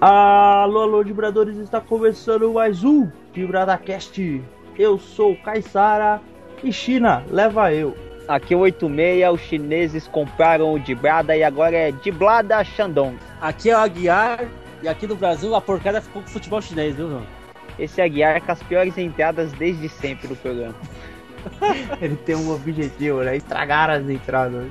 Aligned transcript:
Alô, 0.00 0.82
alô, 0.82 1.02
vibradores, 1.02 1.56
está 1.56 1.80
começando 1.80 2.52
mais 2.52 2.84
um 2.84 3.10
VibradaCast. 3.34 4.40
Eu 4.78 4.96
sou 4.96 5.34
Kaysara 5.34 6.22
e 6.62 6.72
China, 6.72 7.24
leva 7.28 7.74
eu. 7.74 8.07
Aqui 8.28 8.52
é 8.52 8.56
86, 8.58 9.32
os 9.32 9.40
chineses 9.40 10.06
compraram 10.06 10.74
o 10.74 10.78
Dibrada 10.78 11.34
e 11.34 11.42
agora 11.42 11.74
é 11.74 11.90
Diblada 11.90 12.62
Shandong. 12.62 13.16
Aqui 13.40 13.70
é 13.70 13.74
o 13.74 13.80
Aguiar 13.80 14.46
e 14.82 14.88
aqui 14.88 15.06
no 15.06 15.16
Brasil 15.16 15.54
a 15.54 15.62
porcada 15.62 16.02
ficou 16.02 16.20
com 16.20 16.28
futebol 16.28 16.60
chinês, 16.60 16.94
viu, 16.94 17.08
João? 17.08 17.26
Esse 17.78 18.02
é 18.02 18.04
Aguiar 18.04 18.42
com 18.42 18.52
as 18.52 18.62
piores 18.62 18.98
entradas 18.98 19.50
desde 19.52 19.88
sempre 19.88 20.28
do 20.28 20.36
programa. 20.36 20.74
Ele 22.02 22.16
tem 22.16 22.36
um 22.36 22.52
objetivo, 22.52 23.22
né? 23.22 23.36
Estragar 23.36 23.88
as 23.88 24.06
entradas. 24.06 24.66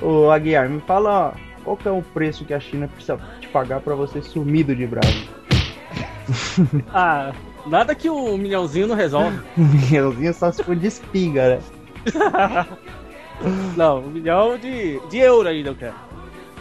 Ô 0.00 0.30
Aguiar, 0.30 0.66
me 0.70 0.80
fala 0.80 1.34
qual 1.62 1.76
que 1.76 1.86
é 1.86 1.90
o 1.90 2.00
preço 2.00 2.46
que 2.46 2.54
a 2.54 2.60
China 2.60 2.88
precisa 2.88 3.20
te 3.38 3.48
pagar 3.48 3.80
para 3.80 3.94
você 3.94 4.22
sumir 4.22 4.64
do 4.64 4.74
Dibrada? 4.74 5.08
ah, 6.88 7.32
nada 7.66 7.94
que 7.94 8.08
um 8.08 8.38
milhãozinho 8.38 8.86
não 8.86 8.96
resolve. 8.96 9.38
um 9.58 9.64
milhãozinho 9.64 10.32
só 10.32 10.50
se 10.50 10.62
for 10.62 10.74
de 10.74 10.86
espiga, 10.86 11.56
né? 11.56 11.62
não, 13.76 14.00
um 14.00 14.08
milhão 14.08 14.58
de, 14.58 15.00
de 15.08 15.18
euro 15.18 15.48
ainda 15.48 15.70
eu 15.70 15.74
quero. 15.74 15.94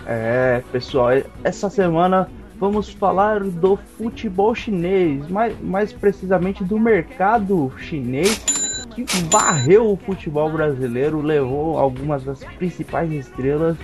É, 0.05 0.61
pessoal, 0.72 1.09
essa 1.44 1.69
semana 1.69 2.30
vamos 2.59 2.89
falar 2.89 3.41
do 3.41 3.77
futebol 3.97 4.53
chinês, 4.53 5.27
mais, 5.30 5.59
mais 5.61 5.94
precisamente 5.94 6.64
do 6.64 6.80
mercado 6.80 7.71
chinês 7.77 8.38
que 8.94 9.05
varreu 9.30 9.91
o 9.91 9.97
futebol 9.97 10.52
brasileiro, 10.52 11.21
levou 11.21 11.80
algumas 11.80 12.23
das 12.23 12.44
principais 12.44 13.11
estrelas 13.11 13.75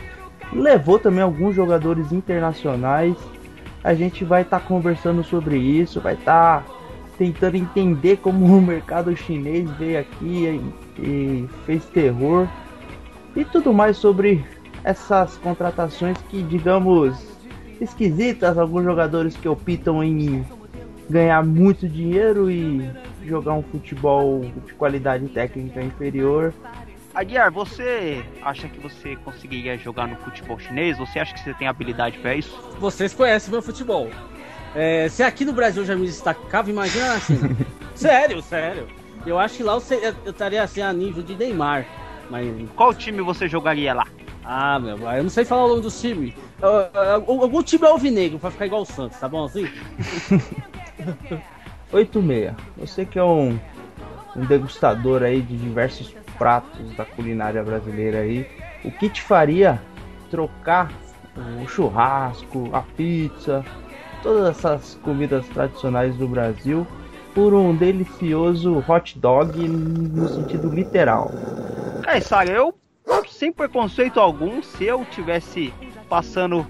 levou 0.53 0.99
também 0.99 1.23
alguns 1.23 1.55
jogadores 1.55 2.11
internacionais. 2.11 3.15
A 3.83 3.93
gente 3.93 4.23
vai 4.25 4.41
estar 4.41 4.59
tá 4.59 4.65
conversando 4.65 5.23
sobre 5.23 5.57
isso, 5.57 6.01
vai 6.01 6.15
estar 6.15 6.63
tá 6.63 6.78
tentando 7.19 7.57
entender 7.57 8.17
como 8.17 8.45
o 8.45 8.61
mercado 8.61 9.15
chinês 9.15 9.69
veio 9.71 9.99
aqui 9.99 10.63
e, 10.97 11.01
e 11.01 11.49
fez 11.65 11.83
terror 11.87 12.47
e 13.35 13.43
tudo 13.43 13.73
mais 13.73 13.97
sobre 13.97 14.43
essas 14.85 15.37
contratações 15.37 16.17
que, 16.29 16.41
digamos, 16.41 17.21
esquisitas. 17.81 18.57
Alguns 18.57 18.85
jogadores 18.85 19.35
que 19.35 19.49
optam 19.49 20.01
em 20.01 20.45
ganhar 21.09 21.45
muito 21.45 21.89
dinheiro 21.89 22.49
e 22.49 22.89
jogar 23.25 23.53
um 23.53 23.63
futebol 23.63 24.39
de 24.65 24.73
qualidade 24.75 25.27
técnica 25.27 25.81
inferior. 25.81 26.53
Aguiar, 27.13 27.51
você 27.51 28.23
acha 28.41 28.69
que 28.69 28.79
você 28.79 29.17
conseguiria 29.17 29.77
jogar 29.77 30.07
no 30.07 30.15
futebol 30.15 30.57
chinês? 30.57 30.97
Você 30.97 31.19
acha 31.19 31.33
que 31.33 31.41
você 31.41 31.53
tem 31.53 31.67
habilidade 31.67 32.17
para 32.19 32.33
isso? 32.35 32.57
Vocês 32.79 33.13
conhecem 33.13 33.51
meu 33.51 33.61
futebol. 33.61 34.09
É, 34.75 35.09
se 35.09 35.23
aqui 35.23 35.43
no 35.45 35.53
Brasil 35.53 35.83
já 35.85 35.95
me 35.95 36.05
destacava, 36.05 36.69
imagina 36.69 37.13
assim. 37.13 37.39
sério, 37.95 38.41
sério. 38.41 38.87
Eu 39.25 39.37
acho 39.37 39.57
que 39.57 39.63
lá 39.63 39.73
eu, 39.73 39.81
eu 40.25 40.31
estaria 40.31 40.63
assim 40.63 40.81
a 40.81 40.93
nível 40.93 41.23
de 41.23 41.35
Neymar. 41.35 41.85
Mas... 42.29 42.47
Qual 42.75 42.93
time 42.93 43.21
você 43.21 43.47
jogaria 43.47 43.93
lá? 43.93 44.07
Ah, 44.43 44.79
meu, 44.79 44.97
eu 44.97 45.23
não 45.23 45.29
sei 45.29 45.43
falar 45.45 45.65
o 45.65 45.69
nome 45.69 45.81
do 45.81 45.91
time. 45.91 46.33
Algum 47.27 47.61
time 47.63 47.85
é 47.85 47.89
alvinegro 47.89 48.39
pra 48.39 48.51
ficar 48.51 48.65
igual 48.65 48.81
o 48.81 48.85
Santos, 48.85 49.19
tá 49.19 49.27
bom 49.27 49.45
assim? 49.45 49.67
86. 51.91 52.53
Você 52.77 53.05
que 53.05 53.17
é 53.17 53.23
um, 53.23 53.59
um 54.35 54.45
degustador 54.45 55.23
aí 55.23 55.41
de 55.41 55.57
diversos 55.57 56.15
pratos 56.37 56.95
da 56.95 57.05
culinária 57.05 57.63
brasileira 57.63 58.19
aí, 58.19 58.45
o 58.83 58.91
que 58.91 59.09
te 59.09 59.21
faria 59.21 59.81
trocar 60.29 60.91
o 61.61 61.67
churrasco, 61.67 62.69
a 62.73 62.81
pizza, 62.81 63.63
todas 64.21 64.57
essas 64.57 64.95
comidas 65.03 65.47
tradicionais 65.47 66.15
do 66.15 66.27
Brasil 66.27 66.85
por 67.33 67.53
um 67.53 67.75
delicioso 67.75 68.83
hot 68.87 69.17
dog 69.19 69.67
no 69.67 70.27
sentido 70.27 70.69
literal? 70.69 71.31
É, 72.07 72.19
sabe, 72.19 72.51
eu 72.51 72.73
sem 73.27 73.51
preconceito 73.51 74.19
algum, 74.19 74.61
se 74.61 74.85
eu 74.85 75.05
tivesse 75.05 75.73
passando 76.07 76.65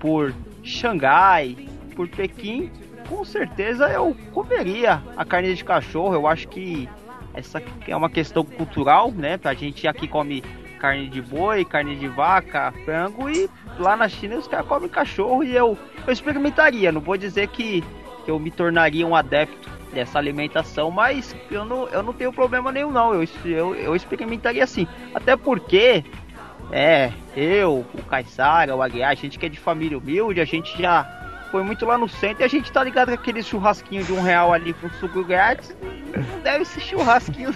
por 0.00 0.34
Xangai, 0.62 1.68
por 1.94 2.08
Pequim, 2.08 2.70
com 3.08 3.24
certeza 3.24 3.88
eu 3.88 4.16
comeria 4.32 5.02
a 5.16 5.24
carne 5.24 5.54
de 5.54 5.64
cachorro. 5.64 6.14
Eu 6.14 6.26
acho 6.26 6.48
que 6.48 6.88
essa 7.34 7.62
é 7.86 7.96
uma 7.96 8.10
questão 8.10 8.44
cultural, 8.44 9.10
né? 9.12 9.38
A 9.44 9.54
gente 9.54 9.86
aqui 9.86 10.08
come 10.08 10.42
carne 10.86 11.08
de 11.08 11.20
boi, 11.20 11.64
carne 11.64 11.96
de 11.96 12.06
vaca, 12.06 12.72
frango 12.84 13.28
e 13.28 13.50
lá 13.76 13.96
na 13.96 14.08
China 14.08 14.36
os 14.36 14.46
caras 14.46 14.66
comem 14.66 14.88
cachorro 14.88 15.42
e 15.42 15.52
eu, 15.52 15.76
eu 16.06 16.12
experimentaria. 16.12 16.92
Não 16.92 17.00
vou 17.00 17.16
dizer 17.16 17.48
que, 17.48 17.82
que 18.24 18.30
eu 18.30 18.38
me 18.38 18.52
tornaria 18.52 19.04
um 19.04 19.16
adepto 19.16 19.68
dessa 19.92 20.16
alimentação, 20.16 20.92
mas 20.92 21.34
eu 21.50 21.64
não, 21.64 21.88
eu 21.88 22.04
não 22.04 22.12
tenho 22.12 22.32
problema 22.32 22.70
nenhum 22.70 22.92
não. 22.92 23.12
Eu, 23.12 23.28
eu, 23.44 23.74
eu 23.74 23.96
experimentaria 23.96 24.64
sim. 24.64 24.86
Até 25.12 25.36
porque 25.36 26.04
é, 26.70 27.10
eu, 27.36 27.84
o 27.92 28.02
Caissara, 28.04 28.76
o 28.76 28.80
Aguiar, 28.80 29.10
a 29.10 29.14
gente 29.14 29.40
que 29.40 29.46
é 29.46 29.48
de 29.48 29.58
família 29.58 29.98
humilde, 29.98 30.40
a 30.40 30.44
gente 30.44 30.80
já 30.80 31.04
foi 31.50 31.64
muito 31.64 31.84
lá 31.84 31.98
no 31.98 32.08
centro 32.08 32.42
e 32.42 32.44
a 32.44 32.48
gente 32.48 32.70
tá 32.70 32.84
ligado 32.84 33.08
com 33.08 33.14
aquele 33.14 33.42
churrasquinho 33.42 34.04
de 34.04 34.12
um 34.12 34.22
real 34.22 34.52
ali 34.52 34.72
com 34.72 34.88
suco 35.00 35.24
grátis. 35.24 35.76
Não 36.14 36.40
deve 36.42 36.64
ser 36.64 36.80
churrasquinho 36.80 37.52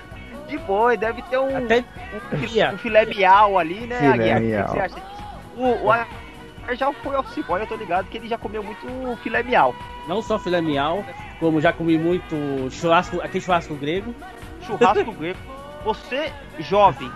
de 0.51 0.59
boi, 0.59 0.97
deve 0.97 1.23
ter 1.23 1.39
um, 1.39 1.57
Até... 1.57 1.85
um, 2.13 2.75
um 2.75 2.79
filé 2.79 3.07
miau 3.07 3.59
ali, 3.59 3.87
né, 3.87 3.99
filé 3.99 4.33
Aguiar? 4.33 4.63
O 4.63 4.67
que 4.67 4.73
você 4.73 4.81
acha 4.81 4.95
disso? 4.95 5.23
O, 5.57 5.89
o 5.89 6.75
já 6.75 6.93
foi 6.93 7.17
ao 7.17 7.25
boy, 7.47 7.61
eu 7.61 7.67
tô 7.67 7.75
ligado 7.75 8.09
que 8.09 8.19
ele 8.19 8.29
já 8.29 8.39
comeu 8.39 8.63
muito 8.63 9.17
filé 9.23 9.43
miau. 9.43 9.75
Não 10.07 10.23
só 10.23 10.39
filé 10.39 10.61
miau, 10.61 11.05
como 11.41 11.61
já 11.61 11.73
comi 11.73 11.99
muito 11.99 12.37
churrasco, 12.71 13.21
aquele 13.21 13.43
churrasco 13.43 13.75
grego. 13.75 14.15
Churrasco 14.63 15.13
grego. 15.13 15.39
Você, 15.85 16.33
jovem, 16.59 17.11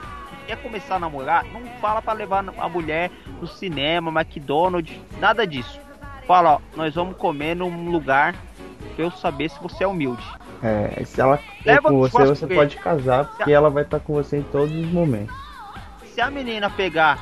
quer 0.46 0.56
começar 0.56 0.96
a 0.96 0.98
namorar, 0.98 1.44
não 1.44 1.60
fala 1.80 2.00
para 2.00 2.14
levar 2.14 2.44
a 2.58 2.68
mulher 2.68 3.10
no 3.40 3.46
cinema, 3.46 4.10
McDonald's, 4.10 4.98
nada 5.20 5.46
disso 5.46 5.84
fala, 6.26 6.54
ó, 6.54 6.60
nós 6.76 6.94
vamos 6.94 7.16
comer 7.16 7.54
num 7.54 7.90
lugar 7.90 8.34
pra 8.94 9.04
eu 9.04 9.10
saber 9.10 9.50
se 9.50 9.60
você 9.60 9.84
é 9.84 9.86
humilde. 9.86 10.24
É, 10.64 11.04
se 11.04 11.20
ela 11.20 11.36
for 11.36 11.82
com 11.82 11.98
você, 11.98 12.24
você 12.24 12.46
pode 12.46 12.76
casar, 12.78 13.26
porque 13.26 13.52
a... 13.52 13.54
ela 13.54 13.68
vai 13.68 13.82
estar 13.82 14.00
com 14.00 14.14
você 14.14 14.38
em 14.38 14.42
todos 14.42 14.74
os 14.74 14.90
momentos. 14.90 15.36
Se 16.06 16.22
a 16.22 16.30
menina 16.30 16.70
pegar, 16.70 17.18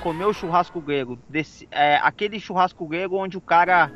comer 0.00 0.24
o 0.24 0.32
churrasco 0.32 0.80
grego, 0.80 1.16
desse, 1.28 1.68
é, 1.70 2.00
aquele 2.02 2.40
churrasco 2.40 2.84
grego 2.88 3.16
onde 3.16 3.38
o 3.38 3.40
cara 3.40 3.92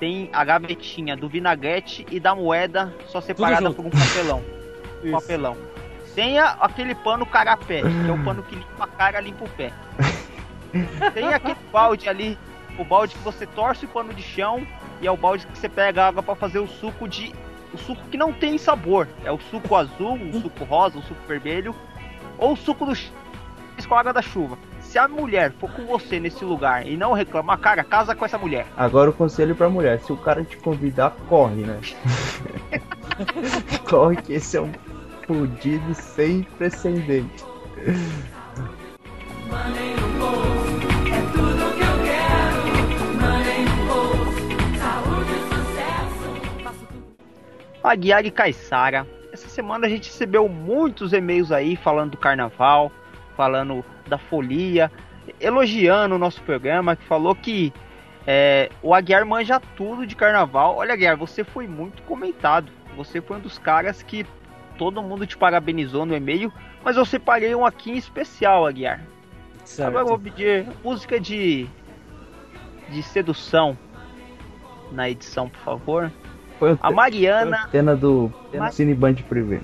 tem 0.00 0.30
a 0.32 0.42
gavetinha 0.44 1.14
do 1.14 1.28
vinagrete 1.28 2.06
e 2.10 2.18
da 2.18 2.34
moeda 2.34 2.94
só 3.08 3.20
separada 3.20 3.70
por 3.70 3.84
um 3.84 3.90
papelão. 3.90 4.42
um 5.04 5.10
papelão. 5.10 5.56
Tenha 6.14 6.56
aquele 6.60 6.94
pano 6.94 7.26
carapé, 7.26 7.82
que 7.82 8.08
é 8.08 8.12
o 8.12 8.24
pano 8.24 8.42
que 8.42 8.54
limpa 8.54 8.84
a 8.84 8.86
cara, 8.86 9.20
limpa 9.20 9.44
o 9.44 9.48
pé. 9.50 9.72
Tem 11.12 11.34
aquele 11.34 11.56
balde 11.70 12.08
ali 12.08 12.38
o 12.78 12.84
balde 12.84 13.14
que 13.14 13.22
você 13.22 13.44
torce 13.44 13.84
o 13.84 13.88
pano 13.88 14.14
de 14.14 14.22
chão 14.22 14.66
e 15.02 15.06
é 15.06 15.10
o 15.10 15.16
balde 15.16 15.46
que 15.46 15.58
você 15.58 15.68
pega 15.68 16.06
água 16.06 16.22
para 16.22 16.34
fazer 16.34 16.60
o 16.60 16.66
suco 16.66 17.08
de 17.08 17.34
o 17.72 17.78
suco 17.78 18.02
que 18.10 18.16
não 18.16 18.32
tem 18.32 18.58
sabor. 18.58 19.08
É 19.24 19.32
o 19.32 19.38
suco 19.38 19.74
azul, 19.74 20.14
o 20.14 20.40
suco 20.40 20.64
rosa, 20.64 20.98
o 20.98 21.02
suco 21.02 21.20
vermelho 21.26 21.74
ou 22.38 22.52
o 22.52 22.56
suco 22.56 22.86
do 22.86 22.94
com 23.86 23.94
a 23.94 24.00
água 24.00 24.12
da 24.12 24.22
chuva. 24.22 24.58
Se 24.80 24.98
a 24.98 25.06
mulher 25.06 25.52
for 25.52 25.70
com 25.70 25.84
você 25.86 26.18
nesse 26.18 26.44
lugar 26.44 26.86
e 26.86 26.96
não 26.96 27.12
reclamar, 27.12 27.58
cara, 27.58 27.84
casa 27.84 28.14
com 28.14 28.24
essa 28.24 28.38
mulher. 28.38 28.66
Agora 28.76 29.10
o 29.10 29.12
conselho 29.12 29.54
pra 29.54 29.68
mulher, 29.68 30.00
se 30.00 30.12
o 30.12 30.16
cara 30.16 30.42
te 30.42 30.56
convidar, 30.56 31.10
corre, 31.28 31.62
né? 31.62 31.78
corre 33.88 34.16
que 34.16 34.32
esse 34.32 34.56
é 34.56 34.62
um 34.62 34.72
fudido 35.26 35.94
sem 35.94 36.42
precedente. 36.42 37.44
Aguiar 47.82 48.24
e 48.24 48.30
Caissara. 48.30 49.06
Essa 49.32 49.48
semana 49.48 49.86
a 49.86 49.90
gente 49.90 50.08
recebeu 50.08 50.48
muitos 50.48 51.12
e-mails 51.12 51.52
aí 51.52 51.76
falando 51.76 52.12
do 52.12 52.16
carnaval, 52.16 52.90
falando 53.36 53.84
da 54.06 54.18
folia, 54.18 54.90
elogiando 55.40 56.14
o 56.14 56.18
nosso 56.18 56.42
programa, 56.42 56.96
que 56.96 57.04
falou 57.04 57.34
que 57.34 57.72
é, 58.26 58.70
o 58.82 58.94
Aguiar 58.94 59.24
manja 59.24 59.60
tudo 59.76 60.06
de 60.06 60.16
carnaval. 60.16 60.76
Olha, 60.76 60.94
Aguiar, 60.94 61.16
você 61.16 61.44
foi 61.44 61.66
muito 61.66 62.02
comentado. 62.02 62.72
Você 62.96 63.20
foi 63.20 63.36
um 63.36 63.40
dos 63.40 63.58
caras 63.58 64.02
que 64.02 64.26
todo 64.76 65.02
mundo 65.02 65.26
te 65.26 65.36
parabenizou 65.36 66.04
no 66.04 66.16
e-mail, 66.16 66.52
mas 66.82 66.96
eu 66.96 67.04
separei 67.04 67.54
um 67.54 67.64
aqui 67.64 67.90
em 67.90 67.96
especial, 67.96 68.66
Aguiar. 68.66 69.00
Certo. 69.64 69.88
Agora 69.88 70.04
eu 70.04 70.08
vou 70.08 70.18
pedir 70.18 70.66
música 70.82 71.20
de 71.20 71.68
de 72.88 73.02
sedução 73.02 73.76
na 74.90 75.08
edição, 75.10 75.48
por 75.48 75.60
favor. 75.60 76.12
Foi 76.58 76.76
A 76.80 76.90
Mariana. 76.90 77.64
Antena 77.66 77.96
do 77.96 78.32
Mas- 78.52 78.74
Cine 78.74 78.94
Band 78.94 79.14
Privé. 79.28 79.60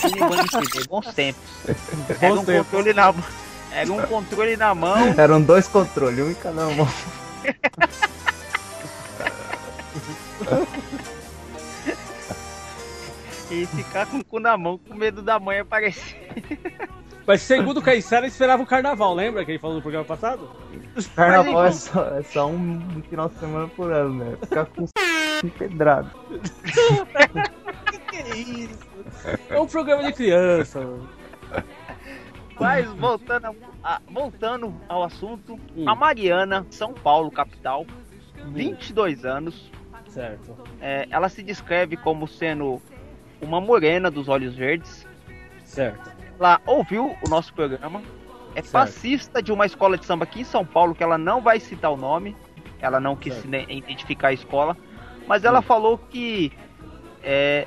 Cineband 0.00 0.46
TV, 0.48 0.86
bons 0.88 1.14
tempos. 1.14 1.42
Era 2.20 2.34
um 2.34 2.44
controle 2.44 2.92
na 2.92 3.12
mão. 3.12 3.24
Era 3.70 3.92
um 3.92 4.00
controle 4.06 4.56
na 4.56 4.74
mão 4.74 5.14
Eram 5.16 5.42
dois 5.42 5.68
controles, 5.68 6.18
um 6.24 6.30
em 6.30 6.34
cada 6.34 6.64
mão. 6.70 6.88
e 13.50 13.66
ficar 13.66 14.06
com 14.06 14.18
o 14.18 14.24
cu 14.24 14.40
na 14.40 14.56
mão 14.56 14.78
com 14.78 14.94
medo 14.94 15.22
da 15.22 15.38
mãe 15.38 15.60
aparecer. 15.60 16.16
Mas 17.26 17.42
segundo 17.42 17.78
o 17.78 17.82
Caissara, 17.82 18.26
esperava 18.26 18.62
o 18.62 18.66
carnaval, 18.66 19.14
lembra 19.14 19.44
que 19.44 19.52
ele 19.52 19.58
falou 19.58 19.76
no 19.76 19.82
programa 19.82 20.04
passado? 20.04 20.48
Carnaval 21.14 21.66
é 21.66 21.72
só, 21.72 22.04
é 22.18 22.22
só 22.22 22.46
um 22.46 23.02
final 23.08 23.28
de 23.28 23.38
semana 23.38 23.68
por 23.68 23.92
ano, 23.92 24.24
né? 24.24 24.36
Ficar 24.40 24.66
com 24.66 24.86
empedrado. 25.46 26.10
Que 28.10 28.18
isso? 28.38 28.86
É 29.48 29.60
um 29.60 29.66
programa 29.66 30.04
de 30.04 30.12
criança, 30.12 30.80
mano. 30.80 31.08
Mas 32.60 32.86
voltando, 32.94 33.46
a- 33.46 33.54
a- 33.84 34.00
voltando 34.10 34.74
ao 34.88 35.04
assunto, 35.04 35.58
Hum. 35.76 35.88
a 35.88 35.94
Mariana, 35.94 36.66
São 36.70 36.92
Paulo, 36.92 37.30
capital, 37.30 37.86
22 38.46 39.24
anos. 39.24 39.70
Certo. 40.08 40.56
É, 40.80 41.06
ela 41.10 41.28
se 41.28 41.42
descreve 41.42 41.96
como 41.96 42.26
sendo 42.26 42.82
uma 43.40 43.60
morena 43.60 44.10
dos 44.10 44.28
olhos 44.28 44.56
verdes. 44.56 45.06
Certo. 45.64 46.10
Ela 46.38 46.60
ouviu 46.66 47.14
o 47.24 47.28
nosso 47.28 47.52
programa. 47.54 48.02
É 48.54 48.62
Certo. 48.62 48.72
passista 48.72 49.40
de 49.42 49.52
uma 49.52 49.66
escola 49.66 49.96
de 49.96 50.04
samba 50.04 50.24
aqui 50.24 50.40
em 50.40 50.44
São 50.44 50.64
Paulo, 50.64 50.94
que 50.94 51.02
ela 51.02 51.18
não 51.18 51.40
vai 51.40 51.60
citar 51.60 51.92
o 51.92 51.96
nome. 51.96 52.34
Ela 52.80 52.98
não 52.98 53.14
quis 53.14 53.34
Certo. 53.34 53.70
identificar 53.70 54.28
a 54.28 54.32
escola. 54.32 54.76
Mas 55.28 55.44
ela 55.44 55.58
Hum. 55.58 55.62
falou 55.62 55.98
que 55.98 56.50
é, 57.22 57.66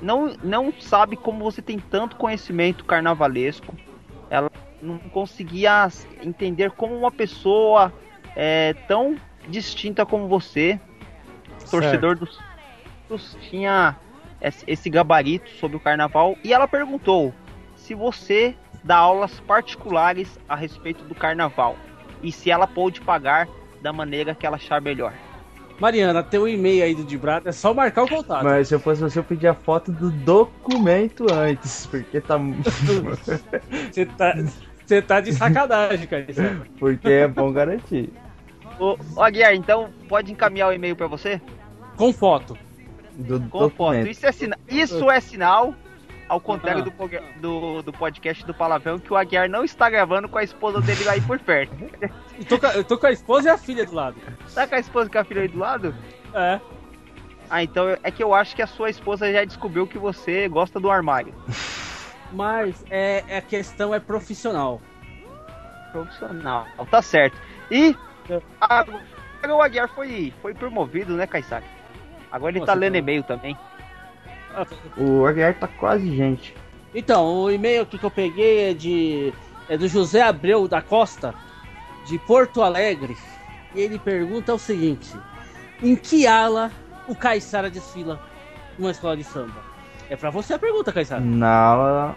não, 0.00 0.34
não 0.42 0.72
sabe 0.72 1.16
como 1.16 1.42
você 1.44 1.60
tem 1.60 1.78
tanto 1.78 2.16
conhecimento 2.16 2.84
carnavalesco. 2.84 3.76
Ela 4.30 4.48
não 4.80 4.98
conseguia 4.98 5.88
entender 6.22 6.70
como 6.70 6.96
uma 6.96 7.10
pessoa 7.10 7.92
é, 8.36 8.74
tão 8.86 9.16
distinta 9.48 10.06
como 10.06 10.28
você, 10.28 10.80
torcedor 11.68 12.16
dos, 12.16 12.38
dos 13.08 13.36
tinha 13.50 13.96
esse, 14.40 14.64
esse 14.66 14.88
gabarito 14.88 15.50
sobre 15.50 15.76
o 15.76 15.80
carnaval 15.80 16.36
e 16.44 16.52
ela 16.52 16.68
perguntou 16.68 17.34
se 17.74 17.94
você 17.94 18.56
dá 18.84 18.96
aulas 18.96 19.40
particulares 19.40 20.38
a 20.48 20.54
respeito 20.54 21.04
do 21.04 21.14
carnaval 21.14 21.76
e 22.22 22.30
se 22.30 22.50
ela 22.50 22.66
pode 22.66 23.00
pagar 23.00 23.48
da 23.80 23.92
maneira 23.92 24.34
que 24.34 24.46
ela 24.46 24.56
achar 24.56 24.80
melhor. 24.80 25.12
Mariana, 25.82 26.22
tem 26.22 26.38
um 26.38 26.46
e-mail 26.46 26.84
aí 26.84 26.94
do 26.94 27.02
Dibrado, 27.02 27.48
é 27.48 27.52
só 27.52 27.74
marcar 27.74 28.04
o 28.04 28.08
contato. 28.08 28.44
Mas 28.44 28.68
se 28.68 28.74
eu 28.74 28.78
fosse 28.78 29.00
você, 29.02 29.18
eu 29.18 29.24
pedia 29.24 29.50
a 29.50 29.54
foto 29.54 29.90
do 29.90 30.10
documento 30.12 31.26
antes, 31.32 31.86
porque 31.86 32.20
tá. 32.20 32.38
Você 33.90 34.06
tá, 34.06 34.34
você 34.86 35.02
tá 35.02 35.20
de 35.20 35.32
sacanagem, 35.32 36.06
cara. 36.06 36.26
porque 36.78 37.08
é 37.08 37.26
bom 37.26 37.52
garantir. 37.52 38.12
Ô, 38.78 38.96
ô 39.16 39.22
Aguiar, 39.22 39.54
então 39.56 39.90
pode 40.08 40.30
encaminhar 40.30 40.68
o 40.68 40.72
e-mail 40.72 40.94
para 40.94 41.08
você? 41.08 41.40
Com 41.96 42.12
foto. 42.12 42.56
Do 43.16 43.40
Com 43.40 43.48
foto. 43.48 43.70
documento. 43.70 44.08
Isso 44.08 44.24
é, 44.24 44.30
sina- 44.30 44.58
isso 44.68 45.10
é 45.10 45.18
sinal, 45.20 45.74
ao 46.32 46.40
contrário 46.40 46.80
Ah. 46.80 46.84
do, 46.84 47.40
do, 47.40 47.82
do 47.82 47.92
podcast 47.92 48.44
do 48.46 48.54
Palavrão, 48.54 48.98
que 48.98 49.12
o 49.12 49.16
Aguiar 49.16 49.48
não 49.50 49.64
está 49.64 49.90
gravando 49.90 50.28
com 50.28 50.38
a 50.38 50.42
esposa 50.42 50.80
dele 50.80 51.06
aí 51.08 51.20
por 51.20 51.38
perto. 51.38 51.74
Eu 52.38 52.44
tô, 52.46 52.58
com 52.58 52.66
a- 52.66 52.74
eu 52.74 52.84
tô 52.84 52.96
com 52.98 53.06
a 53.06 53.12
esposa 53.12 53.48
e 53.48 53.50
a 53.52 53.58
filha 53.58 53.84
do 53.84 53.94
lado. 53.94 54.16
Tá 54.54 54.66
com 54.66 54.74
a 54.74 54.78
esposa 54.78 55.10
com 55.10 55.18
a 55.18 55.24
filha 55.24 55.42
aí 55.42 55.48
do 55.48 55.58
lado? 55.58 55.94
É. 56.34 56.58
Ah, 57.50 57.62
então 57.62 57.96
é 58.02 58.10
que 58.10 58.22
eu 58.22 58.32
acho 58.32 58.56
que 58.56 58.62
a 58.62 58.66
sua 58.66 58.88
esposa 58.88 59.30
já 59.30 59.44
descobriu 59.44 59.86
que 59.86 59.98
você 59.98 60.48
gosta 60.48 60.80
do 60.80 60.90
armário. 60.90 61.34
Mas 62.32 62.82
é, 62.90 63.22
é 63.28 63.36
a 63.36 63.42
questão 63.42 63.94
é 63.94 64.00
profissional. 64.00 64.80
Profissional. 65.92 66.66
Tá 66.90 67.02
certo. 67.02 67.36
E 67.70 67.94
agora 68.58 69.54
o 69.54 69.60
Aguiar 69.60 69.88
foi, 69.88 70.32
foi 70.40 70.54
promovido, 70.54 71.14
né, 71.14 71.26
Kaysar? 71.26 71.62
Agora 72.30 72.52
ele 72.52 72.60
Nossa, 72.60 72.72
tá 72.72 72.78
lendo 72.78 72.94
então. 72.96 73.00
e-mail 73.02 73.22
também. 73.22 73.54
O 74.96 75.26
Aguiar 75.26 75.54
tá 75.58 75.66
quase 75.66 76.14
gente. 76.14 76.54
Então, 76.94 77.42
o 77.42 77.50
e-mail 77.50 77.82
aqui 77.82 77.98
que 77.98 78.04
eu 78.04 78.10
peguei 78.10 78.70
é 78.70 78.74
de 78.74 79.32
é 79.68 79.76
do 79.78 79.88
José 79.88 80.20
Abreu 80.20 80.68
da 80.68 80.82
Costa, 80.82 81.34
de 82.06 82.18
Porto 82.18 82.62
Alegre. 82.62 83.16
E 83.74 83.80
ele 83.80 83.98
pergunta 83.98 84.52
o 84.52 84.58
seguinte: 84.58 85.16
Em 85.82 85.96
que 85.96 86.26
ala 86.26 86.70
o 87.08 87.14
Caissara 87.14 87.70
desfila 87.70 88.20
numa 88.78 88.90
escola 88.90 89.16
de 89.16 89.24
samba? 89.24 89.72
É 90.10 90.16
pra 90.16 90.28
você 90.28 90.54
a 90.54 90.58
pergunta, 90.58 90.92
Caissara. 90.92 91.20
Na 91.22 91.54
aula 91.54 92.16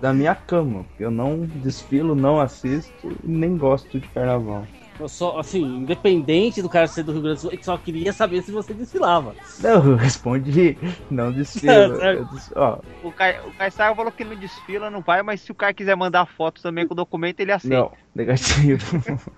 da 0.00 0.14
minha 0.14 0.34
cama, 0.34 0.84
porque 0.84 1.04
eu 1.04 1.10
não 1.10 1.40
desfilo, 1.40 2.14
não 2.14 2.40
assisto 2.40 3.14
e 3.22 3.28
nem 3.28 3.56
gosto 3.58 4.00
de 4.00 4.08
carnaval. 4.08 4.64
Eu 4.98 5.08
só, 5.08 5.38
assim, 5.38 5.62
independente 5.62 6.60
do 6.60 6.68
cara 6.68 6.86
ser 6.88 7.04
do 7.04 7.12
Rio 7.12 7.22
Grande 7.22 7.36
do 7.38 7.40
Sul, 7.42 7.52
eu 7.52 7.62
só 7.62 7.78
queria 7.78 8.12
saber 8.12 8.42
se 8.42 8.50
você 8.50 8.74
desfilava. 8.74 9.34
Não, 9.60 9.84
eu 9.92 9.96
respondi, 9.96 10.76
não 11.10 11.30
desfilo. 11.32 11.72
Certo, 11.72 11.98
certo. 12.00 12.18
Eu 12.18 12.24
des- 12.24 12.52
Ó, 12.56 12.78
O, 13.04 13.12
Kai, 13.12 13.38
o 13.46 13.52
Kaysar 13.52 13.94
falou 13.94 14.10
que 14.10 14.24
não 14.24 14.34
desfila, 14.34 14.90
não 14.90 15.00
vai, 15.00 15.22
mas 15.22 15.40
se 15.40 15.52
o 15.52 15.54
cara 15.54 15.72
quiser 15.72 15.94
mandar 15.96 16.26
fotos 16.26 16.62
também 16.62 16.86
com 16.86 16.94
o 16.94 16.96
documento, 16.96 17.38
ele 17.40 17.52
aceita. 17.52 17.76
não, 17.76 17.92
negativo. 18.14 19.02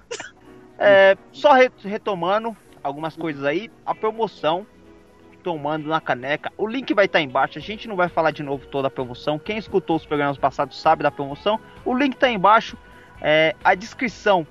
É, 0.83 1.15
só 1.31 1.53
re- 1.53 1.71
retomando 1.85 2.57
algumas 2.83 3.15
coisas 3.15 3.45
aí, 3.45 3.71
a 3.85 3.95
promoção 3.95 4.67
tomando 5.43 5.89
na 5.89 6.01
caneca. 6.01 6.51
O 6.57 6.67
link 6.67 6.93
vai 6.95 7.05
estar 7.05 7.21
embaixo. 7.21 7.59
A 7.59 7.61
gente 7.61 7.87
não 7.87 7.97
vai 7.97 8.09
falar 8.09 8.31
de 8.31 8.43
novo 8.43 8.65
toda 8.67 8.89
a 8.89 8.91
promoção. 8.91 9.39
Quem 9.39 9.59
escutou 9.59 9.97
os 9.97 10.07
programas 10.07 10.39
passados 10.39 10.81
sabe 10.81 11.03
da 11.03 11.11
promoção. 11.11 11.61
O 11.85 11.95
link 11.95 12.17
tá 12.17 12.31
embaixo. 12.31 12.77
É, 13.21 13.55
a 13.63 13.75
descrição 13.75 14.47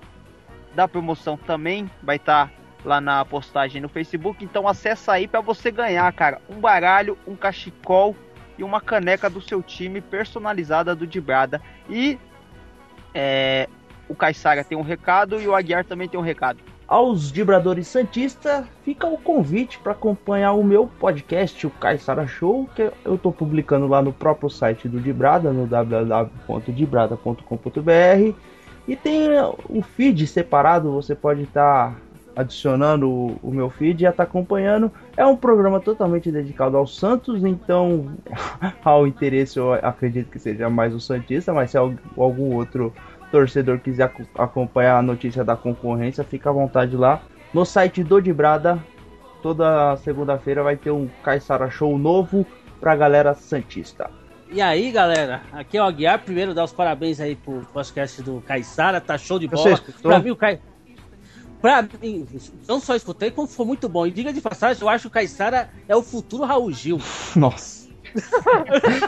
da 0.76 0.88
promoção 0.88 1.38
também 1.38 1.90
vai 2.02 2.16
estar 2.18 2.52
lá 2.84 3.00
na 3.02 3.24
postagem 3.26 3.82
no 3.82 3.90
Facebook. 3.90 4.44
Então 4.44 4.68
acessa 4.68 5.14
aí 5.14 5.28
para 5.28 5.42
você 5.42 5.72
ganhar, 5.72 6.12
cara, 6.14 6.40
um 6.50 6.60
baralho, 6.60 7.18
um 7.28 7.36
cachecol 7.36 8.16
e 8.58 8.64
uma 8.64 8.82
caneca 8.82 9.30
do 9.30 9.40
seu 9.42 9.62
time 9.62 10.02
personalizada 10.02 10.96
do 10.96 11.06
Dibrada. 11.08 11.62
E 11.90 12.18
é, 13.14 13.68
o 14.08 14.16
Caissara 14.16 14.64
tem 14.64 14.78
um 14.78 14.82
recado 14.82 15.42
e 15.42 15.48
o 15.48 15.56
Aguiar 15.56 15.86
também 15.86 16.08
tem 16.08 16.20
um 16.20 16.24
recado. 16.24 16.60
Aos 16.88 17.30
Vibradores 17.30 17.88
Santista, 17.88 18.68
fica 18.84 19.06
o 19.06 19.16
convite 19.16 19.78
para 19.78 19.92
acompanhar 19.92 20.54
o 20.54 20.64
meu 20.64 20.90
podcast, 21.00 21.68
o 21.68 21.70
Caissara 21.70 22.26
Show, 22.26 22.68
que 22.76 22.92
eu 23.06 23.16
tô 23.16 23.32
publicando 23.32 23.86
lá 23.86 24.02
no 24.02 24.12
próprio 24.12 24.50
site 24.50 24.90
do 24.90 25.00
Dibrada, 25.00 25.54
no 25.54 25.68
www.dibrada.com.br. 25.68 28.49
E 28.90 28.96
tem 28.96 29.30
o 29.70 29.84
feed 29.84 30.26
separado, 30.26 30.92
você 30.92 31.14
pode 31.14 31.44
estar 31.44 32.02
adicionando 32.36 33.08
o, 33.44 33.52
meu 33.52 33.70
feed 33.70 34.00
e 34.00 34.04
já 34.04 34.12
tá 34.12 34.24
acompanhando. 34.24 34.92
É 35.16 35.24
um 35.24 35.36
programa 35.36 35.80
totalmente 35.80 36.32
dedicado 36.32 36.76
ao 36.76 36.88
Santos, 36.88 37.44
então 37.44 38.08
ao 38.84 39.06
interesse 39.06 39.60
eu 39.60 39.74
acredito 39.74 40.32
que 40.32 40.40
seja 40.40 40.72
mais 40.72 40.96
o 40.96 41.00
Santista, 41.00 41.54
mas 41.54 41.70
se 41.70 41.78
al- 41.78 41.94
algum 42.18 42.56
outro 42.56 42.92
torcedor 43.30 43.78
quiser 43.80 44.06
aco- 44.06 44.26
acompanhar 44.36 44.98
a 44.98 45.04
notícia 45.04 45.44
da 45.44 45.56
concorrência, 45.56 46.24
fica 46.24 46.50
à 46.50 46.54
vontade 46.54 46.98
lá. 46.98 47.22
No 47.54 47.66
site 47.66 48.04
do 48.04 48.20
Dibrada, 48.20 48.80
toda 49.44 49.96
segunda-feira 49.98 50.64
vai 50.64 50.76
ter 50.78 50.90
um 50.90 51.08
Caissara 51.24 51.70
Show 51.70 51.96
novo 51.96 52.44
pra 52.80 52.96
galera 52.96 53.36
Santista. 53.36 54.10
E 54.52 54.62
aí, 54.62 54.92
galera, 54.92 55.44
aqui 55.52 55.78
é 55.78 55.82
o 55.82 55.86
Aguiar. 55.86 56.20
Primeiro, 56.20 56.56
dar 56.56 56.64
os 56.64 56.74
parabéns 56.74 57.20
aí 57.20 57.36
pro 57.36 57.62
podcast 57.72 58.22
do 58.24 58.42
Caissara, 58.42 59.00
tá 59.00 59.16
show 59.16 59.38
de 59.38 59.48
bola. 59.48 59.80
Pra 60.02 60.20
mim, 60.20 60.32
o 60.32 60.36
Cai... 60.36 60.60
Pra 61.62 61.84
mim, 62.02 62.26
não 62.68 62.80
só 62.80 62.96
escutei, 62.96 63.30
como 63.30 63.48
foi 63.48 63.66
muito 63.66 63.88
bom. 63.88 64.08
E 64.08 64.12
diga 64.12 64.34
de 64.34 64.42
passagem, 64.42 64.82
eu 64.82 64.90
acho 64.90 65.04
que 65.04 65.08
o 65.08 65.12
Caissara 65.12 65.70
é 65.88 65.96
o 65.96 66.02
futuro 66.02 66.46
Raul 66.46 66.72
Gil. 66.72 67.00
Nossa. 67.36 67.90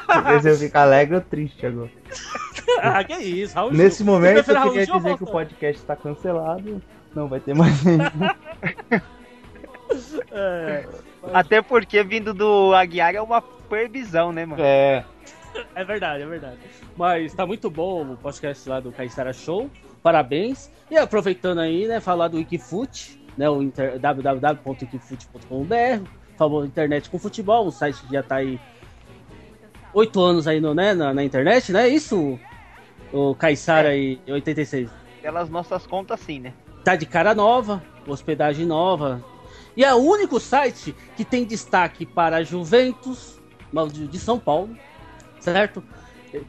Talvez 0.06 0.46
eu 0.46 0.56
ficar 0.58 0.84
alegre 0.84 1.16
ou 1.16 1.22
triste 1.22 1.66
agora. 1.66 1.90
ah, 2.80 3.04
que 3.04 3.14
isso, 3.16 3.56
Raul 3.56 3.74
Nesse 3.74 4.04
Gil. 4.04 4.06
momento 4.06 4.48
eu 4.48 4.56
Raul 4.56 4.72
queria 4.72 4.86
Gil 4.86 4.98
dizer 4.98 5.18
que 5.18 5.24
o 5.24 5.28
podcast 5.28 5.82
está 5.82 5.96
cancelado. 5.96 6.82
Não 7.16 7.28
vai 7.28 7.40
ter 7.40 7.56
mais 7.56 7.84
nenhum. 7.84 8.00
É, 10.32 10.86
Até 11.34 11.62
porque 11.62 12.02
vindo 12.02 12.34
do 12.34 12.74
Aguiar 12.74 13.14
é 13.14 13.22
uma 13.22 13.42
previsão, 13.42 14.32
né, 14.32 14.46
mano? 14.46 14.64
É. 14.64 15.04
é 15.76 15.84
verdade, 15.84 16.24
é 16.24 16.26
verdade. 16.26 16.58
Mas 16.96 17.34
tá 17.34 17.46
muito 17.46 17.70
bom 17.70 18.14
o 18.14 18.18
podcast 18.18 18.70
lá 18.70 18.80
do 18.80 18.92
Caissara 18.92 19.34
Show. 19.34 19.70
Parabéns. 20.02 20.72
E 20.90 20.98
aproveitando 20.98 21.60
aí, 21.60 21.88
né, 21.88 22.00
falar 22.00 22.28
do 22.28 22.38
Wikifoot, 22.38 23.22
né, 23.38 23.48
o 23.50 23.62
inter... 23.62 24.00
www.wikifoot.com.br, 24.00 26.10
famoso 26.38 26.66
internet 26.66 27.10
com 27.10 27.20
futebol, 27.20 27.68
um 27.68 27.72
site 27.72 28.02
que 28.04 28.14
já 28.14 28.24
tá 28.24 28.38
aí 28.38 28.60
oito 29.94 30.22
anos 30.22 30.48
aí 30.48 30.60
no, 30.60 30.74
né, 30.74 30.94
na, 30.94 31.14
na 31.14 31.24
internet, 31.24 31.72
né? 31.72 31.88
Isso, 31.88 32.40
o 33.12 33.36
Caissara 33.36 33.96
e 33.96 34.20
86. 34.28 34.90
Pelas 35.22 35.50
nossas 35.50 35.86
contas, 35.86 36.20
sim, 36.22 36.40
né? 36.40 36.54
Tá 36.84 36.96
de 36.96 37.06
cara 37.06 37.36
nova, 37.36 37.84
hospedagem 38.08 38.66
nova. 38.66 39.24
E 39.76 39.86
é 39.86 39.94
o 39.94 40.00
único 40.00 40.40
site 40.40 40.96
que 41.16 41.24
tem 41.24 41.46
destaque 41.46 42.06
para 42.06 42.44
Juventus 42.44 43.40
de 44.10 44.20
São 44.20 44.38
Paulo, 44.38 44.76
certo? 45.42 45.84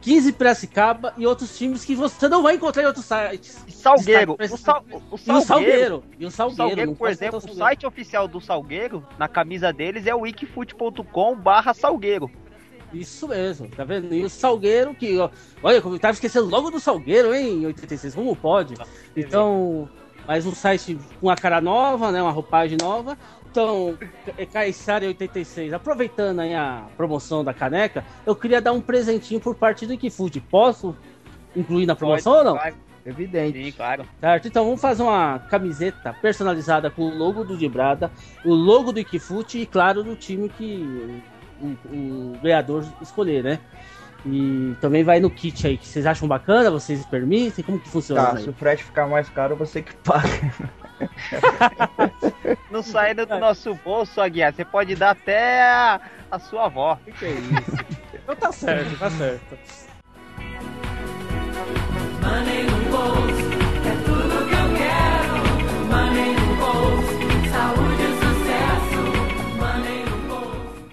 15 0.01 0.33
Piracicaba 0.33 1.13
e 1.17 1.27
outros 1.27 1.57
times 1.59 1.85
que 1.85 1.95
você 1.95 2.29
não 2.29 2.43
vai 2.43 2.55
encontrar 2.55 2.85
em 2.85 2.87
outros 2.87 3.05
sites. 3.05 3.65
Salgueiro. 3.69 4.37
O, 4.39 4.57
sal, 4.57 4.85
o, 5.11 5.19
Salgueiro. 5.19 5.25
E 5.29 5.35
o 5.35 5.43
Salgueiro. 5.43 6.05
E 6.21 6.27
o 6.27 6.31
Salgueiro, 6.31 6.57
Salgueiro 6.57 6.95
por 6.95 7.11
exemplo, 7.11 7.39
o 7.39 7.55
site 7.55 7.87
oficial 7.87 8.29
do 8.29 8.41
Salgueiro, 8.41 9.05
na 9.19 9.27
camisa 9.27 9.73
deles 9.73 10.07
é 10.07 10.15
o 10.15 10.21
wikifut.com 10.21 11.35
barra 11.35 11.75
Salgueiro. 11.75 12.31
Isso 12.93 13.27
mesmo, 13.27 13.69
tá 13.69 13.85
vendo? 13.85 14.15
E 14.15 14.23
o 14.23 14.29
Salgueiro, 14.29 14.95
que. 14.95 15.19
Ó, 15.19 15.31
olha, 15.63 15.77
eu 15.77 15.99
tava 15.99 16.13
esquecendo 16.13 16.47
logo 16.47 16.71
do 16.71 16.79
Salgueiro, 16.79 17.35
hein, 17.35 17.63
em 17.63 17.67
86. 17.67 18.15
Como 18.15 18.37
pode? 18.37 18.75
Então. 19.17 19.89
Mas 20.27 20.47
um 20.47 20.55
site 20.55 20.97
com 21.21 21.27
uma 21.27 21.35
cara 21.35 21.61
nova, 21.61 22.13
né? 22.13 22.23
Uma 22.23 22.31
roupagem 22.31 22.79
nova. 22.81 23.19
Então, 23.53 23.99
é 24.39 24.47
Caissara 24.47 25.05
86, 25.05 25.75
aproveitando 25.75 26.41
aí 26.41 26.55
a 26.55 26.87
promoção 26.97 27.45
da 27.45 27.53
caneca, 27.53 28.03
eu 28.25 28.35
queria 28.35 28.63
dar 28.63 28.73
um 28.73 28.81
presentinho 28.81 29.39
por 29.39 29.55
parte 29.55 29.87
do 29.87 29.93
Ikifood. 29.93 30.41
Posso 30.41 30.97
incluir 31.55 31.85
na 31.85 31.95
promoção 31.95 32.33
Pode, 32.33 32.47
ou 32.47 32.55
não? 32.55 32.59
Claro. 32.59 32.77
Evidente. 33.05 33.63
Sim, 33.63 33.73
claro. 33.73 34.07
Certo, 34.21 34.49
então 34.49 34.65
vamos 34.65 34.81
fazer 34.81 35.03
uma 35.03 35.39
camiseta 35.39 36.15
personalizada 36.23 36.91
com 36.91 37.03
o 37.03 37.15
logo 37.15 37.45
do 37.45 37.55
Dibrada, 37.55 38.11
o 38.43 38.55
logo 38.55 38.91
do 38.91 39.01
Ikifood 39.01 39.59
e, 39.59 39.67
claro, 39.67 40.03
do 40.03 40.17
time 40.17 40.49
que 40.49 41.21
o, 41.61 41.67
o 41.95 42.39
ganhador 42.43 42.87
escolher, 43.03 43.45
né? 43.45 43.59
E 44.25 44.75
também 44.81 45.05
vai 45.05 45.21
no 45.21 45.29
kit 45.29 45.67
aí, 45.67 45.77
que 45.77 45.87
vocês 45.87 46.07
acham 46.07 46.27
bacana, 46.27 46.71
vocês 46.71 47.05
permitem? 47.05 47.63
Como 47.63 47.79
que 47.79 47.89
funciona? 47.89 48.23
Tá, 48.23 48.37
se 48.39 48.49
o 48.49 48.53
frete 48.55 48.83
ficar 48.83 49.07
mais 49.07 49.29
caro, 49.29 49.57
você 49.57 49.83
que 49.83 49.95
paga. 49.97 50.73
Não 52.71 52.83
saindo 52.83 53.27
do 53.27 53.39
nosso 53.39 53.75
bolso, 53.75 54.21
Aguiar. 54.21 54.53
Você 54.53 54.65
pode 54.65 54.95
dar 54.95 55.11
até 55.11 55.63
a, 55.63 56.01
a 56.31 56.39
sua 56.39 56.67
avó. 56.67 56.99
O 57.07 57.13
que, 57.13 57.25
é 57.25 57.31
isso? 57.31 57.85
então 58.15 58.37
tá 58.37 58.53
certo, 58.53 58.99
tá 58.99 59.11
certo. 59.11 59.59
Money 62.21 62.65
no 62.65 62.79
bolso, 62.91 63.53
é 63.85 63.95
tudo 64.05 64.49
que 64.49 64.55
eu 64.55 64.69
quero. 64.79 65.35
Money 65.91 66.35
no 66.35 66.55
bolso, 66.57 67.15
saúde 67.51 68.03
e 68.03 68.13
sucesso. 68.23 69.03
Money 69.59 70.05
no 70.05 70.17
bolso. 70.29 70.87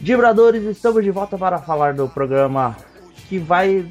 Vibradores, 0.00 0.62
estamos 0.64 1.02
de 1.04 1.10
volta 1.10 1.36
para 1.36 1.58
falar 1.58 1.94
do 1.94 2.08
programa 2.08 2.76
que 3.28 3.38
vai 3.38 3.90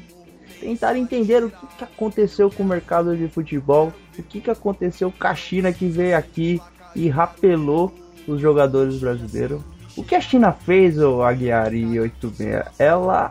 tentar 0.60 0.96
entender 0.96 1.42
o 1.42 1.50
que, 1.50 1.66
que 1.78 1.84
aconteceu 1.84 2.50
com 2.50 2.62
o 2.62 2.66
mercado 2.66 3.16
de 3.16 3.26
futebol, 3.28 3.92
o 4.18 4.22
que, 4.22 4.40
que 4.40 4.50
aconteceu 4.50 5.12
com 5.12 5.26
a 5.26 5.34
China 5.34 5.72
que 5.72 5.86
veio 5.86 6.16
aqui 6.16 6.60
e 6.94 7.08
rapelou 7.08 7.92
os 8.26 8.40
jogadores 8.40 8.98
brasileiros. 8.98 9.60
O 9.96 10.04
que 10.04 10.14
a 10.14 10.20
China 10.20 10.52
fez, 10.52 10.98
o 10.98 11.22
Aguiar 11.22 11.74
e 11.74 11.98
86, 11.98 12.64
ela 12.78 13.30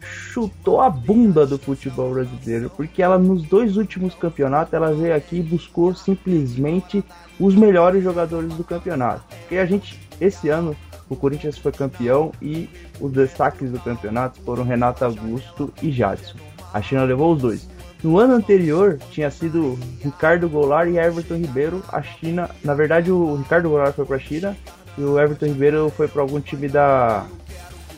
chutou 0.00 0.80
a 0.80 0.88
bunda 0.88 1.46
do 1.46 1.58
futebol 1.58 2.12
brasileiro, 2.12 2.70
porque 2.70 3.02
ela 3.02 3.18
nos 3.18 3.42
dois 3.42 3.76
últimos 3.76 4.14
campeonatos 4.14 4.72
ela 4.72 4.94
veio 4.94 5.14
aqui 5.14 5.36
e 5.36 5.42
buscou 5.42 5.94
simplesmente 5.94 7.04
os 7.38 7.54
melhores 7.54 8.02
jogadores 8.02 8.52
do 8.54 8.64
campeonato. 8.64 9.22
Porque 9.40 9.56
a 9.56 9.66
gente 9.66 9.98
esse 10.20 10.48
ano 10.48 10.76
o 11.08 11.16
Corinthians 11.16 11.58
foi 11.58 11.72
campeão 11.72 12.32
e 12.40 12.68
os 13.00 13.12
destaques 13.12 13.70
do 13.70 13.78
campeonato 13.80 14.40
foram 14.42 14.64
Renato 14.64 15.04
Augusto 15.04 15.72
e 15.82 15.90
Jadson. 15.90 16.36
A 16.72 16.82
China 16.82 17.04
levou 17.04 17.32
os 17.32 17.40
dois. 17.40 17.68
No 18.02 18.18
ano 18.18 18.34
anterior 18.34 18.98
tinha 19.10 19.30
sido 19.30 19.78
Ricardo 20.00 20.48
Goulart 20.48 20.88
e 20.88 20.98
Everton 20.98 21.36
Ribeiro. 21.36 21.82
A 21.88 22.00
China, 22.00 22.48
na 22.62 22.74
verdade, 22.74 23.10
o 23.10 23.34
Ricardo 23.34 23.68
Goulart 23.68 23.94
foi 23.94 24.04
para 24.04 24.16
a 24.16 24.20
China 24.20 24.56
e 24.96 25.02
o 25.02 25.18
Everton 25.18 25.46
Ribeiro 25.46 25.90
foi 25.90 26.06
para 26.06 26.22
algum 26.22 26.40
time 26.40 26.68
da 26.68 27.26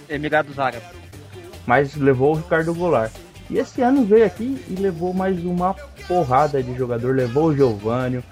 Emirados 0.09 0.59
Árabes. 0.59 0.89
Mas 1.67 1.95
levou 1.97 2.33
o 2.33 2.37
Ricardo 2.37 2.75
Goulart. 2.75 3.13
E 3.51 3.59
esse 3.59 3.83
ano 3.83 4.05
veio 4.05 4.25
aqui 4.25 4.65
e 4.69 4.75
levou 4.75 5.13
mais 5.13 5.45
uma 5.45 5.75
porrada 6.09 6.63
de 6.63 6.75
jogador. 6.77 7.15
Levou 7.15 7.49
o 7.49 7.55
Giovanni, 7.55 8.23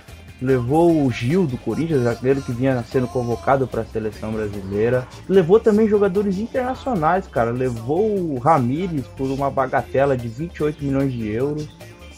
levou 0.41 1.05
o 1.05 1.11
Gil 1.11 1.47
do 1.47 1.57
Corinthians, 1.59 2.03
zagueiro 2.03 2.43
que 2.43 2.53
vinha 2.53 2.83
sendo 2.85 3.07
convocado 3.09 3.67
para 3.67 3.83
a 3.83 3.85
seleção 3.85 4.33
brasileira. 4.33 5.07
Levou 5.29 5.59
também 5.59 5.89
jogadores 5.89 6.39
internacionais, 6.39 7.27
cara. 7.27 7.51
Levou 7.51 8.17
o 8.17 8.39
Ramires 8.39 9.07
por 9.17 9.31
uma 9.31 9.51
bagatela 9.51 10.17
de 10.17 10.29
28 10.29 10.85
milhões 10.85 11.13
de 11.13 11.29
euros. 11.29 11.69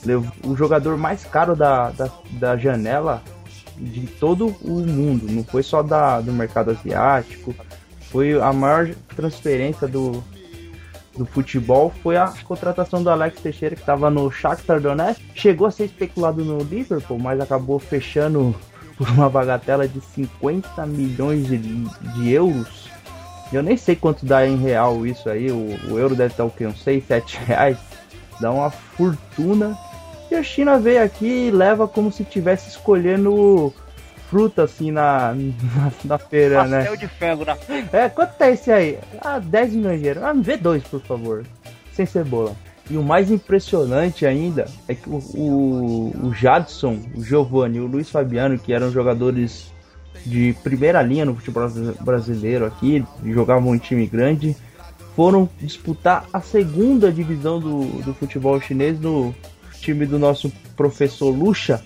Levou 0.04 0.30
o 0.44 0.56
jogador 0.56 0.96
mais 0.96 1.24
caro 1.24 1.56
da, 1.56 1.90
da, 1.90 2.10
da 2.32 2.56
janela 2.56 3.22
de 3.76 4.06
todo 4.06 4.48
o 4.62 4.80
mundo. 4.80 5.26
Não 5.30 5.42
foi 5.42 5.62
só 5.62 5.82
da, 5.82 6.20
do 6.20 6.32
mercado 6.32 6.70
asiático. 6.70 7.54
Foi 8.10 8.40
a 8.40 8.52
maior 8.52 8.90
transferência 9.14 9.86
do, 9.86 10.22
do 11.20 11.26
futebol 11.26 11.92
foi 12.02 12.16
a 12.16 12.32
contratação 12.44 13.02
do 13.02 13.10
Alex 13.10 13.42
Teixeira, 13.42 13.74
que 13.74 13.82
estava 13.82 14.08
no 14.08 14.30
Shakhtar 14.30 14.80
Donetsk. 14.80 15.20
Chegou 15.34 15.66
a 15.66 15.70
ser 15.70 15.84
especulado 15.84 16.42
no 16.42 16.62
Liverpool, 16.62 17.18
mas 17.18 17.38
acabou 17.38 17.78
fechando 17.78 18.54
por 18.96 19.06
uma 19.10 19.28
bagatela 19.28 19.86
de 19.86 20.00
50 20.00 20.86
milhões 20.86 21.46
de, 21.46 21.58
de 21.58 22.32
euros. 22.32 22.88
Eu 23.52 23.62
nem 23.62 23.76
sei 23.76 23.96
quanto 23.96 24.24
dá 24.24 24.46
em 24.46 24.56
real 24.56 25.06
isso 25.06 25.28
aí. 25.28 25.50
O, 25.50 25.92
o 25.92 25.98
euro 25.98 26.16
deve 26.16 26.32
estar 26.32 26.44
o 26.44 26.50
quê? 26.50 26.66
Uns 26.66 26.82
6, 26.82 27.04
7 27.06 27.38
reais. 27.44 27.76
Dá 28.40 28.50
uma 28.50 28.70
fortuna. 28.70 29.76
E 30.30 30.34
a 30.34 30.42
China 30.42 30.78
veio 30.78 31.04
aqui 31.04 31.48
e 31.48 31.50
leva 31.50 31.86
como 31.86 32.10
se 32.10 32.22
estivesse 32.22 32.70
escolhendo 32.70 33.74
fruta 34.30 34.62
assim 34.62 34.92
na, 34.92 35.34
na, 35.34 35.92
na 36.04 36.18
feira, 36.18 36.60
Pastel 36.60 36.70
né? 36.70 36.84
Pastel 36.84 36.96
de 36.96 37.08
frango 37.08 37.44
na 37.44 37.56
É, 37.92 38.08
quanto 38.08 38.36
tá 38.36 38.48
esse 38.48 38.70
aí? 38.70 38.98
Ah, 39.20 39.40
10 39.40 39.74
milhões 39.74 40.00
de 40.00 40.06
euros. 40.06 40.22
Ah, 40.22 40.32
me 40.32 40.42
vê 40.42 40.56
dois, 40.56 40.84
por 40.84 41.00
favor. 41.00 41.44
Sem 41.92 42.06
cebola. 42.06 42.54
E 42.88 42.96
o 42.96 43.02
mais 43.02 43.30
impressionante 43.30 44.24
ainda 44.24 44.66
é 44.88 44.94
que 44.94 45.08
o, 45.08 45.18
o, 45.34 46.26
o 46.28 46.34
Jadson, 46.34 47.00
o 47.14 47.22
Giovanni 47.22 47.78
e 47.78 47.80
o 47.80 47.86
Luiz 47.86 48.08
Fabiano, 48.08 48.58
que 48.58 48.72
eram 48.72 48.90
jogadores 48.90 49.70
de 50.24 50.54
primeira 50.62 51.02
linha 51.02 51.24
no 51.24 51.34
futebol 51.34 51.68
brasileiro 52.00 52.66
aqui, 52.66 53.04
jogavam 53.24 53.70
um 53.70 53.78
time 53.78 54.06
grande, 54.06 54.56
foram 55.16 55.48
disputar 55.60 56.24
a 56.32 56.40
segunda 56.40 57.12
divisão 57.12 57.58
do, 57.58 57.84
do 58.02 58.14
futebol 58.14 58.60
chinês 58.60 58.98
no 59.00 59.34
time 59.80 60.04
do 60.04 60.18
nosso 60.18 60.52
professor 60.76 61.30
Lucha, 61.30 61.82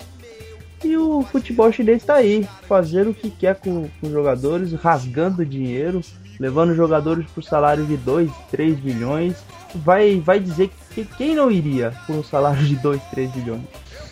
e 0.84 0.96
o 0.96 1.22
futebol 1.22 1.72
chinês 1.72 2.02
está 2.02 2.14
aí, 2.14 2.46
fazendo 2.68 3.10
o 3.10 3.14
que 3.14 3.30
quer 3.30 3.56
com, 3.56 3.88
os 4.02 4.10
jogadores, 4.10 4.72
rasgando 4.72 5.44
dinheiro, 5.44 6.00
levando 6.38 6.74
jogadores 6.74 7.26
por 7.30 7.42
salário 7.42 7.84
de 7.84 7.96
2, 7.96 8.30
3 8.50 8.82
milhões. 8.82 9.36
Vai, 9.74 10.20
vai 10.20 10.38
dizer 10.38 10.70
que 10.94 11.04
quem 11.04 11.34
não 11.34 11.50
iria 11.50 11.92
por 12.06 12.16
um 12.16 12.22
salário 12.22 12.62
de 12.62 12.76
2, 12.76 13.02
3 13.10 13.34
milhões? 13.34 13.62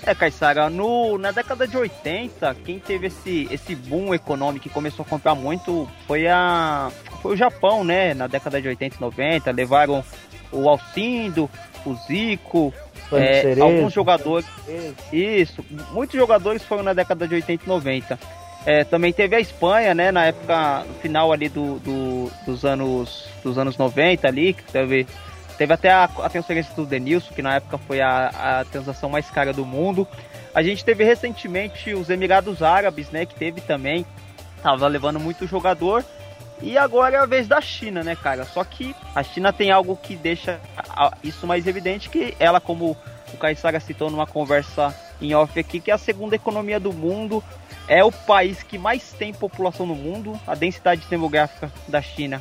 É, 0.05 0.15
Caissara, 0.15 0.69
no, 0.69 1.17
na 1.17 1.31
década 1.31 1.67
de 1.69 1.77
80, 1.77 2.57
quem 2.65 2.81
teve 2.81 3.07
esse, 3.07 3.47
esse 3.53 3.77
boom 3.77 4.13
econômico 4.13 4.67
e 4.67 4.71
começou 4.71 5.05
a 5.05 5.09
comprar 5.09 5.37
muito 5.37 5.89
foi, 6.09 6.27
a, 6.27 6.91
foi 7.21 7.35
o 7.35 7.37
Japão, 7.37 7.85
né? 7.85 8.13
Na 8.13 8.27
década 8.27 8.61
de 8.61 8.67
80 8.67 8.97
e 8.97 9.01
90, 9.01 9.51
levaram 9.53 10.03
o 10.51 10.69
Alcindo, 10.69 11.49
o 11.87 11.95
Zico, 11.95 12.75
é, 13.17 13.61
alguns 13.61 13.93
jogadores. 13.93 14.47
Isso, 15.13 15.65
muitos 15.93 16.19
jogadores 16.19 16.63
foram 16.63 16.83
na 16.83 16.93
década 16.93 17.27
de 17.27 17.35
80 17.35 17.65
e 17.65 17.69
90. 17.69 18.19
É, 18.65 18.85
também 18.85 19.13
teve 19.13 19.35
a 19.35 19.41
Espanha, 19.41 19.95
né, 19.95 20.13
na 20.13 20.27
época, 20.27 20.85
no 20.87 20.95
final 20.95 21.33
ali 21.33 21.49
do, 21.49 21.81
do, 21.81 22.31
dos, 22.47 22.65
anos, 22.65 23.29
dos 23.43 23.59
anos 23.59 23.77
90 23.77 24.29
ali, 24.29 24.53
que 24.53 24.63
teve, 24.71 25.07
teve 25.59 25.73
até 25.73 25.91
a, 25.91 26.05
a 26.05 26.29
transferência 26.29 26.73
do 26.75 26.87
Denilson, 26.87 27.35
que 27.35 27.43
na 27.43 27.57
época 27.57 27.77
foi 27.79 28.01
a, 28.01 28.61
a 28.61 28.65
transação 28.65 29.11
mais 29.11 29.29
cara 29.31 29.53
do 29.53 29.67
mundo. 29.67 30.07
A 30.55 30.63
gente 30.63 30.85
teve 30.85 31.03
recentemente 31.03 31.93
os 31.93 32.09
Emirados 32.09 32.63
Árabes, 32.63 33.11
né, 33.11 33.27
que 33.27 33.35
teve 33.35 33.61
também, 33.61 34.07
tava 34.63 34.87
levando 34.87 35.19
muito 35.19 35.47
jogador. 35.47 36.05
E 36.63 36.79
agora 36.79 37.17
é 37.17 37.19
a 37.19 37.27
vez 37.27 37.49
da 37.49 37.61
China, 37.61 38.05
né, 38.05 38.15
cara? 38.15 38.45
Só 38.45 38.63
que 38.63 38.95
a 39.15 39.23
China 39.23 39.53
tem 39.53 39.71
algo 39.71 39.97
que 39.97 40.15
deixa 40.15 40.61
isso 41.23 41.47
mais 41.47 41.67
evidente, 41.67 42.09
que 42.09 42.37
ela, 42.39 42.61
como 42.61 42.97
o 43.35 43.37
Caissara 43.37 43.81
citou 43.81 44.11
numa 44.11 44.27
conversa 44.27 44.95
em 45.21 45.35
off 45.35 45.59
aqui, 45.59 45.81
que 45.81 45.91
é 45.91 45.95
a 45.95 45.99
segunda 45.99 46.37
economia 46.37 46.79
do 46.79 46.93
mundo, 46.93 47.43
é 47.89 48.05
o 48.05 48.13
país 48.13 48.63
que 48.63 48.79
mais 48.79 49.13
tem 49.13 49.33
população 49.33 49.87
no 49.87 49.95
mundo, 49.95 50.39
a 50.47 50.55
densidade 50.55 51.03
demográfica 51.09 51.73
da 51.89 52.01
China 52.01 52.41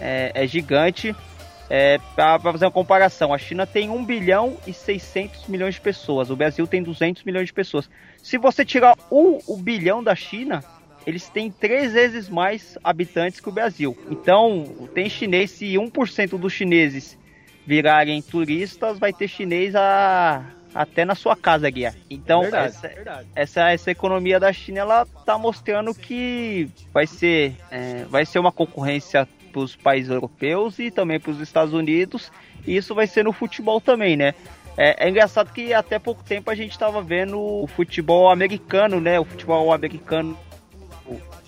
é, 0.00 0.32
é 0.34 0.46
gigante. 0.46 1.14
É, 1.70 1.98
para 2.14 2.38
fazer 2.38 2.66
uma 2.66 2.70
comparação, 2.70 3.32
a 3.32 3.38
China 3.38 3.66
tem 3.66 3.88
1 3.88 4.04
bilhão 4.04 4.58
e 4.66 4.74
600 4.74 5.46
milhões 5.46 5.76
de 5.76 5.80
pessoas, 5.80 6.28
o 6.28 6.36
Brasil 6.36 6.66
tem 6.66 6.82
200 6.82 7.22
milhões 7.22 7.46
de 7.46 7.52
pessoas. 7.52 7.88
Se 8.22 8.36
você 8.36 8.62
tirar 8.62 8.94
o, 9.10 9.38
o 9.46 9.56
bilhão 9.56 10.04
da 10.04 10.14
China, 10.14 10.62
eles 11.06 11.28
têm 11.28 11.50
três 11.50 11.92
vezes 11.92 12.28
mais 12.28 12.78
habitantes 12.82 13.40
que 13.40 13.48
o 13.48 13.52
Brasil. 13.52 13.96
Então, 14.10 14.64
tem 14.94 15.08
chinês, 15.08 15.50
se 15.50 15.74
1% 15.74 16.38
dos 16.38 16.52
chineses 16.52 17.18
virarem 17.66 18.20
turistas, 18.22 18.98
vai 18.98 19.12
ter 19.12 19.28
chinês 19.28 19.74
a, 19.74 20.44
até 20.74 21.04
na 21.04 21.14
sua 21.14 21.36
casa, 21.36 21.68
Guia. 21.70 21.94
Então, 22.10 22.42
verdade, 22.42 22.66
essa, 22.66 22.88
verdade. 22.88 23.28
essa, 23.34 23.70
essa 23.70 23.90
economia 23.90 24.40
da 24.40 24.52
China, 24.52 24.80
ela 24.80 25.06
tá 25.24 25.38
mostrando 25.38 25.94
que 25.94 26.68
vai 26.92 27.06
ser, 27.06 27.54
é, 27.70 28.04
vai 28.08 28.24
ser 28.24 28.38
uma 28.38 28.52
concorrência 28.52 29.28
para 29.52 29.60
os 29.60 29.76
países 29.76 30.10
europeus 30.10 30.78
e 30.78 30.90
também 30.90 31.20
para 31.20 31.30
os 31.30 31.40
Estados 31.40 31.74
Unidos. 31.74 32.32
E 32.66 32.76
isso 32.76 32.94
vai 32.94 33.06
ser 33.06 33.24
no 33.24 33.32
futebol 33.32 33.80
também, 33.80 34.16
né? 34.16 34.34
É, 34.76 35.06
é, 35.06 35.08
engraçado 35.10 35.52
que 35.52 35.74
até 35.74 35.98
pouco 35.98 36.24
tempo 36.24 36.50
a 36.50 36.54
gente 36.54 36.70
estava 36.70 37.02
vendo 37.02 37.38
o 37.38 37.66
futebol 37.66 38.30
americano, 38.30 39.00
né? 39.00 39.20
O 39.20 39.24
futebol 39.24 39.72
americano, 39.72 40.36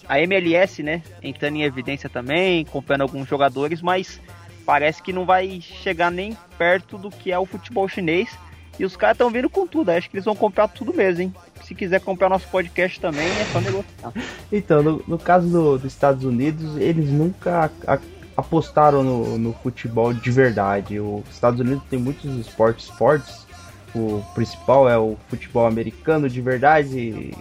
a 0.08 0.20
MLS, 0.20 0.82
né? 0.82 1.02
Entrando 1.22 1.56
em 1.56 1.62
evidência 1.62 2.08
também, 2.08 2.64
comprando 2.64 3.02
alguns 3.02 3.28
jogadores, 3.28 3.80
mas 3.80 4.20
parece 4.64 5.02
que 5.02 5.12
não 5.12 5.24
vai 5.24 5.60
chegar 5.60 6.10
nem 6.10 6.36
perto 6.58 6.98
do 6.98 7.10
que 7.10 7.32
é 7.32 7.38
o 7.38 7.46
futebol 7.46 7.88
chinês. 7.88 8.30
E 8.78 8.84
os 8.84 8.96
caras 8.96 9.14
estão 9.14 9.30
vindo 9.30 9.48
com 9.48 9.66
tudo, 9.66 9.90
acho 9.90 10.10
que 10.10 10.16
eles 10.16 10.24
vão 10.24 10.34
comprar 10.34 10.66
tudo 10.66 10.92
mesmo, 10.92 11.22
hein? 11.22 11.34
Se 11.62 11.74
quiser 11.74 12.00
comprar 12.00 12.28
nosso 12.28 12.48
podcast 12.48 13.00
também, 13.00 13.26
é 13.26 13.44
só 13.52 13.60
negociar. 13.60 14.12
Então, 14.50 14.82
no, 14.82 15.04
no 15.06 15.18
caso 15.18 15.48
do, 15.48 15.78
dos 15.78 15.92
Estados 15.92 16.24
Unidos, 16.24 16.76
eles 16.76 17.08
nunca 17.08 17.70
a, 17.86 17.98
apostaram 18.36 19.02
no, 19.02 19.38
no, 19.38 19.52
futebol 19.52 20.12
de 20.12 20.30
verdade. 20.30 20.98
Os 21.00 21.28
Estados 21.30 21.60
Unidos 21.60 21.82
tem 21.88 21.98
muitos 21.98 22.36
esportes 22.36 22.88
fortes. 22.88 23.46
O 23.94 24.22
principal 24.34 24.88
é 24.88 24.98
o 24.98 25.16
futebol 25.28 25.66
americano 25.66 26.28
de 26.28 26.40
verdade. 26.40 27.32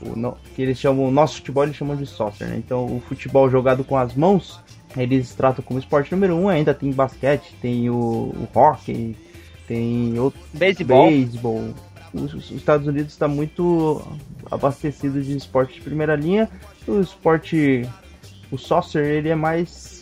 O, 0.00 0.16
no, 0.16 0.36
que 0.54 0.62
eles 0.62 0.78
chamam, 0.78 1.06
o 1.06 1.10
nosso 1.10 1.36
futebol 1.36 1.64
eles 1.64 1.76
chamam 1.76 1.96
de 1.96 2.06
soccer, 2.06 2.46
né? 2.48 2.56
Então, 2.56 2.84
o 2.84 3.00
futebol 3.00 3.50
jogado 3.50 3.84
com 3.84 3.96
as 3.96 4.14
mãos, 4.14 4.60
eles 4.96 5.34
tratam 5.34 5.64
como 5.64 5.78
esporte 5.78 6.12
número 6.12 6.34
um. 6.34 6.48
Ainda 6.48 6.74
tem 6.74 6.90
basquete, 6.92 7.54
tem 7.60 7.88
o, 7.88 7.94
o 7.94 8.48
hockey, 8.54 9.16
tem 9.66 10.18
outro 10.18 10.40
beisebol. 10.52 11.08
beisebol. 11.08 11.74
Os, 12.12 12.34
os 12.34 12.50
Estados 12.50 12.86
Unidos 12.86 13.12
está 13.12 13.28
muito 13.28 14.02
abastecido 14.50 15.20
de 15.20 15.36
esporte 15.36 15.74
de 15.74 15.80
primeira 15.80 16.14
linha. 16.14 16.48
O 16.86 17.00
esporte, 17.00 17.88
o 18.50 18.56
soccer, 18.56 19.04
ele 19.04 19.28
é 19.28 19.34
mais 19.34 19.95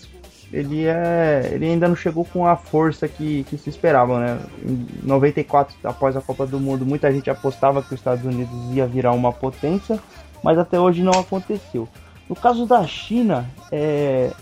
ele 0.54 0.86
é 0.86 1.50
ele 1.52 1.66
ainda 1.66 1.88
não 1.88 1.96
chegou 1.96 2.24
com 2.24 2.46
a 2.46 2.56
força 2.56 3.08
que, 3.08 3.44
que 3.44 3.58
se 3.58 3.68
esperava, 3.68 4.20
né? 4.20 4.40
Em 4.64 4.86
94, 5.02 5.76
após 5.84 6.16
a 6.16 6.20
Copa 6.20 6.46
do 6.46 6.60
Mundo, 6.60 6.86
muita 6.86 7.12
gente 7.12 7.28
apostava 7.28 7.82
que 7.82 7.92
os 7.92 8.00
Estados 8.00 8.24
Unidos 8.24 8.54
ia 8.72 8.86
virar 8.86 9.12
uma 9.12 9.32
potência, 9.32 9.98
mas 10.42 10.56
até 10.56 10.78
hoje 10.78 11.02
não 11.02 11.12
aconteceu. 11.12 11.88
No 12.28 12.36
caso 12.36 12.66
da 12.66 12.86
China, 12.86 13.50
é, 13.70 14.32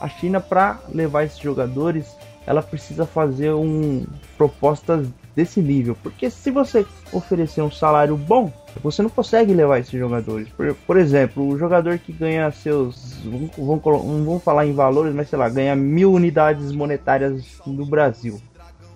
a 0.00 0.08
China 0.08 0.40
para 0.40 0.80
levar 0.92 1.24
esses 1.24 1.38
jogadores 1.38 2.16
ela 2.46 2.62
precisa 2.62 3.06
fazer 3.06 3.52
um 3.52 4.04
propostas 4.36 5.08
desse 5.34 5.60
nível, 5.60 5.96
porque 6.02 6.28
se 6.30 6.50
você 6.50 6.86
oferecer 7.12 7.62
um 7.62 7.70
salário 7.70 8.16
bom, 8.16 8.52
você 8.82 9.02
não 9.02 9.10
consegue 9.10 9.52
levar 9.54 9.78
esses 9.78 9.92
jogadores. 9.92 10.48
Por, 10.50 10.74
por 10.74 10.96
exemplo, 10.96 11.46
o 11.46 11.58
jogador 11.58 11.98
que 11.98 12.12
ganha 12.12 12.50
seus, 12.50 13.18
vamos, 13.24 13.82
vamos, 13.82 14.42
falar 14.42 14.66
em 14.66 14.72
valores, 14.72 15.14
mas 15.14 15.28
sei 15.28 15.38
lá, 15.38 15.48
ganha 15.48 15.74
mil 15.74 16.12
unidades 16.12 16.72
monetárias 16.72 17.60
no 17.66 17.86
Brasil. 17.86 18.40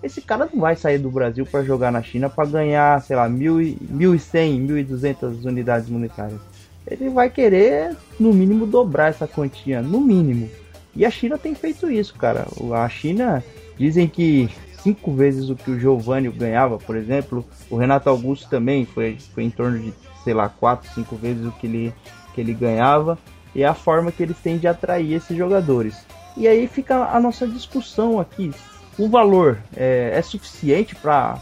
Esse 0.01 0.21
cara 0.21 0.49
não 0.51 0.61
vai 0.61 0.75
sair 0.75 0.97
do 0.97 1.11
Brasil 1.11 1.45
para 1.45 1.63
jogar 1.63 1.91
na 1.91 2.01
China 2.01 2.29
para 2.29 2.49
ganhar, 2.49 3.01
sei 3.01 3.15
lá, 3.15 3.27
mil 3.27 3.61
e, 3.61 3.77
mil 3.81 4.15
e 4.15 4.19
cem, 4.19 4.59
mil 4.59 4.77
e 4.77 4.83
duzentas 4.83 5.43
unidades 5.43 5.89
monetárias. 5.89 6.39
Ele 6.87 7.09
vai 7.09 7.29
querer, 7.29 7.95
no 8.19 8.33
mínimo, 8.33 8.65
dobrar 8.65 9.09
essa 9.09 9.27
quantia, 9.27 9.81
no 9.81 9.99
mínimo. 9.99 10.49
E 10.95 11.05
a 11.05 11.11
China 11.11 11.37
tem 11.37 11.53
feito 11.53 11.89
isso, 11.91 12.15
cara. 12.15 12.47
A 12.73 12.89
China 12.89 13.43
dizem 13.77 14.07
que 14.07 14.49
cinco 14.81 15.13
vezes 15.13 15.49
o 15.49 15.55
que 15.55 15.71
o 15.71 15.79
Giovanni 15.79 16.29
ganhava, 16.29 16.77
por 16.77 16.95
exemplo. 16.95 17.45
O 17.69 17.77
Renato 17.77 18.09
Augusto 18.09 18.49
também 18.49 18.85
foi, 18.85 19.17
foi 19.33 19.43
em 19.43 19.49
torno 19.49 19.79
de, 19.79 19.93
sei 20.23 20.33
lá, 20.33 20.49
quatro, 20.49 20.89
cinco 20.93 21.15
vezes 21.15 21.45
o 21.45 21.51
que 21.51 21.67
ele, 21.67 21.93
que 22.33 22.41
ele 22.41 22.53
ganhava. 22.53 23.17
E 23.53 23.63
é 23.63 23.67
a 23.67 23.73
forma 23.73 24.11
que 24.11 24.23
eles 24.23 24.37
têm 24.37 24.57
de 24.57 24.67
atrair 24.67 25.13
esses 25.13 25.35
jogadores. 25.35 26.05
E 26.37 26.47
aí 26.47 26.67
fica 26.67 27.05
a 27.05 27.19
nossa 27.19 27.47
discussão 27.47 28.19
aqui. 28.19 28.51
O 28.97 29.07
valor 29.07 29.57
é, 29.75 30.11
é 30.13 30.21
suficiente 30.21 30.95
para 30.95 31.41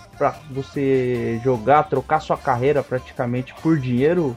você 0.52 1.41
jogar, 1.43 1.84
trocar 1.84 2.19
sua 2.19 2.38
carreira 2.38 2.84
praticamente 2.84 3.54
por 3.62 3.80
dinheiro? 3.80 4.36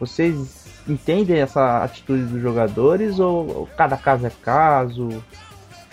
Vocês 0.00 0.64
entendem 0.88 1.38
essa 1.38 1.84
atitude 1.84 2.24
dos 2.24 2.40
jogadores 2.40 3.18
ou 3.18 3.68
cada 3.76 3.96
caso 3.96 4.26
é 4.26 4.32
caso? 4.42 5.22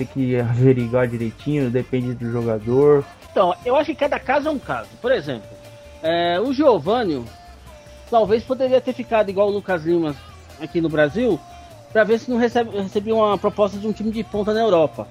Tem 0.02 0.06
que 0.08 0.40
averiguar 0.40 1.08
direitinho, 1.08 1.70
depende 1.70 2.16
do 2.16 2.32
jogador. 2.32 3.06
Então, 3.32 3.56
eu 3.64 3.76
acho 3.76 3.92
que 3.92 3.96
cada 3.96 4.20
caso 4.20 4.48
é 4.48 4.52
um 4.52 4.58
caso. 4.58 4.90
Por 5.00 5.12
exemplo, 5.12 5.48
é, 6.02 6.40
o 6.40 6.52
Giovanni 6.52 7.24
talvez 8.10 8.44
poderia 8.44 8.82
ter 8.82 8.94
ficado 8.94 9.30
igual 9.30 9.50
o 9.50 9.52
Lucas 9.52 9.86
Lima 9.86 10.16
aqui 10.60 10.82
no 10.82 10.90
Brasil 10.90 11.40
para 11.94 12.04
ver 12.04 12.20
se 12.20 12.32
não 12.32 12.38
recebe, 12.38 12.76
recebia 12.82 13.14
uma 13.14 13.38
proposta 13.38 13.78
de 13.78 13.88
um 13.88 13.94
time 13.94 14.10
de 14.10 14.24
ponta 14.24 14.54
na 14.54 14.62
Europa. 14.62 15.08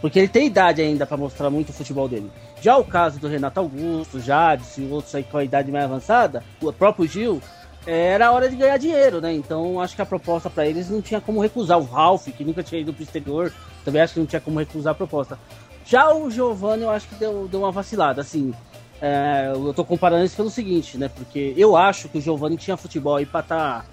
Porque 0.00 0.18
ele 0.18 0.28
tem 0.28 0.46
idade 0.46 0.80
ainda 0.80 1.04
para 1.04 1.18
mostrar 1.18 1.50
muito 1.50 1.68
o 1.68 1.74
futebol 1.74 2.08
dele. 2.08 2.30
Já 2.62 2.78
o 2.78 2.84
caso 2.84 3.20
do 3.20 3.28
Renato 3.28 3.60
Augusto, 3.60 4.18
Jadson 4.18 4.80
e 4.80 4.90
outros 4.90 5.14
aí 5.14 5.24
com 5.24 5.36
a 5.36 5.44
idade 5.44 5.70
mais 5.70 5.84
avançada, 5.84 6.42
o 6.62 6.72
próprio 6.72 7.06
Gil, 7.06 7.42
era 7.86 8.32
hora 8.32 8.48
de 8.48 8.56
ganhar 8.56 8.78
dinheiro, 8.78 9.20
né? 9.20 9.32
Então 9.34 9.78
acho 9.78 9.94
que 9.94 10.02
a 10.02 10.06
proposta 10.06 10.48
para 10.48 10.66
eles 10.66 10.88
não 10.88 11.02
tinha 11.02 11.20
como 11.20 11.40
recusar. 11.40 11.78
O 11.78 11.84
Ralph, 11.84 12.28
que 12.28 12.44
nunca 12.44 12.62
tinha 12.62 12.80
ido 12.80 12.94
pro 12.94 13.02
exterior, 13.02 13.52
também 13.84 14.02
acho 14.02 14.14
que 14.14 14.20
não 14.20 14.26
tinha 14.26 14.40
como 14.40 14.58
recusar 14.58 14.92
a 14.92 14.94
proposta. 14.94 15.38
Já 15.84 16.12
o 16.14 16.30
Giovanni, 16.30 16.82
eu 16.82 16.90
acho 16.90 17.08
que 17.08 17.14
deu, 17.16 17.48
deu 17.48 17.60
uma 17.60 17.72
vacilada, 17.72 18.20
assim. 18.20 18.52
É, 19.00 19.50
eu 19.52 19.72
tô 19.72 19.84
comparando 19.84 20.24
isso 20.24 20.36
pelo 20.36 20.50
seguinte, 20.50 20.98
né? 20.98 21.08
Porque 21.08 21.54
eu 21.56 21.76
acho 21.76 22.08
que 22.08 22.18
o 22.18 22.20
Giovanni 22.20 22.56
tinha 22.56 22.76
futebol 22.76 23.16
aí 23.16 23.26
pra 23.26 23.40
estar 23.40 23.80
tá 23.80 23.86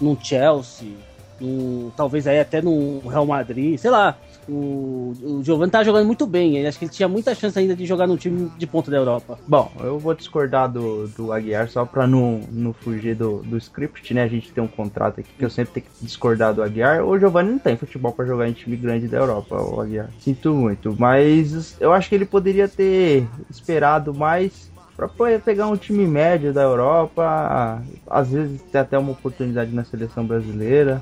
no 0.00 0.18
Chelsea, 0.20 0.92
no, 1.40 1.92
talvez 1.96 2.26
aí 2.26 2.40
até 2.40 2.60
no 2.60 3.00
Real 3.00 3.26
Madrid, 3.26 3.78
sei 3.78 3.90
lá. 3.90 4.16
O, 4.48 5.14
o 5.22 5.42
Giovanni 5.44 5.70
tá 5.70 5.84
jogando 5.84 6.06
muito 6.06 6.26
bem. 6.26 6.56
Ele 6.56 6.66
acho 6.66 6.78
que 6.78 6.86
ele 6.86 6.92
tinha 6.92 7.08
muita 7.08 7.34
chance 7.34 7.58
ainda 7.58 7.76
de 7.76 7.84
jogar 7.84 8.06
no 8.06 8.16
time 8.16 8.50
de 8.56 8.66
ponta 8.66 8.90
da 8.90 8.96
Europa. 8.96 9.38
Bom, 9.46 9.70
eu 9.80 9.98
vou 9.98 10.14
discordar 10.14 10.70
do, 10.70 11.06
do 11.08 11.32
Aguiar 11.32 11.68
só 11.68 11.84
pra 11.84 12.06
não, 12.06 12.40
não 12.50 12.72
fugir 12.72 13.14
do, 13.14 13.42
do 13.42 13.58
script, 13.58 14.14
né? 14.14 14.22
A 14.22 14.28
gente 14.28 14.50
tem 14.50 14.64
um 14.64 14.68
contrato 14.68 15.20
aqui 15.20 15.28
que 15.38 15.44
eu 15.44 15.50
sempre 15.50 15.74
tenho 15.74 15.86
que 15.86 16.04
discordar 16.04 16.54
do 16.54 16.62
Aguiar. 16.62 17.04
O 17.04 17.18
Giovanni 17.18 17.50
não 17.50 17.58
tem 17.58 17.76
futebol 17.76 18.12
para 18.12 18.24
jogar 18.24 18.48
em 18.48 18.52
time 18.52 18.76
grande 18.76 19.06
da 19.06 19.18
Europa, 19.18 19.60
o 19.60 19.80
Aguiar. 19.82 20.08
Sinto 20.18 20.54
muito. 20.54 20.96
Mas 20.98 21.76
eu 21.78 21.92
acho 21.92 22.08
que 22.08 22.14
ele 22.14 22.24
poderia 22.24 22.68
ter 22.68 23.28
esperado 23.50 24.14
mais 24.14 24.70
para 24.96 25.38
pegar 25.38 25.68
um 25.68 25.76
time 25.76 26.06
médio 26.06 26.52
da 26.52 26.62
Europa, 26.62 27.80
às 28.08 28.30
vezes 28.30 28.60
ter 28.62 28.78
até 28.78 28.98
uma 28.98 29.12
oportunidade 29.12 29.72
na 29.72 29.84
seleção 29.84 30.26
brasileira. 30.26 31.00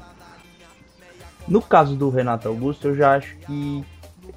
No 1.49 1.63
caso 1.63 1.95
do 1.95 2.11
Renato 2.11 2.49
Augusto, 2.49 2.89
eu 2.89 2.97
já 2.97 3.15
acho 3.15 3.37
que. 3.39 3.85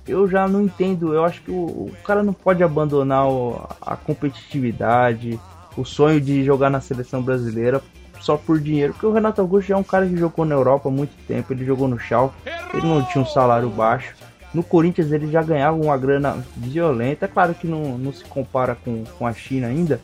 Eu 0.08 0.28
já 0.28 0.48
não 0.48 0.62
entendo. 0.62 1.13
Eu 1.13 1.24
acho 1.24 1.41
que 1.41 1.52
o, 1.52 1.56
o 1.56 1.91
cara 2.04 2.24
não 2.24 2.34
pode 2.34 2.63
abandonar 2.63 3.28
o, 3.28 3.62
a 3.82 3.95
competitividade, 3.95 5.39
o 5.76 5.86
sonho 5.86 6.19
de 6.19 6.43
jogar 6.43 6.69
na 6.69 6.82
seleção 6.82 7.22
brasileira 7.22 7.82
só 8.19 8.38
por 8.38 8.60
dinheiro. 8.60 8.93
Porque 8.93 9.06
o 9.06 9.13
Renato 9.13 9.41
Augusto 9.41 9.67
já 9.67 9.76
é 9.76 9.78
um 9.78 9.84
cara 9.84 10.08
que 10.08 10.17
jogou 10.17 10.45
na 10.45 10.56
Europa 10.56 10.89
há 10.89 10.91
muito 10.91 11.15
tempo. 11.28 11.54
Ele 11.54 11.65
jogou 11.65 11.88
no 11.88 12.00
Schalke, 12.00 12.36
ele 12.74 12.88
não 12.88 13.04
tinha 13.04 13.24
um 13.24 13.28
salário 13.28 13.69
baixo. 13.69 14.15
No 14.54 14.63
Corinthians 14.63 15.12
ele 15.12 15.32
já 15.32 15.43
ganhava 15.43 15.78
uma 15.78 15.98
grana 15.98 16.43
violenta. 16.56 17.26
É 17.26 17.28
claro 17.28 17.54
que 17.54 17.67
não, 17.67 17.98
não 17.98 18.12
se 18.12 18.24
compara 18.26 18.76
com, 18.76 19.04
com 19.17 19.28
a 19.28 19.34
China 19.34 19.67
ainda. 19.67 20.02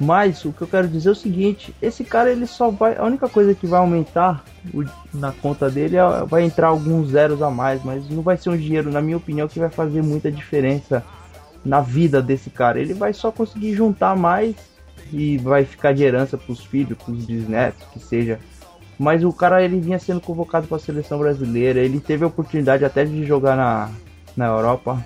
Mas 0.00 0.44
o 0.44 0.52
que 0.52 0.62
eu 0.62 0.66
quero 0.66 0.88
dizer 0.88 1.10
é 1.10 1.12
o 1.12 1.16
seguinte: 1.16 1.74
esse 1.80 2.02
cara 2.02 2.30
ele 2.30 2.46
só 2.46 2.70
vai. 2.70 2.96
A 2.96 3.04
única 3.04 3.28
coisa 3.28 3.54
que 3.54 3.66
vai 3.66 3.78
aumentar 3.78 4.44
o, 4.72 4.84
na 5.12 5.32
conta 5.32 5.70
dele 5.70 5.96
é, 5.96 6.24
vai 6.26 6.42
entrar 6.42 6.68
alguns 6.68 7.10
zeros 7.10 7.40
a 7.40 7.50
mais, 7.50 7.82
mas 7.84 8.08
não 8.08 8.22
vai 8.22 8.36
ser 8.36 8.50
um 8.50 8.56
dinheiro, 8.56 8.90
na 8.90 9.00
minha 9.00 9.16
opinião, 9.16 9.46
que 9.46 9.58
vai 9.58 9.70
fazer 9.70 10.02
muita 10.02 10.30
diferença 10.30 11.04
na 11.64 11.80
vida 11.80 12.20
desse 12.20 12.50
cara. 12.50 12.80
Ele 12.80 12.92
vai 12.92 13.12
só 13.12 13.30
conseguir 13.30 13.74
juntar 13.74 14.16
mais 14.16 14.56
e 15.12 15.38
vai 15.38 15.64
ficar 15.64 15.92
de 15.92 16.02
herança 16.02 16.36
para 16.36 16.52
os 16.52 16.64
filhos, 16.64 16.98
para 16.98 17.12
os 17.12 17.24
bisnetos, 17.24 17.86
que 17.92 18.00
seja. 18.00 18.40
Mas 18.98 19.24
o 19.24 19.32
cara 19.32 19.62
ele 19.62 19.80
vinha 19.80 19.98
sendo 19.98 20.20
convocado 20.20 20.66
para 20.66 20.76
a 20.76 20.80
seleção 20.80 21.18
brasileira, 21.18 21.80
ele 21.80 22.00
teve 22.00 22.24
a 22.24 22.28
oportunidade 22.28 22.84
até 22.84 23.04
de 23.04 23.24
jogar 23.24 23.56
na, 23.56 23.90
na 24.36 24.46
Europa 24.46 25.04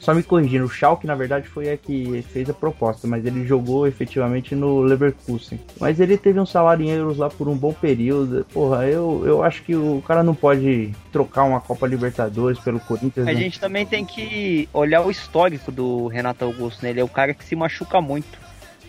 só 0.00 0.14
me 0.14 0.22
corrigindo, 0.22 0.64
o 0.64 0.68
Schalke 0.68 1.06
na 1.06 1.14
verdade 1.14 1.48
foi 1.48 1.70
a 1.70 1.76
que 1.76 2.22
fez 2.32 2.48
a 2.48 2.54
proposta, 2.54 3.06
mas 3.06 3.26
ele 3.26 3.44
jogou 3.44 3.86
efetivamente 3.86 4.54
no 4.54 4.80
Leverkusen. 4.80 5.60
Mas 5.80 5.98
ele 5.98 6.16
teve 6.16 6.38
um 6.38 6.46
salário 6.46 6.84
em 6.84 6.90
euros 6.90 7.18
lá 7.18 7.28
por 7.28 7.48
um 7.48 7.56
bom 7.56 7.72
período. 7.72 8.46
Porra, 8.52 8.86
eu, 8.86 9.24
eu 9.26 9.42
acho 9.42 9.62
que 9.62 9.74
o 9.74 10.02
cara 10.06 10.22
não 10.22 10.34
pode 10.34 10.92
trocar 11.12 11.44
uma 11.44 11.60
Copa 11.60 11.86
Libertadores 11.86 12.58
pelo 12.60 12.78
Corinthians. 12.80 13.26
A 13.26 13.32
né? 13.32 13.38
gente 13.38 13.58
também 13.58 13.84
tem 13.84 14.04
que 14.04 14.68
olhar 14.72 15.02
o 15.02 15.10
histórico 15.10 15.72
do 15.72 16.06
Renato 16.06 16.44
Augusto, 16.44 16.82
né? 16.82 16.90
Ele 16.90 17.00
é 17.00 17.04
o 17.04 17.08
cara 17.08 17.34
que 17.34 17.44
se 17.44 17.56
machuca 17.56 18.00
muito. 18.00 18.38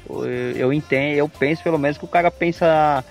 Eu, 0.08 0.26
eu 0.26 0.74
entendo, 0.74 1.18
eu 1.18 1.28
penso 1.28 1.64
pelo 1.64 1.78
menos 1.78 1.98
que 1.98 2.06
o 2.06 2.08
cara 2.08 2.30
pensa 2.30 3.04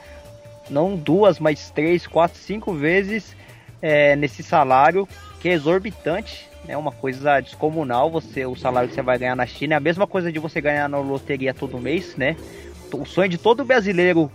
não 0.70 0.96
duas, 0.96 1.38
mas 1.38 1.70
três, 1.70 2.06
quatro, 2.06 2.38
cinco 2.38 2.72
vezes 2.72 3.36
é, 3.82 4.14
nesse 4.16 4.42
salário 4.42 5.08
que 5.40 5.48
é 5.48 5.52
exorbitante 5.52 6.47
É 6.66 6.76
uma 6.76 6.92
coisa 6.92 7.40
descomunal 7.40 8.10
você 8.10 8.44
o 8.44 8.56
salário 8.56 8.88
que 8.88 8.94
você 8.94 9.02
vai 9.02 9.18
ganhar 9.18 9.36
na 9.36 9.46
China. 9.46 9.74
É 9.74 9.76
a 9.76 9.80
mesma 9.80 10.06
coisa 10.06 10.30
de 10.30 10.38
você 10.38 10.60
ganhar 10.60 10.88
na 10.88 10.98
loteria 10.98 11.54
todo 11.54 11.78
mês, 11.78 12.16
né? 12.16 12.36
O 12.92 13.04
sonho 13.04 13.28
de 13.28 13.38
todo 13.38 13.64
brasileiro 13.64 14.30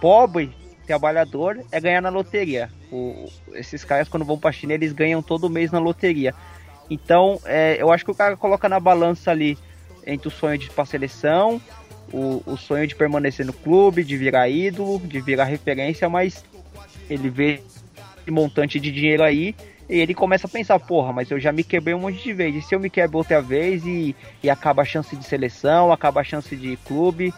pobre, 0.00 0.52
trabalhador, 0.86 1.60
é 1.72 1.80
ganhar 1.80 2.00
na 2.00 2.08
loteria. 2.08 2.70
O, 2.92 3.28
esses 3.52 3.84
caras, 3.84 4.08
quando 4.08 4.24
vão 4.24 4.38
pra 4.38 4.52
China, 4.52 4.74
eles 4.74 4.92
ganham 4.92 5.22
todo 5.22 5.50
mês 5.50 5.72
na 5.72 5.78
loteria. 5.78 6.34
Então, 6.88 7.40
é, 7.44 7.76
eu 7.80 7.90
acho 7.90 8.04
que 8.04 8.10
o 8.10 8.14
cara 8.14 8.36
coloca 8.36 8.68
na 8.68 8.78
balança 8.78 9.30
ali 9.30 9.58
entre 10.06 10.28
o 10.28 10.30
sonho 10.30 10.56
de 10.56 10.66
ir 10.66 10.70
pra 10.70 10.84
seleção, 10.84 11.60
o, 12.12 12.42
o 12.46 12.56
sonho 12.56 12.86
de 12.86 12.94
permanecer 12.94 13.44
no 13.44 13.52
clube, 13.52 14.04
de 14.04 14.16
virar 14.16 14.48
ídolo, 14.48 15.00
de 15.00 15.20
virar 15.20 15.44
referência, 15.44 16.08
mas 16.08 16.44
ele 17.10 17.28
vê 17.28 17.60
esse 18.20 18.30
montante 18.30 18.78
de 18.78 18.92
dinheiro 18.92 19.22
aí 19.22 19.54
e 19.88 19.98
ele 19.98 20.14
começa 20.14 20.46
a 20.46 20.50
pensar, 20.50 20.78
porra, 20.80 21.12
mas 21.12 21.30
eu 21.30 21.38
já 21.38 21.52
me 21.52 21.62
quebrei 21.62 21.94
um 21.94 22.00
monte 22.00 22.22
de 22.22 22.32
vezes. 22.32 22.64
E 22.64 22.68
se 22.68 22.74
eu 22.74 22.80
me 22.80 22.90
quebro 22.90 23.18
outra 23.18 23.40
vez 23.40 23.84
e, 23.86 24.16
e 24.42 24.50
acaba 24.50 24.82
a 24.82 24.84
chance 24.84 25.14
de 25.16 25.24
seleção, 25.24 25.92
acaba 25.92 26.20
a 26.20 26.24
chance 26.24 26.56
de 26.56 26.76
clube. 26.78 27.32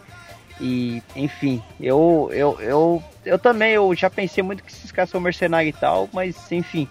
E, 0.61 1.02
enfim, 1.14 1.62
eu, 1.80 2.30
eu, 2.32 2.58
eu, 2.61 3.02
eu 3.24 3.38
também 3.38 3.72
eu 3.72 3.94
já 3.94 4.08
pensei 4.08 4.42
muito 4.42 4.64
que 4.64 4.72
esses 4.72 4.90
caras 4.90 5.11
são 5.11 5.20
mercenários 5.20 5.76
e 5.76 5.78
tal, 5.78 6.08
mas 6.12 6.50
enfim, 6.50 6.88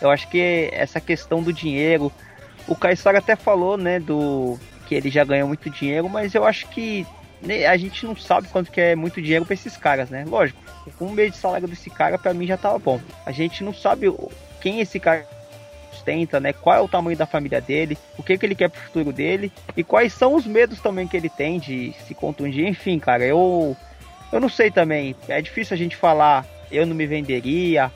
eu 0.00 0.10
acho 0.10 0.28
que 0.28 0.68
essa 0.72 1.00
questão 1.00 1.42
do 1.42 1.52
dinheiro, 1.52 2.12
o 2.68 2.76
Caissara 2.76 3.18
até 3.18 3.34
falou, 3.34 3.76
né, 3.76 3.98
do 3.98 4.56
que 4.86 4.94
ele 4.94 5.10
já 5.10 5.24
ganhou 5.24 5.48
muito 5.48 5.68
dinheiro, 5.68 6.08
mas 6.08 6.34
eu 6.34 6.44
acho 6.44 6.68
que 6.68 7.04
né, 7.42 7.66
a 7.66 7.76
gente 7.76 8.06
não 8.06 8.14
sabe 8.14 8.48
quanto 8.48 8.70
que 8.70 8.80
é 8.80 8.94
muito 8.94 9.20
dinheiro 9.20 9.44
para 9.44 9.54
esses 9.54 9.76
caras, 9.76 10.10
né? 10.10 10.24
Lógico, 10.26 10.60
um 11.00 11.10
mês 11.10 11.32
de 11.32 11.38
salário 11.38 11.66
desse 11.66 11.90
cara, 11.90 12.18
para 12.18 12.34
mim 12.34 12.46
já 12.46 12.56
tava 12.56 12.78
bom. 12.78 13.00
A 13.26 13.32
gente 13.32 13.64
não 13.64 13.74
sabe 13.74 14.08
quem 14.60 14.80
esse 14.80 14.98
cara 14.98 15.26
sustenta, 15.92 16.40
né? 16.40 16.52
Qual 16.52 16.76
é 16.76 16.80
o 16.80 16.88
tamanho 16.88 17.16
da 17.16 17.26
família 17.26 17.60
dele, 17.60 17.98
o 18.16 18.22
que, 18.22 18.38
que 18.38 18.46
ele 18.46 18.54
quer 18.54 18.70
pro 18.70 18.80
futuro 18.80 19.12
dele 19.12 19.52
e 19.76 19.84
quais 19.84 20.12
são 20.12 20.34
os 20.34 20.46
medos 20.46 20.80
também 20.80 21.06
que 21.06 21.16
ele 21.16 21.28
tem 21.28 21.58
de 21.58 21.92
se 22.06 22.14
contundir. 22.14 22.66
Enfim, 22.66 22.98
cara, 22.98 23.24
eu 23.24 23.76
eu 24.32 24.40
não 24.40 24.48
sei 24.48 24.70
também. 24.70 25.14
É 25.28 25.40
difícil 25.40 25.74
a 25.74 25.78
gente 25.78 25.96
falar. 25.96 26.46
Eu 26.70 26.84
não 26.84 26.94
me 26.94 27.06
venderia, 27.06 27.90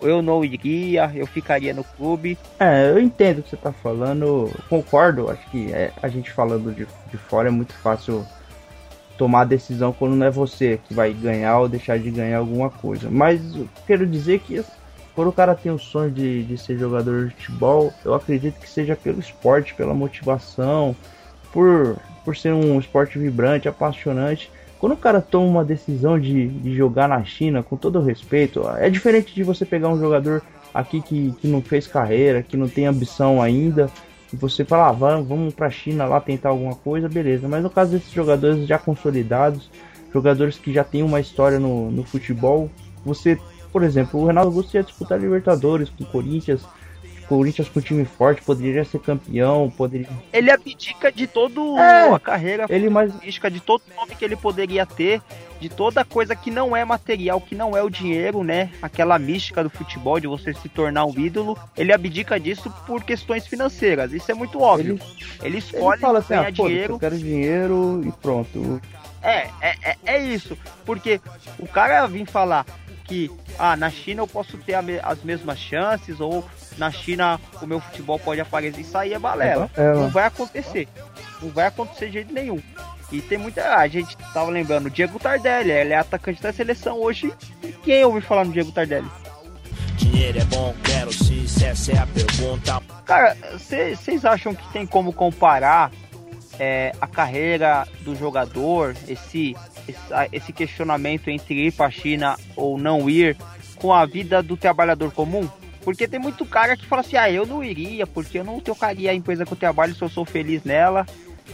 eu 0.00 0.22
não 0.22 0.44
iria, 0.44 1.10
eu 1.14 1.26
ficaria 1.26 1.74
no 1.74 1.84
clube. 1.84 2.38
É, 2.58 2.90
eu 2.90 2.98
entendo 2.98 3.38
o 3.38 3.42
que 3.42 3.50
você 3.50 3.56
tá 3.56 3.72
falando, 3.72 4.50
concordo. 4.68 5.30
Acho 5.30 5.50
que 5.50 5.72
é, 5.72 5.92
a 6.02 6.08
gente 6.08 6.30
falando 6.30 6.72
de, 6.72 6.86
de 7.10 7.16
fora 7.16 7.48
é 7.48 7.50
muito 7.50 7.74
fácil 7.74 8.26
tomar 9.18 9.42
a 9.42 9.44
decisão 9.44 9.92
quando 9.92 10.16
não 10.16 10.26
é 10.26 10.30
você 10.30 10.80
que 10.88 10.94
vai 10.94 11.12
ganhar 11.12 11.58
ou 11.58 11.68
deixar 11.68 11.98
de 11.98 12.10
ganhar 12.10 12.38
alguma 12.38 12.70
coisa. 12.70 13.10
Mas 13.10 13.40
quero 13.86 14.06
dizer 14.06 14.40
que 14.40 14.64
quando 15.14 15.28
o 15.28 15.32
cara 15.32 15.54
tem 15.54 15.70
o 15.70 15.78
sonho 15.78 16.10
de, 16.10 16.42
de 16.42 16.58
ser 16.58 16.76
jogador 16.76 17.28
de 17.28 17.34
futebol, 17.34 17.92
eu 18.04 18.14
acredito 18.14 18.58
que 18.58 18.68
seja 18.68 18.96
pelo 18.96 19.20
esporte, 19.20 19.74
pela 19.74 19.94
motivação, 19.94 20.94
por, 21.52 21.96
por 22.24 22.36
ser 22.36 22.52
um 22.52 22.78
esporte 22.78 23.18
vibrante, 23.18 23.68
apaixonante. 23.68 24.50
Quando 24.78 24.92
o 24.92 24.96
cara 24.96 25.20
toma 25.20 25.46
uma 25.46 25.64
decisão 25.64 26.18
de, 26.18 26.48
de 26.48 26.74
jogar 26.74 27.08
na 27.08 27.24
China, 27.24 27.62
com 27.62 27.76
todo 27.76 28.00
respeito, 28.00 28.68
é 28.76 28.90
diferente 28.90 29.34
de 29.34 29.44
você 29.44 29.64
pegar 29.64 29.88
um 29.88 29.98
jogador 29.98 30.42
aqui 30.74 31.00
que, 31.00 31.32
que 31.40 31.46
não 31.46 31.62
fez 31.62 31.86
carreira, 31.86 32.42
que 32.42 32.56
não 32.56 32.68
tem 32.68 32.86
ambição 32.86 33.40
ainda, 33.40 33.88
e 34.32 34.36
você 34.36 34.64
fala, 34.64 34.88
ah, 34.88 34.92
vamos, 34.92 35.28
vamos 35.28 35.54
pra 35.54 35.70
China 35.70 36.06
lá 36.06 36.20
tentar 36.20 36.48
alguma 36.48 36.74
coisa, 36.74 37.08
beleza. 37.08 37.46
Mas 37.46 37.62
no 37.62 37.70
caso 37.70 37.92
desses 37.92 38.12
jogadores 38.12 38.66
já 38.66 38.78
consolidados, 38.78 39.70
jogadores 40.12 40.58
que 40.58 40.72
já 40.72 40.82
têm 40.82 41.04
uma 41.04 41.20
história 41.20 41.60
no, 41.60 41.88
no 41.90 42.02
futebol, 42.02 42.68
você 43.04 43.38
por 43.74 43.82
exemplo, 43.82 44.20
o 44.20 44.26
Renato 44.26 44.46
Augusto 44.46 44.72
ia 44.74 44.84
disputar 44.84 45.18
Libertadores 45.18 45.90
com 45.90 46.04
o 46.04 46.06
Corinthians. 46.06 46.62
Corinthians 47.28 47.68
com 47.68 47.80
time 47.80 48.04
forte, 48.04 48.40
poderia 48.40 48.84
ser 48.84 49.00
campeão, 49.00 49.68
poderia. 49.68 50.06
Ele 50.32 50.48
abdica 50.48 51.10
de 51.10 51.26
toda 51.26 51.60
é, 51.80 52.08
a 52.08 52.20
carreira 52.20 52.66
ele 52.68 52.88
mais 52.88 53.12
de 53.18 53.60
todo 53.60 53.82
o 53.90 53.96
nome 53.96 54.14
que 54.14 54.24
ele 54.24 54.36
poderia 54.36 54.86
ter, 54.86 55.20
de 55.58 55.68
toda 55.68 56.04
coisa 56.04 56.36
que 56.36 56.52
não 56.52 56.76
é 56.76 56.84
material, 56.84 57.40
que 57.40 57.56
não 57.56 57.76
é 57.76 57.82
o 57.82 57.90
dinheiro, 57.90 58.44
né? 58.44 58.70
Aquela 58.80 59.18
mística 59.18 59.64
do 59.64 59.70
futebol 59.70 60.20
de 60.20 60.28
você 60.28 60.54
se 60.54 60.68
tornar 60.68 61.04
um 61.06 61.18
ídolo. 61.18 61.58
Ele 61.76 61.92
abdica 61.92 62.38
disso 62.38 62.72
por 62.86 63.02
questões 63.02 63.44
financeiras. 63.44 64.12
Isso 64.12 64.30
é 64.30 64.34
muito 64.34 64.60
óbvio. 64.60 65.00
Ele, 65.40 65.48
ele 65.48 65.58
escolhe 65.58 65.94
ele 65.94 66.00
fala 66.00 66.18
assim, 66.20 66.28
ganhar 66.28 66.46
ah, 66.46 66.50
dinheiro. 66.50 66.94
Eu 66.94 66.98
quero 67.00 67.18
dinheiro 67.18 68.02
e 68.06 68.12
pronto. 68.12 68.80
É, 69.20 69.48
é, 69.60 69.74
é, 69.82 69.96
é 70.04 70.22
isso. 70.22 70.56
Porque 70.84 71.18
o 71.58 71.66
cara 71.66 72.06
vir 72.06 72.26
falar, 72.26 72.66
que 73.04 73.30
ah, 73.58 73.76
na 73.76 73.90
China 73.90 74.22
eu 74.22 74.26
posso 74.26 74.56
ter 74.58 74.80
me 74.82 74.98
as 75.02 75.22
mesmas 75.22 75.58
chances 75.58 76.20
ou 76.20 76.44
na 76.78 76.90
China 76.90 77.38
o 77.60 77.66
meu 77.66 77.80
futebol 77.80 78.18
pode 78.18 78.40
aparecer. 78.40 78.80
Isso 78.80 78.96
aí 78.96 79.12
é 79.12 79.18
balela. 79.18 79.70
É, 79.76 79.82
é. 79.82 79.94
Não 79.94 80.08
vai 80.08 80.26
acontecer. 80.26 80.88
Não 81.40 81.50
vai 81.50 81.66
acontecer 81.66 82.06
de 82.06 82.12
jeito 82.14 82.32
nenhum. 82.32 82.60
E 83.12 83.20
tem 83.20 83.38
muita. 83.38 83.76
A 83.76 83.86
gente 83.86 84.16
tava 84.32 84.50
lembrando, 84.50 84.86
o 84.86 84.90
Diego 84.90 85.18
Tardelli, 85.18 85.70
ele 85.70 85.92
é 85.92 85.98
atacante 85.98 86.42
da 86.42 86.52
seleção 86.52 86.98
hoje. 86.98 87.32
E 87.62 87.68
quem 87.72 88.04
ouviu 88.04 88.22
falar 88.22 88.44
no 88.44 88.52
Diego 88.52 88.72
Tardelli? 88.72 89.08
Dinheiro 89.96 90.40
é 90.40 90.44
bom, 90.44 90.74
quero 90.82 91.12
se 91.12 91.64
essa 91.64 91.92
é 91.92 91.98
a 91.98 92.06
pergunta. 92.06 92.82
Cara, 93.04 93.36
vocês 93.52 94.24
acham 94.24 94.54
que 94.54 94.66
tem 94.72 94.86
como 94.86 95.12
comparar 95.12 95.92
é, 96.58 96.92
a 97.00 97.06
carreira 97.06 97.86
do 98.00 98.16
jogador, 98.16 98.96
esse, 99.08 99.54
esse 100.32 100.52
questionamento 100.52 101.28
entre 101.28 101.66
ir 101.66 101.72
para 101.72 101.86
a 101.86 101.90
China 101.90 102.36
ou 102.56 102.78
não 102.78 103.08
ir, 103.08 103.36
com 103.76 103.92
a 103.92 104.04
vida 104.06 104.42
do 104.42 104.56
trabalhador 104.56 105.10
comum? 105.12 105.48
Porque 105.82 106.08
tem 106.08 106.18
muito 106.18 106.46
cara 106.46 106.76
que 106.76 106.86
fala 106.86 107.02
assim, 107.02 107.16
ah, 107.16 107.30
eu 107.30 107.44
não 107.44 107.62
iria, 107.62 108.06
porque 108.06 108.38
eu 108.38 108.44
não 108.44 108.58
trocaria 108.58 109.10
a 109.10 109.14
empresa 109.14 109.44
que 109.44 109.52
eu 109.52 109.56
trabalho 109.56 109.94
se 109.94 110.02
eu 110.02 110.08
sou 110.08 110.24
feliz 110.24 110.64
nela. 110.64 111.06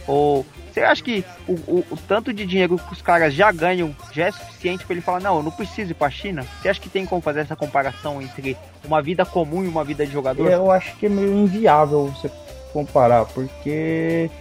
Ou 0.07 0.45
você 0.71 0.79
acha 0.79 1.03
que 1.03 1.25
o, 1.45 1.53
o, 1.53 1.85
o, 1.91 1.97
tanto 2.07 2.31
de 2.31 2.45
dinheiro 2.45 2.77
que 2.77 2.93
os 2.93 3.01
caras 3.01 3.33
já 3.33 3.51
ganham 3.51 3.93
já 4.13 4.27
é 4.27 4.31
suficiente 4.31 4.85
para 4.85 4.93
ele 4.93 5.01
falar, 5.01 5.19
não, 5.19 5.37
eu 5.37 5.43
não 5.43 5.51
preciso 5.51 5.91
ir 5.91 5.93
para 5.93 6.07
a 6.07 6.11
China? 6.11 6.45
Você 6.61 6.69
acha 6.69 6.79
que 6.79 6.87
tem 6.87 7.05
como 7.05 7.21
fazer 7.21 7.41
essa 7.41 7.57
comparação 7.57 8.21
entre 8.21 8.55
uma 8.85 9.01
vida 9.01 9.25
comum 9.25 9.65
e 9.65 9.67
uma 9.67 9.83
vida 9.83 10.05
de 10.05 10.13
jogador? 10.13 10.49
Eu 10.49 10.71
acho 10.71 10.95
que 10.95 11.07
é 11.07 11.09
meio 11.09 11.33
inviável 11.33 12.07
você 12.07 12.31
comparar, 12.71 13.25
porque 13.25 14.31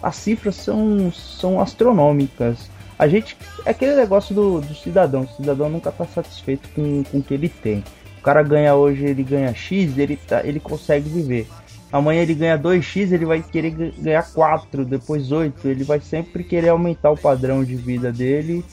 as 0.00 0.14
cifras 0.14 0.54
são, 0.54 1.12
são 1.12 1.60
astronômicas. 1.60 2.70
A 2.98 3.06
gente. 3.06 3.36
É 3.64 3.70
aquele 3.70 3.94
negócio 3.94 4.34
do, 4.34 4.60
do 4.60 4.74
cidadão. 4.74 5.22
O 5.22 5.36
cidadão 5.36 5.68
nunca 5.68 5.90
está 5.90 6.04
satisfeito 6.04 6.68
com, 6.74 7.04
com 7.04 7.18
o 7.18 7.22
que 7.22 7.34
ele 7.34 7.48
tem. 7.48 7.84
O 8.18 8.22
cara 8.22 8.42
ganha 8.42 8.74
hoje, 8.74 9.04
ele 9.04 9.22
ganha 9.22 9.54
X, 9.54 9.96
ele, 9.96 10.16
tá, 10.16 10.44
ele 10.44 10.58
consegue 10.58 11.08
viver. 11.08 11.46
Amanhã 11.90 12.20
ele 12.20 12.34
ganha 12.34 12.58
2x, 12.58 13.12
ele 13.12 13.24
vai 13.24 13.42
querer 13.42 13.70
ganhar 13.70 14.22
4, 14.22 14.84
depois 14.84 15.30
8. 15.30 15.68
Ele 15.68 15.84
vai 15.84 16.00
sempre 16.00 16.42
querer 16.42 16.70
aumentar 16.70 17.10
o 17.10 17.16
padrão 17.16 17.64
de 17.64 17.76
vida 17.76 18.12
dele. 18.12 18.64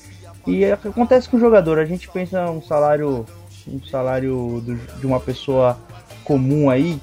E 0.46 0.64
é 0.64 0.74
acontece 0.74 1.30
com 1.30 1.38
o 1.38 1.40
jogador. 1.40 1.80
A 1.80 1.86
gente 1.86 2.10
pensa 2.10 2.50
um 2.50 2.62
salário, 2.62 3.26
um 3.68 3.82
salário 3.84 4.62
do, 4.66 4.76
de 5.00 5.06
uma 5.06 5.20
pessoa 5.20 5.78
comum 6.24 6.70
aí, 6.70 7.00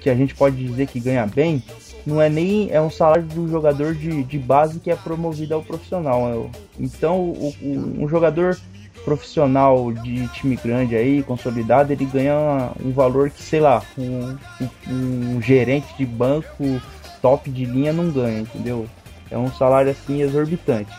que 0.00 0.08
a 0.08 0.14
gente 0.14 0.34
pode 0.34 0.56
dizer 0.56 0.86
que 0.86 1.00
ganha 1.00 1.26
bem 1.26 1.62
não 2.06 2.20
é 2.20 2.28
nem 2.28 2.70
é 2.70 2.80
um 2.80 2.90
salário 2.90 3.24
do 3.24 3.48
jogador 3.48 3.94
de, 3.94 4.22
de 4.22 4.38
base 4.38 4.80
que 4.80 4.90
é 4.90 4.96
promovido 4.96 5.54
ao 5.54 5.62
profissional. 5.62 6.28
Né? 6.28 6.50
Então, 6.78 7.18
o, 7.20 7.54
o, 7.62 8.04
um 8.04 8.08
jogador 8.08 8.58
profissional 9.04 9.92
de 9.92 10.28
time 10.28 10.56
grande 10.56 10.94
aí, 10.94 11.22
consolidado, 11.22 11.92
ele 11.92 12.04
ganha 12.04 12.70
um 12.84 12.90
valor 12.92 13.30
que, 13.30 13.42
sei 13.42 13.60
lá, 13.60 13.82
um, 13.96 14.36
um, 14.60 15.36
um 15.36 15.42
gerente 15.42 15.86
de 15.96 16.04
banco 16.04 16.80
top 17.22 17.50
de 17.50 17.64
linha 17.64 17.92
não 17.92 18.10
ganha, 18.10 18.40
entendeu? 18.40 18.86
É 19.30 19.38
um 19.38 19.50
salário 19.52 19.90
assim 19.90 20.20
exorbitante. 20.20 20.90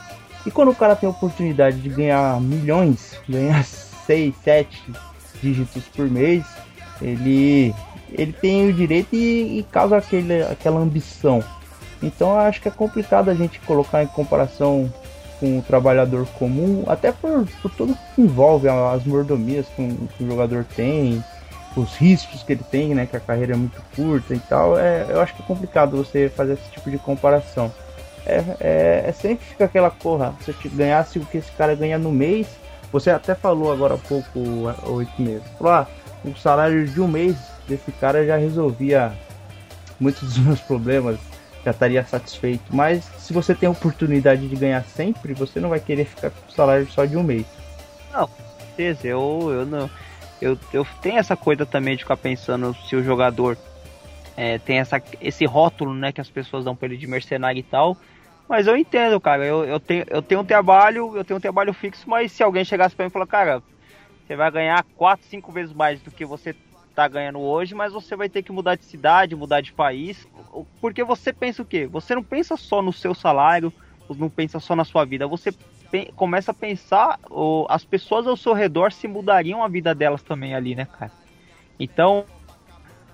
E 0.46 0.52
quando 0.52 0.72
o 0.72 0.76
cara 0.76 0.96
tem 0.96 1.08
a 1.08 1.12
oportunidade 1.12 1.80
de 1.80 1.90
ganhar 1.90 2.40
milhões, 2.42 3.20
ganhar 3.28 3.64
6, 4.06 4.36
7 4.44 4.94
dígitos 5.42 5.84
por 5.96 6.10
mês, 6.10 6.44
ele 7.02 7.74
ele 8.12 8.34
tem 8.34 8.69
o 8.69 8.74
direito 8.74 9.15
e, 9.15 9.60
e 9.60 9.63
causa 9.71 9.97
aquele, 9.97 10.43
aquela 10.43 10.80
ambição. 10.80 11.43
Então 12.02 12.32
eu 12.32 12.39
acho 12.39 12.62
que 12.62 12.67
é 12.67 12.71
complicado 12.71 13.30
a 13.30 13.36
gente 13.36 13.60
colocar 13.62 14.04
em 14.04 14.08
comparação 14.08 14.91
com 15.39 15.58
o 15.58 15.62
trabalhador 15.62 16.28
comum, 16.38 16.84
até 16.88 17.12
por, 17.12 17.47
por 17.62 17.71
tudo 17.71 17.97
que 18.15 18.21
envolve 18.21 18.67
as 18.69 19.04
mordomias 19.04 19.65
que, 19.76 19.82
um, 19.82 20.08
que 20.15 20.24
o 20.24 20.28
jogador 20.28 20.63
tem, 20.76 21.24
os 21.76 21.95
riscos 21.95 22.43
que 22.43 22.54
ele 22.54 22.63
tem, 22.69 22.93
né? 22.93 23.06
Que 23.06 23.17
a 23.17 23.19
carreira 23.19 23.54
é 23.54 23.58
muito 23.58 23.82
curta 23.95 24.36
e 24.36 24.39
tal. 24.39 24.78
É, 24.78 25.06
eu 25.10 25.19
acho 25.19 25.34
que 25.36 25.41
é 25.41 25.45
complicado 25.45 25.97
você 25.97 26.30
fazer 26.30 26.54
esse 26.54 26.69
tipo 26.71 26.91
de 26.91 26.97
comparação. 26.97 27.71
É, 28.26 28.43
é, 28.60 29.04
é 29.08 29.12
sempre 29.12 29.45
fica 29.45 29.65
aquela 29.65 29.89
porra, 29.89 30.36
se 30.45 30.54
te 30.54 30.69
ganhasse 30.69 31.17
o 31.17 31.26
que 31.26 31.39
esse 31.39 31.52
cara 31.54 31.74
ganha 31.76 31.97
no 31.97 32.12
mês, 32.12 32.47
você 32.91 33.10
até 33.10 33.34
falou 33.34 33.71
agora 33.71 33.95
há 33.95 33.97
pouco, 33.97 34.39
oito 34.91 35.19
meses. 35.19 35.43
Falou, 35.58 35.74
ah, 35.74 35.88
salário 36.38 36.88
de 36.88 37.02
um 37.02 37.08
mês 37.08 37.36
desse 37.67 37.91
cara 37.93 38.26
já 38.26 38.38
resolvia 38.38 39.13
muitos 40.00 40.21
dos 40.21 40.38
meus 40.39 40.60
problemas, 40.60 41.17
já 41.63 41.71
estaria 41.71 42.04
satisfeito. 42.04 42.63
Mas 42.69 43.04
se 43.19 43.34
você 43.34 43.54
tem 43.54 43.67
a 43.67 43.71
oportunidade 43.71 44.47
de 44.47 44.56
ganhar 44.56 44.84
sempre, 44.84 45.34
você 45.34 45.60
não 45.60 45.69
vai 45.69 45.80
querer 45.80 46.06
ficar 46.06 46.32
com 46.32 46.52
salário 46.52 46.89
só 46.91 47.06
de 47.06 47.15
um 47.15 47.24
mês. 47.24 47.45
Não, 48.12 48.30
certeza, 48.82 49.08
eu, 49.08 49.50
eu 49.52 49.65
não. 49.65 49.89
Eu, 50.41 50.58
eu 50.74 50.86
tenho 51.02 51.19
essa 51.19 51.36
coisa 51.36 51.65
também 51.65 51.95
de 51.95 52.04
ficar 52.04 52.17
pensando 52.17 52.76
se 52.88 52.95
o 52.95 53.04
jogador 53.04 53.56
é, 54.36 54.58
tem 54.58 54.80
essa, 54.80 55.02
esse 55.21 55.45
rótulo, 55.45 55.93
né, 55.93 56.12
que 56.12 56.19
as 56.19 56.30
pessoas 56.30 56.65
dão 56.65 56.76
pra 56.76 56.88
ele 56.88 56.97
de 56.97 57.06
mercenário 57.06 57.60
e 57.60 57.63
tal. 57.63 57.95
Mas 58.50 58.65
eu 58.65 58.76
entendo, 58.76 59.19
cara. 59.19 59.45
Eu, 59.45 59.63
eu, 59.63 59.80
tenho, 59.80 60.04
eu 60.10 60.21
tenho 60.21 60.41
um 60.41 60.45
trabalho, 60.45 61.15
eu 61.15 61.24
tenho 61.24 61.38
um 61.38 61.41
trabalho 61.41 61.74
fixo, 61.74 62.10
mas 62.10 62.32
se 62.32 62.41
alguém 62.41 62.65
chegasse 62.65 62.95
pra 62.95 63.06
mim 63.06 63.10
e 63.10 63.13
falar, 63.13 63.28
cara, 63.28 63.63
você 64.26 64.36
vai 64.36 64.50
ganhar 64.50 64.84
4, 64.97 65.26
5 65.28 65.52
vezes 65.52 65.74
mais 65.74 66.02
do 66.02 66.10
que 66.10 66.26
você 66.26 66.56
tá 66.91 67.08
ganhando 67.08 67.39
hoje, 67.39 67.73
mas 67.73 67.93
você 67.93 68.15
vai 68.15 68.30
ter 68.30 68.43
que 68.43 68.51
mudar 68.51 68.75
de 68.75 68.86
cidade, 68.86 69.36
mudar 69.36 69.62
de 69.62 69.73
país. 69.73 70.27
Porque 70.80 71.04
você 71.04 71.32
pensa 71.32 71.62
o 71.62 71.65
quê? 71.65 71.88
Você 71.88 72.13
não 72.13 72.23
pensa 72.23 72.58
só 72.58 72.82
no 72.82 72.93
seu 72.93 73.13
salário, 73.13 73.71
não 74.17 74.30
pensa 74.30 74.60
só 74.60 74.75
na 74.75 74.84
sua 74.84 75.06
vida. 75.06 75.27
Você 75.27 75.54
começa 76.15 76.51
a 76.51 76.54
pensar, 76.54 77.19
as 77.69 77.84
pessoas 77.84 78.27
ao 78.27 78.38
seu 78.38 78.54
redor 78.54 78.91
se 78.91 79.08
mudariam 79.08 79.63
a 79.63 79.67
vida 79.67 79.93
delas 79.93 80.21
também 80.21 80.56
ali, 80.56 80.75
né, 80.75 80.86
cara? 80.86 81.12
Então, 81.80 82.25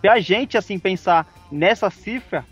se 0.02 0.08
a 0.08 0.20
gente 0.20 0.58
assim 0.58 0.78
pensar 0.78 1.28
nessa 1.52 1.90
cifra 1.90 2.46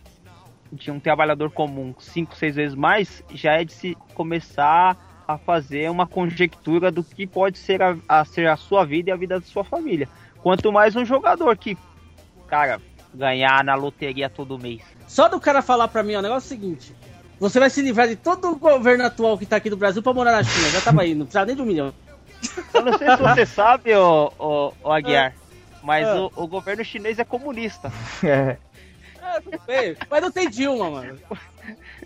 de 0.71 0.91
um 0.91 0.99
trabalhador 0.99 1.51
comum 1.51 1.93
5, 1.97 2.35
6 2.35 2.55
vezes 2.55 2.75
mais, 2.75 3.23
já 3.33 3.53
é 3.53 3.63
de 3.63 3.71
se 3.71 3.95
começar 4.13 4.97
a 5.27 5.38
fazer 5.38 5.89
uma 5.89 6.05
conjectura 6.05 6.91
do 6.91 7.03
que 7.03 7.25
pode 7.25 7.57
ser 7.57 7.81
a, 7.81 7.97
a, 8.07 8.25
ser 8.25 8.47
a 8.47 8.55
sua 8.55 8.85
vida 8.85 9.09
e 9.09 9.13
a 9.13 9.15
vida 9.15 9.39
da 9.39 9.45
sua 9.45 9.63
família. 9.63 10.07
Quanto 10.45 10.71
mais 10.71 10.95
um 10.95 11.03
jogador 11.03 11.58
que, 11.58 11.75
cara, 12.45 12.79
ganhar 13.12 13.63
na 13.63 13.73
loteria 13.73 14.29
todo 14.29 14.60
mês. 14.60 14.84
Só 15.08 15.27
do 15.27 15.39
cara 15.39 15.60
falar 15.60 15.88
pra 15.88 16.03
mim, 16.03 16.13
o 16.13 16.21
negócio 16.21 16.45
é 16.45 16.55
o 16.55 16.60
seguinte: 16.60 16.95
você 17.39 17.60
vai 17.60 17.67
se 17.67 17.81
livrar 17.81 18.08
de 18.08 18.15
todo 18.15 18.51
o 18.51 18.55
governo 18.55 19.03
atual 19.03 19.39
que 19.39 19.45
tá 19.47 19.55
aqui 19.55 19.71
do 19.71 19.75
Brasil 19.75 20.03
pra 20.03 20.13
morar 20.13 20.34
na 20.34 20.43
China. 20.43 20.69
Já 20.69 20.81
tava 20.81 21.01
aí, 21.01 21.15
não 21.15 21.25
precisava 21.25 21.47
nem 21.47 21.55
de 21.55 21.63
um 21.63 21.65
milhão. 21.65 21.91
Eu 22.75 22.86
não 22.86 22.95
sei 22.95 23.10
se 23.10 23.17
você 23.23 23.45
sabe, 23.49 23.95
ô, 23.95 24.31
ô, 24.38 24.71
ô 24.84 24.91
Aguiar, 24.91 25.34
mas 25.81 26.08
é. 26.08 26.13
o, 26.13 26.31
o 26.36 26.47
governo 26.47 26.86
chinês 26.86 27.17
é 27.17 27.23
comunista. 27.23 27.91
É. 28.23 28.58
É, 29.67 29.95
mas 30.08 30.21
não 30.21 30.31
tem 30.31 30.47
Dilma, 30.47 30.91
mano. 30.91 31.17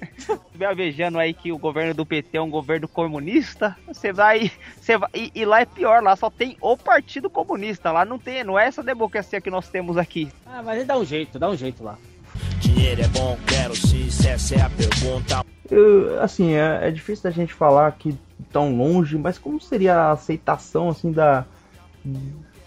Vejando 0.76 1.18
aí 1.18 1.34
que 1.34 1.52
o 1.52 1.58
governo 1.58 1.94
do 1.94 2.06
PT 2.06 2.38
é 2.38 2.42
um 2.42 2.50
governo 2.50 2.88
comunista, 2.88 3.76
você 3.88 4.12
vai, 4.12 4.52
você 4.80 4.98
vai 4.98 5.10
e, 5.14 5.32
e, 5.34 5.46
lá 5.46 5.62
é 5.62 5.66
pior, 5.66 6.04
lá 6.04 6.16
só 6.16 6.30
tem 6.30 6.58
o 6.62 6.78
Partido 6.78 7.30
Comunista, 7.30 7.92
lá 7.92 8.06
não 8.06 8.20
tem, 8.20 8.44
não 8.44 8.58
é 8.58 8.68
essa 8.68 8.84
democracia 8.84 9.42
que 9.42 9.50
nós 9.50 9.70
temos 9.70 9.98
aqui. 9.98 10.30
Ah, 10.46 10.62
mas 10.64 10.78
ele 10.78 10.86
dá 10.86 10.98
um 10.98 11.06
jeito, 11.06 11.40
dá 11.40 11.50
um 11.50 11.56
jeito 11.56 11.84
lá. 11.84 11.98
Dinheiro 12.60 13.02
é 13.02 13.08
bom, 13.08 13.38
quero 13.48 13.76
se 13.76 14.10
essa 14.28 14.56
é 14.56 14.62
a 14.62 14.70
pergunta. 14.70 15.46
Eu, 15.70 16.22
assim, 16.22 16.54
é, 16.54 16.88
é 16.88 16.92
difícil 16.92 17.24
da 17.24 17.32
gente 17.32 17.54
falar 17.54 17.88
aqui 17.88 18.18
tão 18.52 18.76
longe, 18.76 19.18
mas 19.18 19.38
como 19.38 19.60
seria 19.60 19.96
a 19.96 20.12
aceitação 20.12 20.90
assim 20.90 21.12
da 21.12 21.46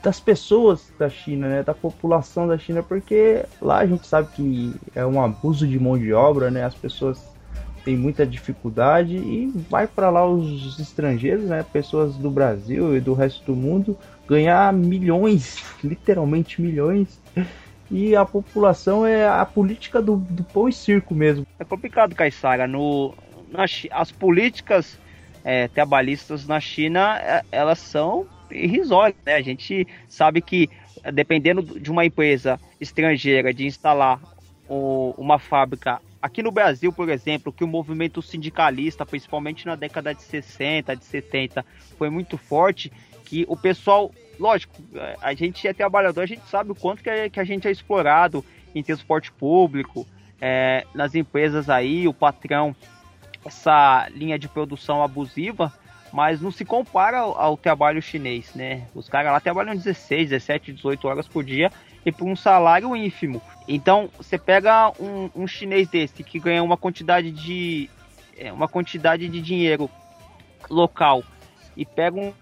das 0.02 0.18
pessoas 0.18 0.92
da 0.98 1.08
China, 1.08 1.48
né, 1.48 1.62
da 1.62 1.72
população 1.72 2.46
da 2.46 2.58
China, 2.58 2.82
porque 2.82 3.44
lá 3.60 3.78
a 3.78 3.86
gente 3.86 4.06
sabe 4.06 4.28
que 4.34 4.74
é 4.94 5.06
um 5.06 5.22
abuso 5.22 5.66
de 5.66 5.78
mão 5.78 5.96
de 5.96 6.12
obra, 6.12 6.50
né, 6.50 6.64
as 6.64 6.74
pessoas 6.74 7.32
têm 7.84 7.96
muita 7.96 8.26
dificuldade 8.26 9.16
e 9.16 9.52
vai 9.70 9.86
para 9.86 10.10
lá 10.10 10.26
os 10.26 10.78
estrangeiros, 10.78 11.44
né, 11.44 11.64
pessoas 11.72 12.16
do 12.16 12.30
Brasil 12.30 12.96
e 12.96 13.00
do 13.00 13.14
resto 13.14 13.44
do 13.44 13.56
mundo 13.56 13.96
ganhar 14.26 14.72
milhões, 14.72 15.62
literalmente 15.82 16.60
milhões. 16.60 17.20
E 17.90 18.16
a 18.16 18.24
população 18.24 19.06
é 19.06 19.28
a 19.28 19.44
política 19.44 20.00
do, 20.00 20.16
do 20.16 20.42
pão 20.42 20.68
e 20.68 20.72
circo 20.72 21.14
mesmo. 21.14 21.46
É 21.58 21.64
complicado, 21.64 22.14
Caissara. 22.14 22.66
No, 22.66 23.14
na, 23.50 23.66
as 23.90 24.10
políticas 24.10 24.98
é, 25.44 25.68
trabalhistas 25.68 26.46
na 26.46 26.58
China, 26.58 27.18
é, 27.18 27.42
elas 27.52 27.78
são 27.78 28.26
irrisório, 28.52 29.14
né? 29.24 29.34
A 29.34 29.42
gente 29.42 29.86
sabe 30.08 30.40
que 30.40 30.68
dependendo 31.12 31.62
de 31.62 31.90
uma 31.90 32.04
empresa 32.04 32.60
estrangeira 32.80 33.52
de 33.52 33.66
instalar 33.66 34.20
o, 34.68 35.14
uma 35.18 35.38
fábrica 35.38 36.00
aqui 36.20 36.42
no 36.42 36.52
Brasil, 36.52 36.92
por 36.92 37.08
exemplo, 37.08 37.52
que 37.52 37.64
o 37.64 37.68
movimento 37.68 38.22
sindicalista, 38.22 39.04
principalmente 39.04 39.66
na 39.66 39.74
década 39.74 40.14
de 40.14 40.22
60, 40.22 40.94
de 40.94 41.04
70, 41.04 41.66
foi 41.98 42.08
muito 42.08 42.38
forte, 42.38 42.92
que 43.24 43.44
o 43.48 43.56
pessoal, 43.56 44.12
lógico, 44.38 44.74
a 45.20 45.34
gente 45.34 45.66
é 45.66 45.72
trabalhador, 45.72 46.22
a 46.22 46.26
gente 46.26 46.48
sabe 46.48 46.70
o 46.70 46.74
quanto 46.74 47.02
que, 47.02 47.10
é, 47.10 47.28
que 47.28 47.40
a 47.40 47.44
gente 47.44 47.66
é 47.66 47.70
explorado 47.72 48.44
em 48.72 48.82
transporte 48.82 49.32
público, 49.32 50.06
é, 50.40 50.86
nas 50.94 51.14
empresas 51.14 51.68
aí, 51.68 52.06
o 52.06 52.14
patrão, 52.14 52.74
essa 53.44 54.08
linha 54.14 54.38
de 54.38 54.48
produção 54.48 55.02
abusiva, 55.02 55.72
mas 56.12 56.40
não 56.40 56.50
se 56.50 56.64
compara 56.64 57.18
ao, 57.18 57.38
ao 57.38 57.56
trabalho 57.56 58.02
chinês, 58.02 58.54
né? 58.54 58.86
Os 58.94 59.08
caras 59.08 59.32
lá 59.32 59.40
trabalham 59.40 59.74
16, 59.74 60.30
17, 60.30 60.72
18 60.72 61.08
horas 61.08 61.26
por 61.26 61.42
dia 61.42 61.72
e 62.04 62.12
por 62.12 62.26
um 62.26 62.36
salário 62.36 62.94
ínfimo. 62.94 63.40
Então, 63.66 64.10
você 64.16 64.36
pega 64.36 64.92
um, 65.00 65.30
um 65.34 65.46
chinês 65.46 65.88
desse 65.88 66.22
que 66.22 66.38
ganha 66.38 66.62
uma 66.62 66.76
quantidade 66.76 67.30
de 67.30 67.88
é, 68.36 68.52
uma 68.52 68.68
quantidade 68.68 69.28
de 69.28 69.40
dinheiro 69.40 69.88
local 70.68 71.22
e 71.76 71.86
pega 71.86 72.18
um 72.18 72.32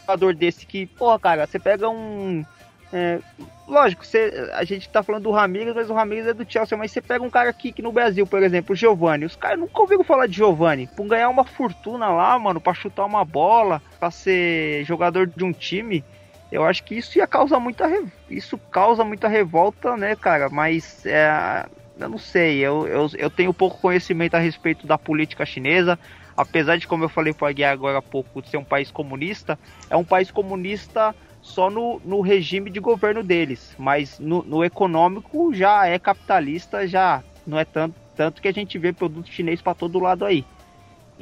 jogador 0.00 0.34
desse 0.34 0.64
que, 0.64 0.86
porra, 0.86 1.18
cara, 1.18 1.46
você 1.46 1.58
pega 1.58 1.88
um 1.88 2.44
é, 2.92 3.18
lógico, 3.66 4.06
você, 4.06 4.50
a 4.54 4.64
gente 4.64 4.88
tá 4.88 5.02
falando 5.02 5.24
do 5.24 5.30
Ramires, 5.30 5.74
mas 5.74 5.90
o 5.90 5.94
Ramires 5.94 6.26
é 6.26 6.34
do 6.34 6.50
Chelsea, 6.50 6.78
mas 6.78 6.92
você 6.92 7.00
pega 7.00 7.24
um 7.24 7.30
cara 7.30 7.50
aqui 7.50 7.72
que 7.72 7.82
no 7.82 7.92
Brasil, 7.92 8.26
por 8.26 8.42
exemplo, 8.42 8.72
o 8.72 8.76
Giovanni, 8.76 9.24
os 9.24 9.36
caras 9.36 9.58
nunca 9.58 9.80
ouviram 9.80 10.04
falar 10.04 10.26
de 10.26 10.36
Giovanni, 10.36 10.86
por 10.86 11.06
ganhar 11.06 11.28
uma 11.28 11.44
fortuna 11.44 12.08
lá, 12.08 12.38
mano, 12.38 12.60
para 12.60 12.74
chutar 12.74 13.04
uma 13.04 13.24
bola, 13.24 13.82
para 13.98 14.10
ser 14.10 14.84
jogador 14.84 15.26
de 15.26 15.44
um 15.44 15.52
time, 15.52 16.04
eu 16.50 16.64
acho 16.64 16.84
que 16.84 16.94
isso 16.94 17.18
ia 17.18 17.26
causar 17.26 17.58
muita 17.58 17.86
isso 18.30 18.56
causa 18.70 19.04
muita 19.04 19.26
revolta, 19.26 19.96
né, 19.96 20.14
cara, 20.14 20.48
mas 20.48 21.04
é, 21.04 21.66
eu 21.98 22.08
não 22.08 22.18
sei, 22.18 22.58
eu, 22.60 22.86
eu, 22.86 23.10
eu 23.18 23.30
tenho 23.30 23.52
pouco 23.52 23.80
conhecimento 23.80 24.36
a 24.36 24.38
respeito 24.38 24.86
da 24.86 24.96
política 24.96 25.44
chinesa, 25.44 25.98
apesar 26.36 26.76
de, 26.76 26.86
como 26.86 27.02
eu 27.02 27.08
falei 27.08 27.32
para 27.32 27.52
Guiar 27.52 27.72
agora 27.72 27.98
há 27.98 28.02
pouco, 28.02 28.46
ser 28.46 28.58
um 28.58 28.64
país 28.64 28.92
comunista, 28.92 29.58
é 29.90 29.96
um 29.96 30.04
país 30.04 30.30
comunista 30.30 31.14
só 31.46 31.70
no, 31.70 32.00
no 32.04 32.20
regime 32.20 32.68
de 32.70 32.80
governo 32.80 33.22
deles, 33.22 33.74
mas 33.78 34.18
no, 34.18 34.42
no 34.42 34.64
econômico 34.64 35.54
já 35.54 35.86
é 35.86 35.96
capitalista, 35.96 36.88
já 36.88 37.22
não 37.46 37.56
é 37.56 37.64
tanto, 37.64 37.94
tanto 38.16 38.42
que 38.42 38.48
a 38.48 38.52
gente 38.52 38.76
vê 38.78 38.92
produto 38.92 39.30
chinês 39.30 39.62
para 39.62 39.74
todo 39.74 40.00
lado 40.00 40.24
aí. 40.24 40.44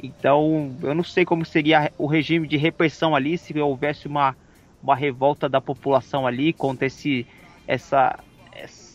Então, 0.01 0.75
eu 0.81 0.95
não 0.95 1.03
sei 1.03 1.23
como 1.25 1.45
seria 1.45 1.91
o 1.97 2.07
regime 2.07 2.47
de 2.47 2.57
repressão 2.57 3.15
ali 3.15 3.37
se 3.37 3.57
houvesse 3.57 4.07
uma, 4.07 4.35
uma 4.81 4.95
revolta 4.95 5.47
da 5.47 5.61
população 5.61 6.25
ali 6.25 6.51
contra 6.51 6.87
esse, 6.87 7.25
essa, 7.67 8.19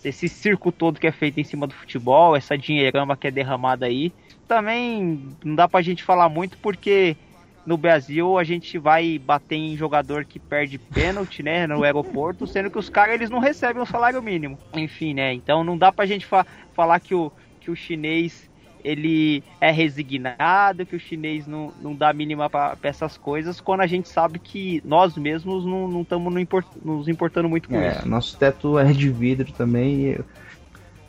esse 0.05 0.29
circo 0.29 0.73
todo 0.73 0.99
que 0.99 1.07
é 1.07 1.13
feito 1.13 1.39
em 1.39 1.45
cima 1.45 1.67
do 1.67 1.75
futebol, 1.75 2.37
essa 2.37 2.59
dinheirama 2.59 3.17
que 3.17 3.29
é 3.29 3.31
derramada 3.31 3.87
aí. 3.87 4.13
Também 4.49 5.29
não 5.45 5.55
dá 5.55 5.69
pra 5.69 5.81
gente 5.81 6.03
falar 6.03 6.29
muito 6.29 6.59
porque 6.59 7.17
no 7.71 7.77
Brasil 7.77 8.37
a 8.37 8.43
gente 8.43 8.77
vai 8.79 9.17
bater 9.17 9.55
em 9.55 9.77
jogador 9.77 10.25
que 10.25 10.41
perde 10.41 10.77
pênalti, 10.77 11.41
né, 11.41 11.69
no 11.69 11.85
aeroporto, 11.85 12.45
sendo 12.45 12.69
que 12.69 12.79
os 12.79 12.89
caras 12.91 13.15
eles 13.15 13.31
não 13.31 13.39
recebem 13.39 13.81
o 13.81 13.87
salário 13.87 14.21
mínimo. 14.21 14.59
Enfim, 14.75 15.15
né? 15.15 15.33
Então 15.33 15.63
não 15.63 15.79
dá 15.79 15.93
pra 15.93 16.05
gente 16.05 16.27
fa 16.27 16.45
falar 16.75 16.99
que 16.99 17.15
o, 17.15 17.31
que 17.61 17.71
o 17.71 17.77
chinês 17.77 18.51
ele 18.83 19.45
é 19.61 19.71
resignado, 19.71 20.85
que 20.85 20.97
o 20.97 21.01
chinês 21.01 21.47
não, 21.47 21.73
não 21.81 21.95
dá 21.95 22.13
mínima 22.13 22.51
para 22.51 22.77
essas 22.83 23.17
coisas, 23.17 23.61
quando 23.61 23.83
a 23.83 23.87
gente 23.87 24.09
sabe 24.09 24.41
que 24.41 24.83
nós 24.85 25.17
mesmos 25.17 25.65
não 25.65 26.03
estamos 26.03 26.35
import, 26.37 26.67
nos 26.85 27.07
importando 27.07 27.49
muito 27.49 27.69
com 27.69 27.77
é, 27.77 27.93
isso. 27.93 28.09
Nosso 28.09 28.37
teto 28.37 28.79
é 28.81 28.93
de 28.93 29.11
vidro 29.11 29.53
também 29.53 30.19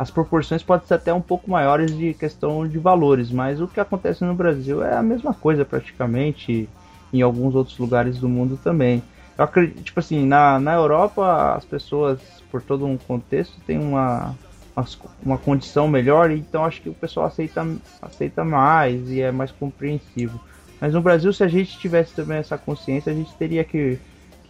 as 0.01 0.09
proporções 0.09 0.63
podem 0.63 0.87
ser 0.87 0.95
até 0.95 1.13
um 1.13 1.21
pouco 1.21 1.51
maiores 1.51 1.95
de 1.95 2.15
questão 2.15 2.67
de 2.67 2.79
valores, 2.79 3.29
mas 3.29 3.61
o 3.61 3.67
que 3.67 3.79
acontece 3.79 4.25
no 4.25 4.33
Brasil 4.33 4.83
é 4.83 4.97
a 4.97 5.03
mesma 5.03 5.31
coisa 5.31 5.63
praticamente, 5.63 6.67
em 7.13 7.21
alguns 7.21 7.53
outros 7.53 7.77
lugares 7.77 8.17
do 8.17 8.27
mundo 8.27 8.59
também. 8.63 9.03
Eu 9.37 9.43
acredito, 9.43 9.83
tipo 9.83 9.99
assim, 9.99 10.25
na, 10.25 10.59
na 10.59 10.73
Europa 10.73 11.53
as 11.55 11.65
pessoas, 11.65 12.19
por 12.49 12.63
todo 12.63 12.83
um 12.83 12.97
contexto, 12.97 13.61
têm 13.67 13.77
uma, 13.77 14.35
uma, 14.75 14.87
uma 15.23 15.37
condição 15.37 15.87
melhor, 15.87 16.31
então 16.31 16.65
acho 16.65 16.81
que 16.81 16.89
o 16.89 16.95
pessoal 16.95 17.27
aceita, 17.27 17.63
aceita 18.01 18.43
mais 18.43 19.07
e 19.07 19.21
é 19.21 19.31
mais 19.31 19.51
compreensivo. 19.51 20.41
Mas 20.79 20.95
no 20.95 21.01
Brasil, 21.01 21.31
se 21.31 21.43
a 21.43 21.47
gente 21.47 21.77
tivesse 21.77 22.15
também 22.15 22.39
essa 22.39 22.57
consciência, 22.57 23.11
a 23.11 23.15
gente 23.15 23.35
teria 23.35 23.63
que, 23.63 23.99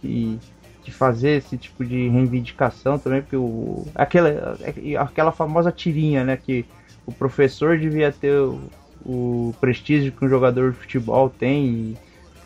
que 0.00 0.40
de 0.84 0.90
fazer 0.90 1.38
esse 1.38 1.56
tipo 1.56 1.84
de 1.84 2.08
reivindicação 2.08 2.98
também, 2.98 3.22
porque 3.22 3.36
o, 3.36 3.86
aquela, 3.94 4.58
aquela 4.98 5.32
famosa 5.32 5.70
tirinha, 5.70 6.24
né, 6.24 6.36
que 6.36 6.64
o 7.06 7.12
professor 7.12 7.78
devia 7.78 8.12
ter 8.12 8.32
o, 8.32 8.60
o 9.04 9.54
prestígio 9.60 10.12
que 10.12 10.24
um 10.24 10.28
jogador 10.28 10.72
de 10.72 10.78
futebol 10.78 11.30
tem, 11.30 11.96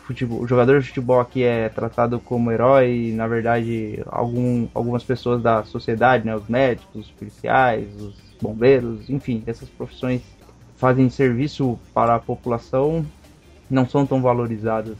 futebol, 0.05 0.41
o 0.41 0.47
jogador 0.47 0.79
de 0.79 0.87
futebol 0.87 1.19
aqui 1.19 1.43
é 1.43 1.69
tratado 1.69 2.19
como 2.19 2.51
herói, 2.51 3.09
e, 3.09 3.11
na 3.13 3.27
verdade, 3.27 4.03
algum, 4.07 4.67
algumas 4.73 5.03
pessoas 5.03 5.41
da 5.41 5.63
sociedade, 5.63 6.25
né, 6.25 6.35
os 6.35 6.47
médicos, 6.47 7.07
os 7.07 7.11
policiais, 7.11 7.87
os 7.99 8.15
bombeiros, 8.41 9.09
enfim, 9.09 9.43
essas 9.47 9.69
profissões 9.69 10.21
fazem 10.75 11.09
serviço 11.09 11.77
para 11.93 12.15
a 12.15 12.19
população 12.19 13.03
não 13.69 13.87
são 13.87 14.05
tão 14.05 14.21
valorizadas. 14.21 14.97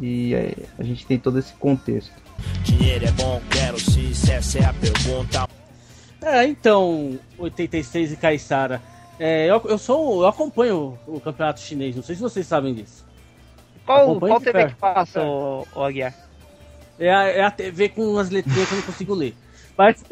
E 0.00 0.34
é, 0.34 0.54
a 0.78 0.82
gente 0.82 1.06
tem 1.06 1.18
todo 1.18 1.38
esse 1.38 1.52
contexto. 1.54 2.23
Dinheiro 2.62 3.06
é 3.06 3.10
bom, 3.12 3.40
quero 3.50 3.78
se 3.78 4.12
essa 4.30 4.58
é 4.58 4.64
a 4.64 4.72
pergunta. 4.72 5.48
É, 6.22 6.44
então, 6.44 7.18
86 7.38 8.12
e 8.12 8.16
Caissara. 8.16 8.80
É, 9.18 9.46
eu, 9.50 9.62
eu 9.66 9.78
sou. 9.78 10.22
Eu 10.22 10.28
acompanho 10.28 10.98
o, 11.06 11.16
o 11.16 11.20
campeonato 11.20 11.60
chinês, 11.60 11.94
não 11.94 12.02
sei 12.02 12.16
se 12.16 12.22
vocês 12.22 12.46
sabem 12.46 12.74
disso. 12.74 13.04
Qual, 13.84 14.18
qual 14.18 14.40
TV 14.40 14.66
que 14.66 14.74
passa, 14.74 15.22
o, 15.22 15.66
o 15.74 15.82
Aguiar? 15.82 16.14
É 16.98 17.12
a, 17.12 17.22
é 17.24 17.42
a 17.42 17.50
TV 17.50 17.90
com 17.90 18.02
umas 18.02 18.30
letrinhas 18.30 18.68
que 18.68 18.74
eu 18.74 18.78
não 18.78 18.86
consigo 18.86 19.14
ler. 19.14 19.34
Mas. 19.76 20.02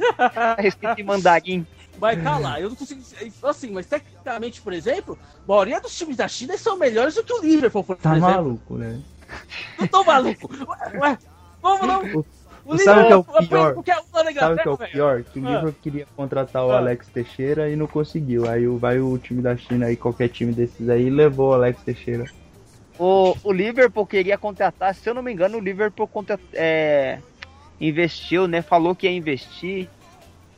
Escrito 0.64 1.00
em 1.00 1.04
mandarim. 1.04 1.66
Vai 1.98 2.16
calar, 2.16 2.60
eu 2.60 2.70
não 2.70 2.76
consigo. 2.76 3.02
Assim, 3.42 3.70
mas 3.70 3.86
tecnicamente, 3.86 4.62
por 4.62 4.72
exemplo, 4.72 5.18
a 5.44 5.48
maioria 5.48 5.80
dos 5.80 5.96
times 5.96 6.16
da 6.16 6.26
China 6.26 6.56
são 6.56 6.78
melhores 6.78 7.14
do 7.14 7.22
que 7.22 7.32
o 7.32 7.42
Liverpool, 7.42 7.84
por 7.84 7.96
tá 7.96 8.16
exemplo. 8.16 8.34
maluco, 8.34 8.76
né? 8.76 9.00
Não 9.78 9.86
tô 9.86 10.02
maluco. 10.02 10.50
Ué, 10.94 11.18
vamos 11.62 11.86
não. 11.86 12.24
O 12.64 12.78
sabe 12.78 13.00
o 13.02 13.06
que 13.06 13.12
é 13.12 13.16
o 13.16 13.24
pior? 13.48 13.74
Sabe 13.74 13.80
o 13.80 13.82
que 13.82 14.68
é 14.68 14.70
o 14.70 14.78
pior? 14.78 15.22
Que 15.24 15.40
o 15.40 15.46
ah. 15.46 15.48
Liverpool 15.48 15.74
queria 15.82 16.06
contratar 16.14 16.64
o 16.64 16.70
ah. 16.70 16.78
Alex 16.78 17.08
Teixeira 17.08 17.68
e 17.68 17.76
não 17.76 17.86
conseguiu. 17.86 18.48
Aí 18.48 18.66
vai 18.66 19.00
o 19.00 19.18
time 19.18 19.42
da 19.42 19.56
China 19.56 19.86
aí, 19.86 19.96
qualquer 19.96 20.28
time 20.28 20.52
desses 20.52 20.88
aí, 20.88 21.10
levou 21.10 21.50
o 21.50 21.54
Alex 21.54 21.82
Teixeira. 21.82 22.26
O, 22.98 23.34
o 23.42 23.52
Liverpool 23.52 24.06
queria 24.06 24.36
contratar, 24.36 24.94
se 24.94 25.08
eu 25.08 25.14
não 25.14 25.22
me 25.22 25.32
engano, 25.32 25.56
o 25.56 25.60
Liverpool 25.60 26.06
contrat, 26.06 26.40
é, 26.52 27.18
investiu, 27.80 28.46
né? 28.46 28.60
Falou 28.60 28.94
que 28.94 29.06
ia 29.06 29.12
investir, 29.12 29.88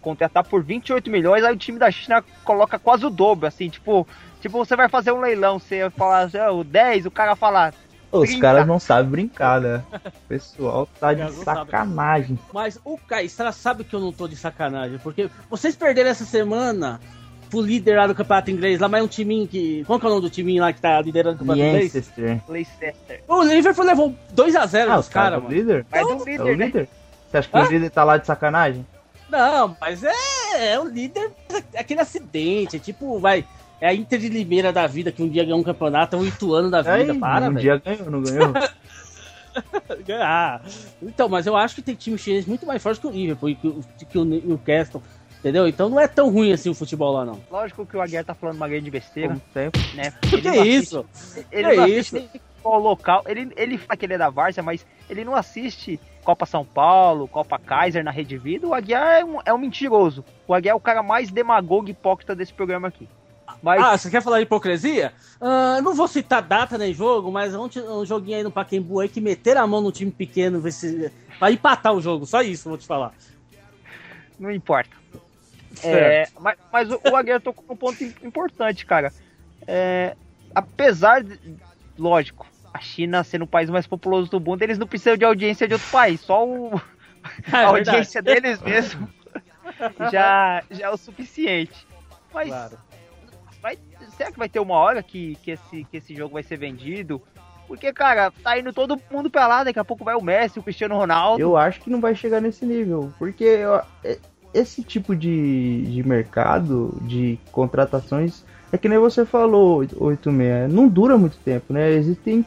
contratar 0.00 0.44
por 0.44 0.62
28 0.62 1.08
milhões, 1.08 1.44
aí 1.44 1.54
o 1.54 1.56
time 1.56 1.78
da 1.78 1.90
China 1.90 2.22
coloca 2.44 2.80
quase 2.80 3.06
o 3.06 3.10
dobro, 3.10 3.46
assim, 3.46 3.68
tipo, 3.68 4.06
tipo, 4.40 4.58
você 4.58 4.74
vai 4.74 4.88
fazer 4.88 5.12
um 5.12 5.20
leilão, 5.20 5.60
você 5.60 5.88
fala 5.90 6.22
assim, 6.22 6.38
o 6.38 6.64
10, 6.64 7.06
o 7.06 7.10
cara 7.10 7.36
fala. 7.36 7.72
Os 8.12 8.34
caras 8.36 8.66
não 8.66 8.78
sabem 8.78 9.10
brincar, 9.10 9.60
né? 9.60 9.82
O 9.92 10.28
pessoal 10.28 10.86
tá 11.00 11.14
de 11.14 11.32
sacanagem. 11.32 12.38
Mas 12.52 12.78
o 12.84 12.98
Caissara 12.98 13.52
sabe 13.52 13.84
que 13.84 13.94
eu 13.94 14.00
não 14.00 14.12
tô 14.12 14.28
de 14.28 14.36
sacanagem, 14.36 14.98
porque 14.98 15.30
vocês 15.48 15.74
perderam 15.74 16.10
essa 16.10 16.24
semana 16.24 17.00
pro 17.52 17.60
líder 17.60 17.96
lá 17.96 18.06
do 18.06 18.14
campeonato 18.14 18.50
inglês, 18.50 18.80
lá, 18.80 18.88
mas 18.88 19.00
é 19.00 19.04
um 19.04 19.08
timinho 19.08 19.46
que. 19.46 19.84
Qual 19.84 19.98
que 19.98 20.06
é 20.06 20.08
o 20.08 20.10
nome 20.10 20.22
do 20.22 20.30
timinho 20.30 20.62
lá 20.62 20.72
que 20.72 20.80
tá 20.80 21.00
liderando 21.00 21.36
o 21.36 21.38
campeonato 21.38 21.68
inglês? 21.68 22.12
Leicester. 22.48 23.22
O 23.28 23.42
Liverpool 23.42 23.84
levou 23.84 24.14
2x0 24.34 24.88
ah, 24.88 24.96
dos 24.96 25.08
caras, 25.08 25.42
mano. 25.42 25.54
Líder? 25.54 25.86
Mas 25.90 26.00
é 26.00 26.04
o 26.04 26.18
líder, 26.18 26.40
é 26.40 26.42
o 26.42 26.54
líder. 26.54 26.80
Né? 26.82 26.88
Você 27.30 27.36
acha 27.38 27.48
que 27.48 27.56
Hã? 27.56 27.62
o 27.62 27.70
líder 27.70 27.90
tá 27.90 28.04
lá 28.04 28.16
de 28.16 28.26
sacanagem? 28.26 28.86
Não, 29.28 29.76
mas 29.80 30.02
é, 30.02 30.72
é 30.72 30.78
o 30.78 30.84
líder, 30.84 31.30
é 31.72 31.80
aquele 31.80 32.00
acidente, 32.00 32.76
é 32.76 32.78
tipo, 32.78 33.18
vai. 33.18 33.46
É 33.82 33.88
a 33.88 33.94
Inter 33.94 34.16
de 34.16 34.28
Limeira 34.28 34.72
da 34.72 34.86
vida, 34.86 35.10
que 35.10 35.20
um 35.20 35.28
dia 35.28 35.42
ganhou 35.42 35.58
um 35.58 35.62
campeonato, 35.64 36.14
é 36.14 36.18
um 36.20 36.24
Ituano 36.24 36.70
da 36.70 36.82
vida, 36.82 37.12
Aí, 37.12 37.18
para, 37.18 37.48
Um 37.48 37.54
dia 37.54 37.82
ganhou, 37.84 38.08
não 38.08 38.22
ganhou? 38.22 38.54
ah, 40.22 40.60
então, 41.02 41.28
mas 41.28 41.48
eu 41.48 41.56
acho 41.56 41.74
que 41.74 41.82
tem 41.82 41.96
time 41.96 42.16
chinês 42.16 42.46
muito 42.46 42.64
mais 42.64 42.80
forte 42.80 43.00
que 43.00 43.08
o 43.08 43.10
Liverpool, 43.10 43.56
que, 43.98 44.04
que 44.04 44.18
o 44.18 44.24
Newcastle. 44.24 45.02
Entendeu? 45.40 45.66
Então 45.66 45.88
não 45.88 45.98
é 45.98 46.06
tão 46.06 46.30
ruim 46.30 46.52
assim 46.52 46.70
o 46.70 46.74
futebol 46.74 47.12
lá, 47.12 47.24
não. 47.24 47.40
Lógico 47.50 47.84
que 47.84 47.96
o 47.96 48.00
Aguiar 48.00 48.24
tá 48.24 48.36
falando 48.36 48.54
uma 48.54 48.68
grande 48.68 48.88
besteira. 48.88 49.36
Tempo. 49.52 49.76
Né? 49.96 50.12
Ele 50.32 50.42
que 50.42 50.48
é 50.48 50.64
isso? 50.64 51.04
Ele 51.50 51.70
que 51.70 51.76
não 51.76 51.84
é 51.84 51.88
isso? 51.88 52.16
futebol 52.20 52.78
local. 52.78 53.24
Ele, 53.26 53.52
ele 53.56 53.78
fala 53.78 53.96
que 53.96 54.06
ele 54.06 54.14
é 54.14 54.18
da 54.18 54.30
Várzea, 54.30 54.62
mas 54.62 54.86
ele 55.10 55.24
não 55.24 55.34
assiste 55.34 55.98
Copa 56.22 56.46
São 56.46 56.64
Paulo, 56.64 57.26
Copa 57.26 57.58
Kaiser 57.58 58.04
na 58.04 58.12
Rede 58.12 58.38
Vida. 58.38 58.68
O 58.68 58.74
Aguiar 58.74 59.18
é 59.18 59.24
um, 59.24 59.38
é 59.44 59.52
um 59.52 59.58
mentiroso. 59.58 60.24
O 60.46 60.54
Aguiar 60.54 60.74
é 60.74 60.76
o 60.76 60.80
cara 60.80 61.02
mais 61.02 61.32
demagogo 61.32 61.88
e 61.88 61.90
hipócrita 61.90 62.36
desse 62.36 62.54
programa 62.54 62.86
aqui. 62.86 63.08
Mas... 63.62 63.80
Ah, 63.80 63.96
você 63.96 64.10
quer 64.10 64.20
falar 64.20 64.38
de 64.38 64.42
hipocrisia? 64.42 65.12
Uh, 65.40 65.80
não 65.82 65.94
vou 65.94 66.08
citar 66.08 66.42
data 66.42 66.76
nem 66.76 66.92
jogo, 66.92 67.30
mas 67.30 67.54
ontem 67.54 67.80
um 67.80 68.04
joguinho 68.04 68.38
aí 68.38 68.42
no 68.42 68.50
Paquembu 68.50 69.00
aí 69.00 69.08
que 69.08 69.20
meteram 69.20 69.62
a 69.62 69.66
mão 69.66 69.80
no 69.80 69.92
time 69.92 70.10
pequeno 70.10 70.60
ver 70.60 70.72
se... 70.72 71.12
pra 71.38 71.52
empatar 71.52 71.92
o 71.92 72.00
jogo, 72.00 72.26
só 72.26 72.42
isso 72.42 72.68
vou 72.68 72.76
te 72.76 72.86
falar. 72.86 73.12
Não 74.38 74.50
importa. 74.50 74.90
É, 75.82 76.28
mas, 76.38 76.58
mas 76.72 76.90
o, 76.90 77.00
o 77.10 77.16
Aguirre 77.16 77.40
tocou 77.40 77.64
um 77.70 77.76
ponto 77.76 78.02
importante, 78.02 78.84
cara. 78.84 79.12
É, 79.66 80.16
apesar 80.54 81.22
de, 81.22 81.38
lógico, 81.96 82.46
a 82.74 82.80
China 82.80 83.22
sendo 83.22 83.42
o 83.42 83.46
país 83.46 83.70
mais 83.70 83.86
populoso 83.86 84.30
do 84.30 84.40
mundo, 84.40 84.62
eles 84.62 84.78
não 84.78 84.86
precisam 84.86 85.16
de 85.16 85.24
audiência 85.24 85.68
de 85.68 85.74
outro 85.74 85.88
país, 85.90 86.20
só 86.20 86.46
o, 86.46 86.80
é 87.52 87.56
a 87.56 87.68
audiência 87.68 88.20
deles 88.20 88.60
mesmo 88.60 89.08
já, 90.10 90.62
já 90.70 90.86
é 90.86 90.90
o 90.90 90.96
suficiente. 90.96 91.86
Mas 92.34 92.48
claro. 92.48 92.78
Será 94.22 94.32
que 94.32 94.38
vai 94.38 94.48
ter 94.48 94.60
uma 94.60 94.76
hora 94.76 95.02
que, 95.02 95.36
que, 95.42 95.50
esse, 95.50 95.84
que 95.90 95.96
esse 95.96 96.14
jogo 96.14 96.34
vai 96.34 96.42
ser 96.44 96.56
vendido? 96.56 97.20
Porque, 97.66 97.92
cara, 97.92 98.32
tá 98.42 98.56
indo 98.58 98.72
todo 98.72 99.00
mundo 99.10 99.28
pra 99.28 99.48
lá, 99.48 99.64
daqui 99.64 99.78
a 99.78 99.84
pouco 99.84 100.04
vai 100.04 100.14
o 100.14 100.22
Messi, 100.22 100.58
o 100.58 100.62
Cristiano 100.62 100.96
Ronaldo. 100.96 101.40
Eu 101.40 101.56
acho 101.56 101.80
que 101.80 101.90
não 101.90 102.00
vai 102.00 102.14
chegar 102.14 102.40
nesse 102.40 102.64
nível, 102.64 103.12
porque 103.18 103.60
é, 104.04 104.18
esse 104.54 104.82
tipo 104.82 105.16
de, 105.16 105.82
de 105.86 106.06
mercado, 106.06 106.96
de 107.02 107.38
contratações, 107.50 108.44
é 108.70 108.78
que 108.78 108.88
nem 108.88 108.98
você 108.98 109.24
falou, 109.24 109.78
86, 109.78 110.72
não 110.72 110.86
dura 110.86 111.18
muito 111.18 111.36
tempo, 111.38 111.72
né? 111.72 111.90
Existem 111.92 112.44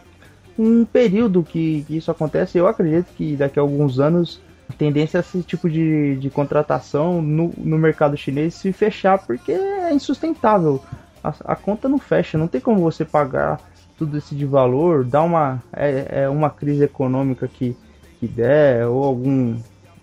um 0.57 0.85
período 0.85 1.43
que, 1.43 1.83
que 1.87 1.97
isso 1.97 2.09
acontece. 2.09 2.57
Eu 2.57 2.67
acredito 2.67 3.07
que 3.15 3.35
daqui 3.35 3.59
a 3.59 3.61
alguns 3.61 3.99
anos 3.99 4.39
a 4.69 4.73
tendência 4.73 5.17
é 5.17 5.21
esse 5.21 5.43
tipo 5.43 5.69
de, 5.69 6.15
de 6.15 6.29
contratação 6.29 7.21
no, 7.21 7.51
no 7.57 7.77
mercado 7.77 8.15
chinês 8.15 8.53
se 8.53 8.71
fechar, 8.71 9.19
porque 9.19 9.51
é 9.51 9.93
insustentável. 9.93 10.81
A, 11.27 11.53
a 11.53 11.55
conta 11.55 11.89
não 11.89 11.97
fecha, 11.97 12.37
não 12.37 12.47
tem 12.47 12.61
como 12.61 12.81
você 12.81 13.03
pagar 13.03 13.59
tudo 13.97 14.17
esse 14.17 14.35
de 14.35 14.45
valor, 14.45 15.05
dá 15.05 15.21
uma, 15.23 15.63
é, 15.73 16.23
é 16.23 16.29
uma 16.29 16.49
crise 16.49 16.83
econômica 16.83 17.47
que, 17.47 17.75
que 18.19 18.27
der, 18.27 18.87
ou 18.87 19.03
algum 19.03 19.57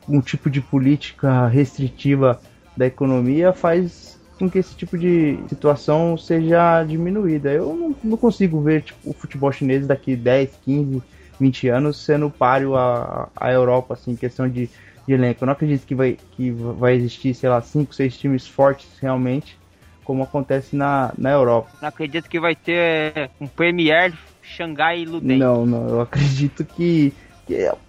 um 0.08 0.20
tipo 0.20 0.50
de 0.50 0.60
política 0.60 1.46
restritiva 1.46 2.40
da 2.76 2.86
economia 2.86 3.52
faz 3.52 4.20
com 4.38 4.50
que 4.50 4.58
esse 4.58 4.74
tipo 4.74 4.98
de 4.98 5.38
situação 5.48 6.16
seja 6.16 6.82
diminuída. 6.84 7.52
Eu 7.52 7.74
não, 7.74 7.94
não 8.02 8.16
consigo 8.16 8.60
ver 8.60 8.82
tipo, 8.82 9.10
o 9.10 9.12
futebol 9.12 9.52
chinês 9.52 9.86
daqui 9.86 10.16
10, 10.16 10.58
15, 10.64 11.02
20 11.38 11.68
anos 11.68 12.04
sendo 12.04 12.30
páreo 12.30 12.74
à, 12.76 13.28
à 13.36 13.52
Europa, 13.52 13.94
assim, 13.94 14.16
questão 14.16 14.48
de, 14.48 14.68
de 15.06 15.14
elenco. 15.14 15.44
Eu 15.44 15.46
não 15.46 15.52
acredito 15.52 15.86
que 15.86 15.94
vai, 15.94 16.18
que 16.32 16.50
vai 16.50 16.94
existir, 16.94 17.34
sei 17.34 17.48
lá, 17.48 17.60
5, 17.60 17.94
6 17.94 18.16
times 18.16 18.46
fortes 18.46 18.88
realmente, 19.00 19.56
como 20.04 20.22
acontece 20.22 20.76
na, 20.76 21.12
na 21.16 21.30
Europa. 21.30 21.70
Não 21.80 21.88
acredito 21.88 22.28
que 22.28 22.40
vai 22.40 22.54
ter 22.54 23.30
um 23.40 23.46
Premier 23.46 24.12
Xangai 24.42 25.00
e 25.00 25.04
Ludem. 25.04 25.38
Não, 25.38 25.64
não, 25.64 25.88
eu 25.88 26.00
acredito 26.00 26.64
que 26.64 27.12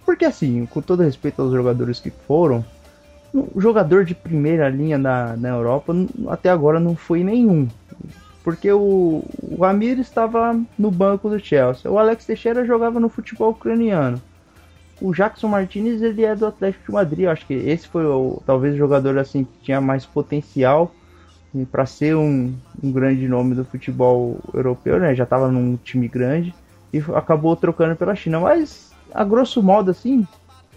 porque 0.05 0.25
assim, 0.25 0.65
com 0.65 0.81
todo 0.81 1.03
respeito 1.03 1.41
aos 1.41 1.51
jogadores 1.51 1.99
que 1.99 2.09
foram, 2.09 2.65
o 3.33 3.59
jogador 3.59 4.05
de 4.05 4.13
primeira 4.13 4.69
linha 4.69 4.97
na, 4.97 5.35
na 5.37 5.49
Europa 5.49 5.93
até 6.27 6.49
agora 6.49 6.79
não 6.79 6.95
foi 6.95 7.23
nenhum. 7.23 7.67
Porque 8.43 8.71
o, 8.71 9.23
o 9.41 9.63
Amir 9.63 9.99
estava 9.99 10.59
no 10.77 10.91
banco 10.91 11.29
do 11.29 11.39
Chelsea. 11.39 11.89
O 11.89 11.97
Alex 11.97 12.25
Teixeira 12.25 12.65
jogava 12.65 12.99
no 12.99 13.09
futebol 13.09 13.51
ucraniano. 13.51 14.21
O 15.01 15.13
Jackson 15.13 15.47
Martinez 15.47 16.01
ele 16.01 16.23
é 16.23 16.35
do 16.35 16.45
Atlético 16.45 16.85
de 16.85 16.91
Madrid. 16.91 17.19
Eu 17.21 17.31
acho 17.31 17.45
que 17.45 17.53
esse 17.53 17.87
foi 17.87 18.05
o, 18.05 18.41
talvez 18.45 18.75
o 18.75 18.77
jogador 18.77 19.17
assim 19.17 19.45
que 19.45 19.63
tinha 19.63 19.79
mais 19.79 20.05
potencial 20.05 20.93
para 21.71 21.85
ser 21.85 22.15
um, 22.15 22.53
um, 22.81 22.91
grande 22.91 23.27
nome 23.27 23.53
do 23.53 23.63
futebol 23.63 24.39
europeu, 24.53 24.99
né? 24.99 25.13
Já 25.13 25.23
estava 25.23 25.51
num 25.51 25.77
time 25.77 26.07
grande 26.07 26.53
e 26.91 26.99
acabou 27.15 27.55
trocando 27.55 27.95
pela 27.95 28.15
China. 28.15 28.39
Mas 28.39 28.91
a 29.13 29.23
grosso 29.23 29.61
modo, 29.61 29.91
assim. 29.91 30.27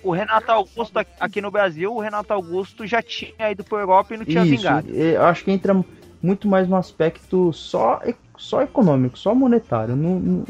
O 0.03 0.11
Renato 0.11 0.53
Augusto 0.53 0.99
aqui 1.19 1.41
no 1.41 1.51
Brasil, 1.51 1.93
o 1.93 2.01
Renato 2.01 2.33
Augusto 2.33 2.87
já 2.87 3.03
tinha 3.03 3.51
ido 3.51 3.65
pro 3.65 3.79
Europa 3.79 4.15
e 4.15 4.19
não 4.19 4.25
tinha 4.25 4.45
Isso, 4.45 4.57
vingado. 4.57 4.91
Eu 4.91 5.25
acho 5.25 5.45
que 5.45 5.51
entra 5.51 5.75
muito 6.23 6.47
mais 6.47 6.69
no 6.69 6.77
aspecto 6.77 7.53
só, 7.53 8.01
só 8.37 8.63
econômico, 8.63 9.19
só 9.19 9.35
monetário. 9.35 9.97
Não, 9.97 10.21
não, 10.21 10.45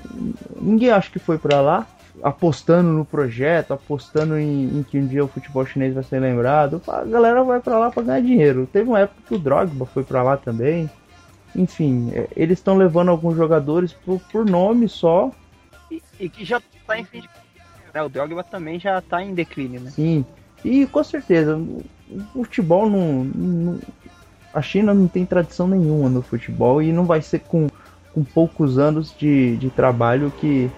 ninguém 0.61 0.91
acha 0.91 1.11
que 1.11 1.19
foi 1.19 1.39
para 1.39 1.61
lá 1.61 1.87
apostando 2.22 2.90
no 2.90 3.04
projeto, 3.04 3.73
apostando 3.73 4.38
em, 4.38 4.79
em, 4.79 4.83
que 4.83 4.98
um 4.98 5.06
dia 5.06 5.25
o 5.25 5.29
futebol 5.29 5.67
chinês 5.67 5.94
vai 5.94 6.02
ser 6.02 6.21
lembrado. 6.21 6.81
A 6.88 7.04
galera 7.04 7.42
vai 7.42 7.60
para 7.60 7.79
lá 7.79 7.90
para 7.90 8.02
ganhar 8.02 8.21
dinheiro. 8.21 8.69
Teve 8.73 8.88
uma 8.88 9.00
época 9.00 9.23
que 9.27 9.35
o 9.35 9.38
Drogba 9.38 9.87
foi 9.87 10.02
para 10.02 10.23
lá 10.23 10.37
também. 10.37 10.90
Enfim, 11.54 12.10
é, 12.12 12.29
eles 12.37 12.58
estão 12.58 12.77
levando 12.77 13.10
alguns 13.10 13.37
jogadores 13.37 13.92
por, 13.92 14.21
por 14.33 14.44
nome 14.44 14.88
só. 14.88 15.31
E, 15.90 16.02
e 16.19 16.29
que 16.29 16.44
já 16.44 16.60
tá 16.87 16.98
em 16.98 17.04
fim 17.04 17.21
de 17.21 17.29
né? 17.96 18.02
O 18.02 18.08
Drogba 18.10 18.44
também 18.44 18.79
já 18.79 19.00
tá 19.00 19.23
em 19.23 19.33
declínio, 19.33 19.81
né? 19.81 19.90
Sim. 19.90 20.25
E 20.62 20.87
com 20.87 21.02
certeza, 21.02 21.58
o 22.35 22.44
futebol 22.44 22.88
não, 22.88 23.25
não, 23.25 23.79
A 24.52 24.60
China 24.60 24.92
não 24.92 25.08
tem 25.08 25.25
tradição 25.25 25.67
nenhuma 25.67 26.10
no 26.10 26.21
futebol 26.21 26.83
e 26.83 26.92
não 26.92 27.04
vai 27.04 27.23
ser 27.23 27.40
com, 27.40 27.69
com 28.12 28.23
poucos 28.23 28.79
anos 28.79 29.14
de, 29.17 29.56
de 29.56 29.71
trabalho 29.71 30.31
que, 30.38 30.71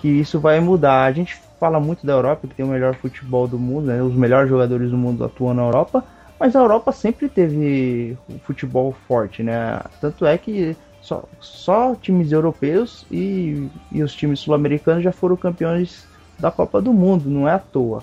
que 0.00 0.08
isso 0.08 0.40
vai 0.40 0.60
mudar. 0.60 1.04
A 1.04 1.12
gente 1.12 1.36
fala 1.58 1.78
muito 1.78 2.06
da 2.06 2.12
Europa, 2.12 2.46
que 2.46 2.54
tem 2.54 2.64
o 2.64 2.68
melhor 2.68 2.94
futebol 2.94 3.46
do 3.46 3.58
mundo, 3.58 3.86
né? 3.86 4.02
Os 4.02 4.14
melhores 4.14 4.48
jogadores 4.48 4.90
do 4.90 4.96
mundo 4.96 5.24
atuam 5.24 5.54
na 5.54 5.62
Europa, 5.62 6.04
mas 6.38 6.54
a 6.54 6.60
Europa 6.60 6.92
sempre 6.92 7.28
teve 7.28 8.16
futebol 8.44 8.94
forte, 9.06 9.42
né? 9.42 9.80
Tanto 10.00 10.24
é 10.24 10.38
que 10.38 10.76
só, 11.00 11.24
só 11.40 11.94
times 11.94 12.32
europeus 12.32 13.06
e, 13.10 13.68
e 13.90 14.02
os 14.02 14.14
times 14.14 14.40
sul-americanos 14.40 15.02
já 15.02 15.12
foram 15.12 15.36
campeões 15.36 16.06
da 16.38 16.50
Copa 16.50 16.80
do 16.80 16.92
Mundo, 16.92 17.28
não 17.28 17.48
é 17.48 17.52
à 17.52 17.58
toa. 17.58 18.02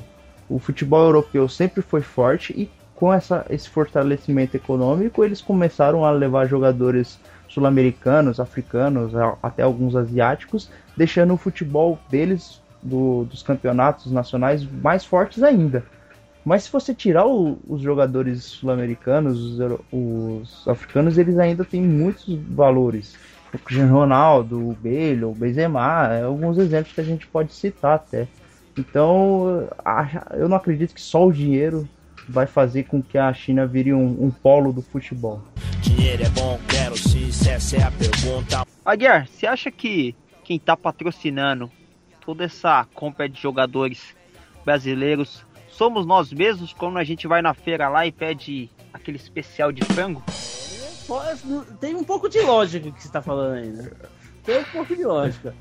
O 0.50 0.60
futebol 0.60 1.04
europeu 1.04 1.48
sempre 1.48 1.82
foi 1.82 2.02
forte 2.02 2.54
e 2.54 2.70
com 2.96 3.14
essa, 3.14 3.46
esse 3.50 3.70
fortalecimento 3.70 4.56
econômico, 4.56 5.24
eles 5.24 5.42
começaram 5.42 6.06
a 6.06 6.12
levar 6.12 6.48
jogadores 6.48 7.20
sul-americanos, 7.56 8.40
africanos, 8.40 9.14
até 9.42 9.64
alguns 9.64 9.96
asiáticos, 9.96 10.70
deixando 10.96 11.34
o 11.34 11.38
futebol 11.38 11.98
deles, 12.10 12.62
do, 12.84 13.24
dos 13.24 13.42
campeonatos 13.42 14.12
nacionais, 14.12 14.64
mais 14.64 15.06
fortes 15.06 15.42
ainda. 15.42 15.84
Mas 16.44 16.64
se 16.64 16.72
você 16.72 16.94
tirar 16.94 17.26
o, 17.26 17.58
os 17.68 17.82
jogadores 17.82 18.44
sul-americanos, 18.44 19.40
os, 19.40 19.80
os, 19.92 20.68
africanos, 20.68 21.18
eles 21.18 21.40
ainda 21.40 21.64
têm 21.64 21.82
muitos 21.82 22.26
valores. 22.50 23.16
O 23.52 23.58
Cristiano 23.58 23.94
Ronaldo, 23.94 24.60
o 24.60 24.74
Bale, 24.74 25.24
o 25.24 25.32
Benzema, 25.32 26.14
é 26.14 26.24
alguns 26.24 26.58
exemplos 26.58 26.94
que 26.94 27.02
a 27.02 27.06
gente 27.06 27.26
pode 27.26 27.54
citar 27.54 27.96
até. 27.96 28.28
Então, 28.78 29.68
eu 30.34 30.50
não 30.50 30.58
acredito 30.58 30.94
que 30.94 31.02
só 31.02 31.26
o 31.26 31.32
dinheiro 31.32 31.88
vai 32.28 32.46
fazer 32.46 32.84
com 32.84 33.02
que 33.02 33.18
a 33.18 33.34
China 33.34 33.66
vire 33.66 33.94
um, 33.94 34.26
um 34.26 34.32
polo 34.32 34.74
do 34.74 34.82
futebol. 34.82 35.42
Dinheiro 35.82 36.24
é 36.24 36.30
bom, 36.30 36.60
quero 36.68 36.98
sim, 36.98 37.30
essa 37.50 37.78
é 37.78 37.84
a 37.84 37.92
pergunta. 37.92 38.66
Aguiar, 38.84 39.28
você 39.28 39.46
acha 39.46 39.72
que 39.72 40.16
quem 40.44 40.58
está 40.58 40.76
patrocinando 40.76 41.72
toda 42.26 42.44
essa 42.44 42.86
compra 42.94 43.30
de 43.30 43.40
jogadores 43.40 44.16
brasileiros 44.64 45.46
somos 45.70 46.06
nós 46.06 46.32
mesmos 46.32 46.74
quando 46.74 46.98
a 46.98 47.04
gente 47.04 47.28
vai 47.28 47.42
na 47.42 47.54
feira 47.54 47.90
lá 47.90 48.06
e 48.06 48.12
pede 48.12 48.70
aquele 48.94 49.18
especial 49.18 49.72
de 49.72 49.84
frango? 49.84 50.24
Tem 51.80 51.94
um 51.94 52.04
pouco 52.04 52.28
de 52.28 52.42
lógica 52.42 52.90
que 52.92 53.02
você 53.02 53.08
está 53.08 53.22
falando 53.22 53.56
ainda. 53.56 53.96
Tem 54.44 54.60
um 54.60 54.64
pouco 54.64 54.96
de 54.96 55.04
lógica. 55.04 55.54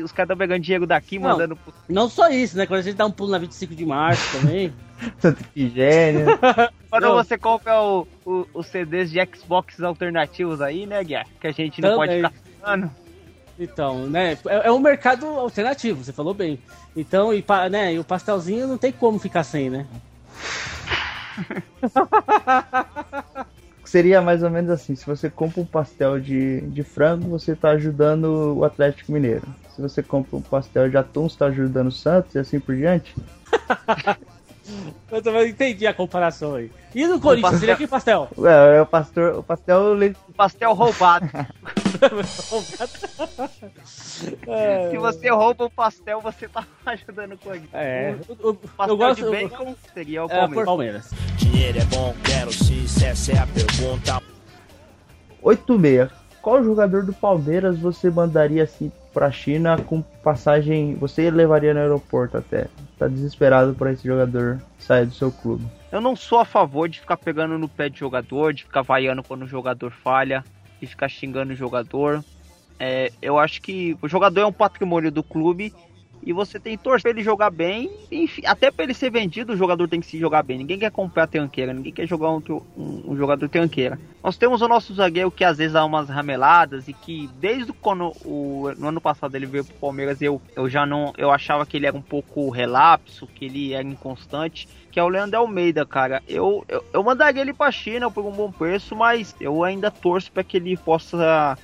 Os 0.00 0.12
caras 0.12 0.26
estão 0.26 0.36
pegando 0.36 0.62
dinheiro 0.62 0.86
daqui, 0.86 1.18
não, 1.18 1.30
mandando 1.30 1.56
pro... 1.56 1.74
Não 1.88 2.08
só 2.08 2.28
isso, 2.28 2.56
né? 2.56 2.66
Quando 2.66 2.80
a 2.80 2.82
gente 2.82 2.96
dá 2.96 3.04
um 3.04 3.10
pulo 3.10 3.30
na 3.30 3.38
25 3.38 3.74
de 3.74 3.84
março 3.84 4.38
também. 4.38 4.72
Santo 5.18 5.44
gênio. 5.54 6.38
Quando 6.88 7.02
não. 7.02 7.14
você 7.14 7.36
compra 7.36 7.82
o, 7.82 8.06
o, 8.24 8.46
os 8.54 8.66
CDs 8.66 9.10
de 9.10 9.18
Xbox 9.34 9.80
alternativos 9.80 10.60
aí, 10.60 10.86
né, 10.86 11.02
Guia? 11.02 11.24
Que 11.40 11.48
a 11.48 11.52
gente 11.52 11.80
não 11.80 11.98
também. 11.98 12.22
pode 12.22 12.34
ficar 12.34 12.50
falando. 12.60 12.90
Então, 13.58 14.06
né? 14.06 14.38
É, 14.46 14.68
é 14.68 14.72
um 14.72 14.78
mercado 14.78 15.26
alternativo, 15.26 16.04
você 16.04 16.12
falou 16.12 16.34
bem. 16.34 16.58
Então, 16.96 17.32
e, 17.32 17.44
né, 17.70 17.94
e 17.94 17.98
o 17.98 18.04
pastelzinho 18.04 18.66
não 18.66 18.78
tem 18.78 18.92
como 18.92 19.18
ficar 19.18 19.44
sem, 19.44 19.70
né? 19.70 19.86
Seria 23.92 24.22
mais 24.22 24.42
ou 24.42 24.48
menos 24.48 24.70
assim: 24.70 24.96
se 24.96 25.04
você 25.04 25.28
compra 25.28 25.60
um 25.60 25.66
pastel 25.66 26.18
de, 26.18 26.62
de 26.62 26.82
frango, 26.82 27.28
você 27.28 27.52
está 27.52 27.72
ajudando 27.72 28.56
o 28.56 28.64
Atlético 28.64 29.12
Mineiro. 29.12 29.42
Se 29.76 29.82
você 29.82 30.02
compra 30.02 30.34
um 30.34 30.40
pastel 30.40 30.88
de 30.88 30.96
atum, 30.96 31.28
você 31.28 31.34
está 31.34 31.44
ajudando 31.48 31.88
o 31.88 31.92
Santos 31.92 32.34
e 32.34 32.38
assim 32.38 32.58
por 32.58 32.74
diante. 32.74 33.14
Eu 35.12 35.20
também 35.20 35.50
entendi 35.50 35.86
a 35.86 35.92
comparação 35.92 36.54
aí. 36.54 36.70
E 36.94 37.06
no 37.06 37.20
Corinthians, 37.20 37.42
pastel... 37.42 37.60
seria 37.60 37.76
que 37.76 37.86
pastel? 37.86 38.28
É, 38.38 38.78
é 38.78 38.80
o, 38.80 38.86
pastor, 38.86 39.40
o 39.40 39.42
pastel. 39.42 39.82
O 40.26 40.32
pastel 40.32 40.72
roubado. 40.72 41.28
Se 44.90 44.98
você 44.98 45.30
rouba 45.30 45.64
o 45.66 45.70
pastel, 45.70 46.20
você 46.20 46.48
tá 46.48 46.66
ajudando 46.86 47.32
o 47.32 47.38
Corinthians. 47.38 47.74
É. 47.74 48.16
O, 48.28 48.50
o 48.50 48.54
pastel 48.54 48.88
eu 48.88 48.96
gosto, 48.96 49.24
de 49.24 49.30
bacon 49.30 49.74
seria 49.94 50.24
o 50.24 50.28
Palmeiras. 50.28 50.62
É, 50.62 50.64
Palmeiras. 50.64 51.10
Dinheiro 51.36 51.78
é 51.78 51.84
bom, 51.84 52.14
quero 52.24 52.52
sim, 52.52 52.84
essa 53.04 53.32
é 53.32 53.38
a 53.38 53.46
pergunta. 53.46 54.22
86. 55.42 56.10
Qual 56.40 56.62
jogador 56.64 57.04
do 57.04 57.12
Palmeiras 57.12 57.78
você 57.78 58.10
mandaria 58.10 58.64
assim 58.64 58.90
pra 59.12 59.30
China 59.30 59.78
com 59.78 60.02
passagem. 60.22 60.94
Você 60.96 61.30
levaria 61.30 61.74
no 61.74 61.80
aeroporto 61.80 62.36
até. 62.36 62.66
Tá 62.98 63.06
desesperado 63.08 63.74
por 63.74 63.88
esse 63.88 64.06
jogador 64.06 64.60
sair 64.78 65.06
do 65.06 65.14
seu 65.14 65.30
clube. 65.30 65.64
Eu 65.90 66.00
não 66.00 66.16
sou 66.16 66.38
a 66.38 66.44
favor 66.44 66.88
de 66.88 67.00
ficar 67.00 67.16
pegando 67.16 67.58
no 67.58 67.68
pé 67.68 67.88
de 67.88 67.98
jogador, 67.98 68.54
de 68.54 68.64
ficar 68.64 68.82
vaiando 68.82 69.22
quando 69.22 69.42
o 69.42 69.48
jogador 69.48 69.90
falha, 69.90 70.42
de 70.82 70.88
ficar 70.88 71.08
xingando 71.08 71.52
o 71.52 71.56
jogador. 71.56 72.24
É, 72.78 73.12
eu 73.22 73.38
acho 73.38 73.62
que 73.62 73.96
o 74.02 74.08
jogador 74.08 74.40
é 74.40 74.46
um 74.46 74.52
patrimônio 74.52 75.12
do 75.12 75.22
clube 75.22 75.72
e 76.24 76.32
você 76.32 76.58
tem 76.60 76.76
que 76.76 76.84
torcer 76.84 77.02
pra 77.02 77.10
ele 77.10 77.22
jogar 77.22 77.50
bem. 77.50 77.90
Enfim, 78.10 78.42
até 78.46 78.70
para 78.70 78.84
ele 78.84 78.94
ser 78.94 79.10
vendido, 79.10 79.52
o 79.52 79.56
jogador 79.56 79.88
tem 79.88 80.00
que 80.00 80.06
se 80.06 80.18
jogar 80.18 80.42
bem. 80.42 80.58
Ninguém 80.58 80.78
quer 80.78 80.90
comprar 80.90 81.26
tranqueira, 81.26 81.72
ninguém 81.72 81.92
quer 81.92 82.06
jogar 82.06 82.30
um, 82.30 82.42
um, 82.76 83.12
um 83.12 83.16
jogador 83.16 83.48
tranqueira. 83.48 83.98
Nós 84.22 84.36
temos 84.36 84.62
o 84.62 84.68
nosso 84.68 84.94
zagueiro 84.94 85.30
que 85.30 85.44
às 85.44 85.58
vezes 85.58 85.72
dá 85.72 85.84
umas 85.84 86.08
rameladas 86.08 86.86
e 86.86 86.92
que 86.92 87.28
desde 87.40 87.72
quando 87.72 88.12
o, 88.24 88.72
no 88.78 88.88
ano 88.88 89.00
passado 89.00 89.34
ele 89.34 89.46
veio 89.46 89.64
pro 89.64 89.74
Palmeiras, 89.74 90.22
eu, 90.22 90.40
eu 90.54 90.68
já 90.68 90.86
não. 90.86 91.12
Eu 91.18 91.30
achava 91.30 91.66
que 91.66 91.76
ele 91.76 91.86
era 91.86 91.96
um 91.96 92.02
pouco 92.02 92.48
relapso, 92.50 93.26
que 93.26 93.44
ele 93.44 93.72
era 93.72 93.86
inconstante. 93.86 94.68
Que 94.90 95.00
é 95.00 95.02
o 95.02 95.08
Leandro 95.08 95.38
Almeida, 95.38 95.86
cara. 95.86 96.22
Eu, 96.28 96.64
eu, 96.68 96.84
eu 96.92 97.02
mandaria 97.02 97.40
ele 97.40 97.54
pra 97.54 97.72
China 97.72 98.10
por 98.10 98.24
um 98.24 98.30
bom 98.30 98.52
preço, 98.52 98.94
mas 98.94 99.34
eu 99.40 99.64
ainda 99.64 99.90
torço 99.90 100.30
para 100.30 100.44
que 100.44 100.58
ele 100.58 100.76
possa 100.76 101.56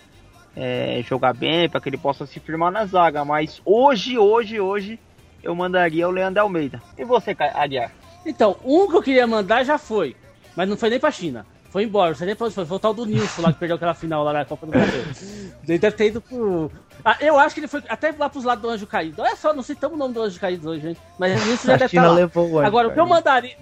é, 0.58 1.00
jogar 1.02 1.32
bem, 1.32 1.68
para 1.68 1.80
que 1.80 1.88
ele 1.88 1.96
possa 1.96 2.26
se 2.26 2.40
firmar 2.40 2.72
na 2.72 2.84
zaga. 2.84 3.24
Mas 3.24 3.62
hoje, 3.64 4.18
hoje, 4.18 4.60
hoje, 4.60 4.98
eu 5.42 5.54
mandaria 5.54 6.08
o 6.08 6.10
Leandro 6.10 6.42
Almeida. 6.42 6.82
E 6.98 7.04
você, 7.04 7.36
Aguiar? 7.54 7.92
Então, 8.26 8.56
um 8.64 8.88
que 8.88 8.96
eu 8.96 9.02
queria 9.02 9.26
mandar 9.26 9.64
já 9.64 9.78
foi, 9.78 10.16
mas 10.56 10.68
não 10.68 10.76
foi 10.76 10.90
nem 10.90 10.98
pra 10.98 11.12
China. 11.12 11.46
Foi 11.70 11.84
embora, 11.84 12.14
você 12.14 12.24
nem 12.24 12.34
foi, 12.34 12.50
foi 12.50 12.64
o 12.64 12.78
tal 12.78 12.94
do 12.94 13.04
Nilson 13.04 13.42
lá 13.42 13.52
que 13.52 13.58
perdeu 13.58 13.76
aquela 13.76 13.94
final 13.94 14.24
lá 14.24 14.32
na 14.32 14.44
Copa 14.44 14.66
do 14.66 14.72
Brasil. 14.72 15.04
Ele 15.68 15.78
deve 15.78 15.96
ter 15.96 16.06
ido 16.06 16.20
pro. 16.20 16.70
Ah, 17.04 17.16
eu 17.20 17.38
acho 17.38 17.54
que 17.54 17.60
ele 17.60 17.68
foi 17.68 17.80
até 17.88 18.12
lá 18.18 18.28
pros 18.28 18.42
lados 18.42 18.62
do 18.62 18.68
Anjo 18.68 18.86
Caído. 18.86 19.22
Olha 19.22 19.36
só, 19.36 19.54
não 19.54 19.62
citamos 19.62 19.94
o 19.94 19.98
nome 19.98 20.12
do 20.12 20.22
Anjo 20.22 20.40
Caído 20.40 20.68
hoje, 20.68 20.80
gente. 20.80 21.00
Mas 21.16 21.40
o 21.40 21.46
Nilson 21.46 21.66
já 21.68 21.76
deve 21.76 21.90
China 21.90 22.20
estar. 22.20 22.28
Tá 22.28 22.40
lá. 22.40 22.66
Agora, 22.66 22.88
o 22.88 22.92
que 22.92 22.98
eu 22.98 23.06
mandaria. 23.06 23.56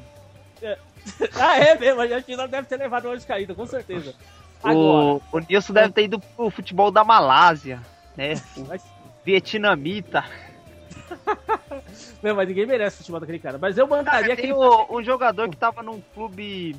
ah, 1.39 1.59
é 1.59 1.75
mesmo, 1.77 2.01
a 2.01 2.23
China 2.23 2.49
deve 2.49 2.67
ter 2.67 2.77
levado 2.79 3.07
o 3.07 3.11
Anjo 3.11 3.27
Caído, 3.27 3.55
com 3.55 3.67
certeza. 3.67 4.15
O, 4.65 5.21
o 5.33 5.39
Nilson 5.39 5.73
deve 5.73 5.93
ter 5.93 6.05
ido 6.05 6.19
pro 6.19 6.51
futebol 6.51 6.91
da 6.91 7.05
Malásia, 7.05 7.81
né? 8.17 8.35
Vietnamita. 9.25 10.25
Não, 12.23 12.35
mas 12.35 12.49
ninguém 12.49 12.67
merece 12.67 12.97
o 12.97 12.99
futebol 12.99 13.21
daquele 13.21 13.39
cara. 13.39 13.59
Mas 13.59 13.79
eu 13.79 13.87
mandaria 13.87 14.35
cara, 14.35 14.43
tem 14.43 14.53
o, 14.53 14.87
um 14.91 15.03
jogador 15.03 15.49
que 15.49 15.57
tava 15.57 15.83
num 15.83 16.01
clube. 16.15 16.77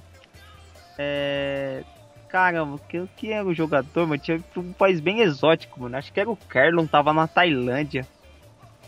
É. 0.98 1.84
Caramba, 2.28 2.78
que, 2.90 3.08
que 3.16 3.32
era 3.32 3.48
o 3.48 3.54
jogador, 3.54 4.06
mano? 4.06 4.22
Tinha 4.22 4.44
um 4.58 4.74
país 4.74 5.00
bem 5.00 5.22
exótico, 5.22 5.80
mano. 5.80 5.96
Acho 5.96 6.12
que 6.12 6.20
era 6.20 6.30
o 6.30 6.36
Carlon, 6.36 6.86
tava 6.86 7.14
na 7.14 7.26
Tailândia. 7.26 8.06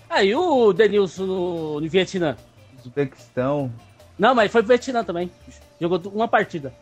Aí 0.10 0.34
ah, 0.34 0.40
o 0.40 0.74
Denilson 0.74 1.26
no, 1.26 1.80
no 1.80 1.90
Vietnã? 1.90 2.36
Uzbequistão. 2.78 3.72
Não, 4.18 4.36
mas 4.36 4.52
foi 4.52 4.62
pro 4.62 4.70
Vietnã 4.70 5.04
também. 5.04 5.32
Jogou 5.80 6.02
uma 6.12 6.28
partida. 6.28 6.74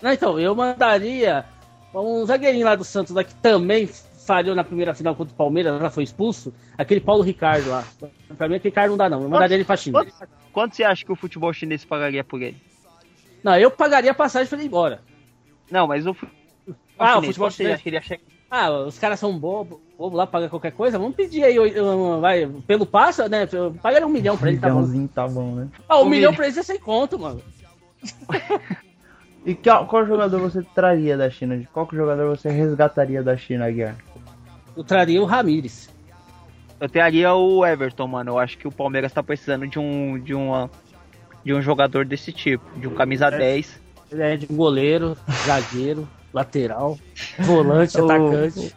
Não, 0.00 0.12
então, 0.12 0.38
eu 0.38 0.54
mandaria 0.54 1.44
um 2.00 2.24
zagueirinho 2.26 2.64
lá 2.64 2.74
do 2.74 2.84
Santos 2.84 3.14
lá 3.14 3.24
que 3.24 3.34
também 3.36 3.88
falhou 4.26 4.54
na 4.56 4.64
primeira 4.64 4.92
final 4.92 5.14
contra 5.14 5.32
o 5.32 5.36
Palmeiras, 5.36 5.80
já 5.80 5.90
foi 5.90 6.02
expulso, 6.02 6.52
aquele 6.76 7.00
Paulo 7.00 7.22
Ricardo 7.22 7.70
lá. 7.70 7.84
Pra 8.36 8.48
mim 8.48 8.56
aquele 8.56 8.74
cara 8.74 8.88
não 8.88 8.96
dá 8.96 9.08
não, 9.08 9.22
eu 9.22 9.28
mandaria 9.28 9.56
ele 9.56 9.64
pra 9.64 9.76
China. 9.76 10.00
Quanto, 10.00 10.28
quanto, 10.52 10.76
você 10.76 10.82
acha 10.82 11.04
que 11.04 11.12
o 11.12 11.16
futebol 11.16 11.52
chinês 11.52 11.84
pagaria 11.84 12.24
por 12.24 12.42
ele? 12.42 12.60
Não, 13.42 13.56
eu 13.56 13.70
pagaria 13.70 14.10
a 14.10 14.14
passagem 14.14 14.48
pra 14.48 14.58
ele 14.58 14.66
ir 14.66 14.68
embora. 14.68 15.00
Não, 15.70 15.86
mas 15.86 16.06
o, 16.06 16.16
ah, 16.98 17.14
chinês, 17.14 17.16
o 17.16 17.26
futebol 17.26 17.50
chinês... 17.50 17.80
Queria 17.80 18.02
chegar... 18.02 18.22
Ah, 18.50 18.70
os 18.70 18.98
caras 18.98 19.18
são 19.18 19.36
bobos, 19.36 19.78
bobo 19.98 20.16
lá, 20.16 20.26
paga 20.26 20.48
qualquer 20.48 20.72
coisa, 20.72 20.98
vamos 20.98 21.16
pedir 21.16 21.44
aí, 21.44 21.56
vai, 22.20 22.46
pelo 22.66 22.86
passo, 22.86 23.28
né, 23.28 23.46
pagaria 23.82 24.06
um 24.06 24.10
milhão 24.10 24.36
pra 24.36 24.50
ele, 24.50 24.58
tá 24.58 24.70
bom. 24.70 25.06
tá 25.08 25.28
bom, 25.28 25.54
né? 25.54 25.68
Ah, 25.88 25.98
um, 25.98 26.02
um 26.02 26.08
milhão 26.08 26.32
pra 26.32 26.46
ele 26.46 26.58
é 26.58 26.62
sem 26.62 26.78
conto, 26.78 27.18
mano. 27.18 27.42
E 29.46 29.54
qual, 29.54 29.86
qual, 29.86 30.04
jogador 30.04 30.40
você 30.40 30.60
traria 30.74 31.16
da 31.16 31.30
China? 31.30 31.62
Qual 31.72 31.88
jogador 31.92 32.36
você 32.36 32.50
resgataria 32.50 33.22
da 33.22 33.36
China, 33.36 33.70
Guiar? 33.70 33.96
Eu 34.76 34.82
traria 34.82 35.22
o 35.22 35.24
Ramires. 35.24 35.88
Eu 36.80 36.88
traria 36.88 37.32
o 37.32 37.64
Everton, 37.64 38.08
mano. 38.08 38.32
Eu 38.32 38.38
acho 38.40 38.58
que 38.58 38.66
o 38.66 38.72
Palmeiras 38.72 39.12
tá 39.12 39.22
precisando 39.22 39.64
de 39.68 39.78
um 39.78 40.18
de 40.18 40.34
uma 40.34 40.68
de 41.44 41.54
um 41.54 41.62
jogador 41.62 42.04
desse 42.04 42.32
tipo, 42.32 42.64
de 42.76 42.88
um 42.88 42.94
camisa 42.96 43.28
é, 43.28 43.38
10. 43.38 43.80
Ele 44.10 44.22
é 44.22 44.36
de 44.36 44.52
um 44.52 44.56
goleiro, 44.56 45.16
zagueiro, 45.46 46.08
lateral, 46.34 46.98
volante, 47.38 47.96
atacante. 48.02 48.74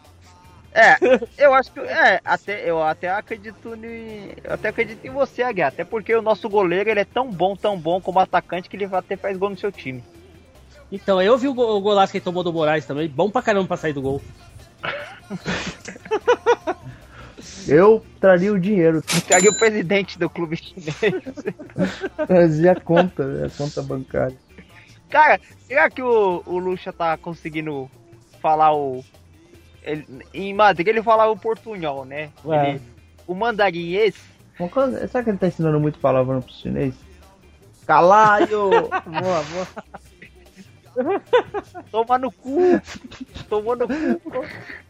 É, 0.71 0.95
eu 1.35 1.51
acho 1.51 1.71
que 1.71 1.79
é, 1.79 2.21
até 2.23 2.69
eu 2.69 2.81
até 2.83 3.09
acredito 3.09 3.73
em, 3.73 4.33
eu 4.43 4.53
até 4.53 4.69
acredito 4.69 5.03
em 5.03 5.09
você, 5.09 5.41
Aguiar, 5.41 5.69
até 5.69 5.83
porque 5.83 6.13
o 6.13 6.21
nosso 6.21 6.47
goleiro 6.47 6.91
ele 6.91 6.99
é 6.99 7.05
tão 7.05 7.31
bom, 7.31 7.55
tão 7.55 7.75
bom 7.75 7.99
como 7.99 8.19
atacante 8.19 8.69
que 8.69 8.77
ele 8.77 8.85
até 8.85 9.17
faz 9.17 9.35
gol 9.35 9.49
no 9.49 9.57
seu 9.57 9.71
time. 9.71 10.03
Então, 10.91 11.21
eu 11.21 11.37
vi 11.37 11.47
o, 11.47 11.51
o 11.51 11.81
golaço 11.81 12.11
que 12.11 12.17
ele 12.17 12.25
tomou 12.25 12.43
do 12.43 12.51
Moraes 12.53 12.85
também. 12.85 13.07
Bom 13.07 13.29
pra 13.29 13.41
caramba 13.41 13.67
pra 13.67 13.77
sair 13.77 13.93
do 13.93 14.01
gol. 14.01 14.21
Eu 17.67 18.03
traria 18.19 18.51
o 18.51 18.59
dinheiro. 18.59 19.01
Traria 19.27 19.51
o 19.51 19.57
presidente 19.57 20.17
do 20.17 20.29
clube 20.29 20.57
chinês. 20.57 20.95
Trazia 22.25 22.71
a 22.71 22.79
conta, 22.79 23.25
né? 23.25 23.45
a 23.45 23.49
conta 23.49 23.81
bancária. 23.83 24.35
Cara, 25.09 25.39
será 25.67 25.89
que 25.89 26.01
o, 26.01 26.41
o 26.45 26.57
Lucha 26.57 26.91
tá 26.91 27.15
conseguindo 27.17 27.89
falar 28.41 28.73
o. 28.73 29.03
Ele, 29.83 30.05
em 30.33 30.53
Madrid 30.53 30.87
ele 30.87 31.03
falava 31.03 31.31
o 31.31 31.37
portunhol, 31.37 32.05
né? 32.05 32.31
Ele, 32.43 32.81
o 33.27 33.33
mandarinês. 33.35 34.15
Será 35.09 35.23
que 35.23 35.29
ele 35.29 35.37
tá 35.37 35.47
ensinando 35.47 35.79
muito 35.79 35.99
palavrão 35.99 36.41
pro 36.41 36.51
chinês? 36.51 36.93
Calaio! 37.85 38.69
Boa, 39.05 39.43
boa. 39.43 39.67
Toma 41.91 42.17
no 42.17 42.31
cu! 42.31 42.81
Toma 43.49 43.75
no 43.75 43.87
cu! 43.87 44.21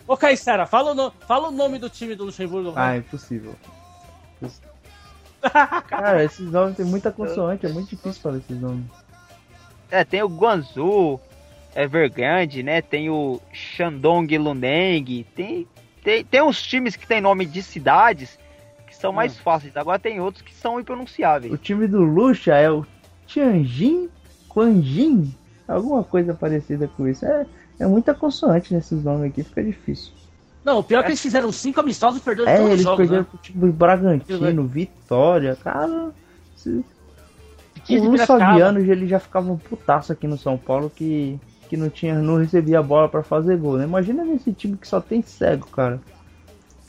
Ô, 0.08 0.18
Caissara, 0.18 0.66
fala, 0.66 0.92
o 0.92 0.96
no- 0.96 1.12
fala 1.28 1.50
o 1.50 1.52
nome 1.52 1.78
do 1.80 1.90
time 1.90 2.16
do 2.16 2.26
Luxemburgo. 2.26 2.74
Ah, 2.76 2.98
impossível. 2.98 3.56
Cara, 5.88 6.24
esses 6.24 6.52
nomes 6.52 6.76
tem 6.76 6.86
muita 6.86 7.12
consoante, 7.12 7.66
é 7.66 7.70
muito 7.70 7.90
difícil 7.90 8.22
falar 8.22 8.38
esses 8.38 8.60
nomes. 8.60 8.86
É, 9.90 10.04
tem 10.04 10.22
o 10.22 10.28
Guangzhou, 10.28 11.20
Evergrande, 11.76 12.62
né? 12.62 12.82
Tem 12.82 13.10
o 13.10 13.40
Shandong 13.54 14.38
Luneng, 14.38 15.24
tem, 15.36 15.68
tem, 16.04 16.26
tem 16.26 16.42
uns 16.42 16.62
times 16.62 16.96
que 16.96 17.08
tem 17.08 17.22
nome 17.22 17.46
de 17.46 17.64
cidades 17.64 18.38
que 18.86 18.96
são 18.96 19.12
mais 19.14 19.38
fáceis. 19.38 19.76
Agora 19.78 19.98
tem 19.98 20.20
outros 20.20 20.42
que 20.44 20.54
são 20.54 20.80
impronunciáveis. 20.80 21.54
O 21.54 21.58
time 21.58 21.88
do 21.88 22.02
Lucha 22.02 22.54
é 22.56 22.70
o 22.70 22.86
Tianjin 23.26 24.10
Quanjin? 24.50 25.34
Alguma 25.70 26.04
coisa 26.04 26.34
parecida 26.34 26.90
com 26.98 27.08
isso. 27.08 27.26
É, 27.26 27.46
é 27.80 27.86
muita 27.88 28.14
consoante 28.14 28.74
nesses 28.74 29.04
nomes 29.04 29.30
aqui, 29.32 29.44
fica 29.44 29.64
difícil. 29.64 30.12
Não, 30.66 30.80
o 30.80 30.84
pior 30.84 31.00
é 31.00 31.04
que 31.04 31.10
eles 31.10 31.22
fizeram 31.22 31.52
cinco 31.52 31.80
amistosos 31.80 32.20
e 32.20 32.24
perderam 32.24 32.50
É, 32.50 32.56
todos 32.56 32.68
os 32.68 32.74
eles 32.74 32.84
jogos, 32.84 32.98
perderam 32.98 33.22
né? 33.22 33.50
do 33.56 33.72
Bragantino, 33.74 34.64
Vitória, 34.68 35.56
cara. 35.56 36.12
se- 36.56 36.84
O 37.90 37.94
Luiz. 38.08 38.26
Fabiano 38.26 38.80
ele 38.80 39.08
já 39.08 39.20
ficava 39.20 39.50
um 39.52 39.58
putaço 39.58 40.12
aqui 40.12 40.28
no 40.28 40.38
São 40.38 40.58
Paulo 40.58 40.92
que, 40.94 41.40
que 41.70 41.78
não 41.78 41.90
tinha, 41.90 42.16
não 42.20 42.36
recebia 42.38 42.80
a 42.80 42.84
bola 42.84 43.08
pra 43.08 43.24
fazer 43.24 43.58
gol, 43.58 43.78
né? 43.78 43.86
Imagina 43.86 44.24
nesse 44.26 44.52
time 44.52 44.76
que 44.78 44.88
só 44.88 45.00
tem 45.00 45.22
cego, 45.22 45.66
cara. 45.68 46.02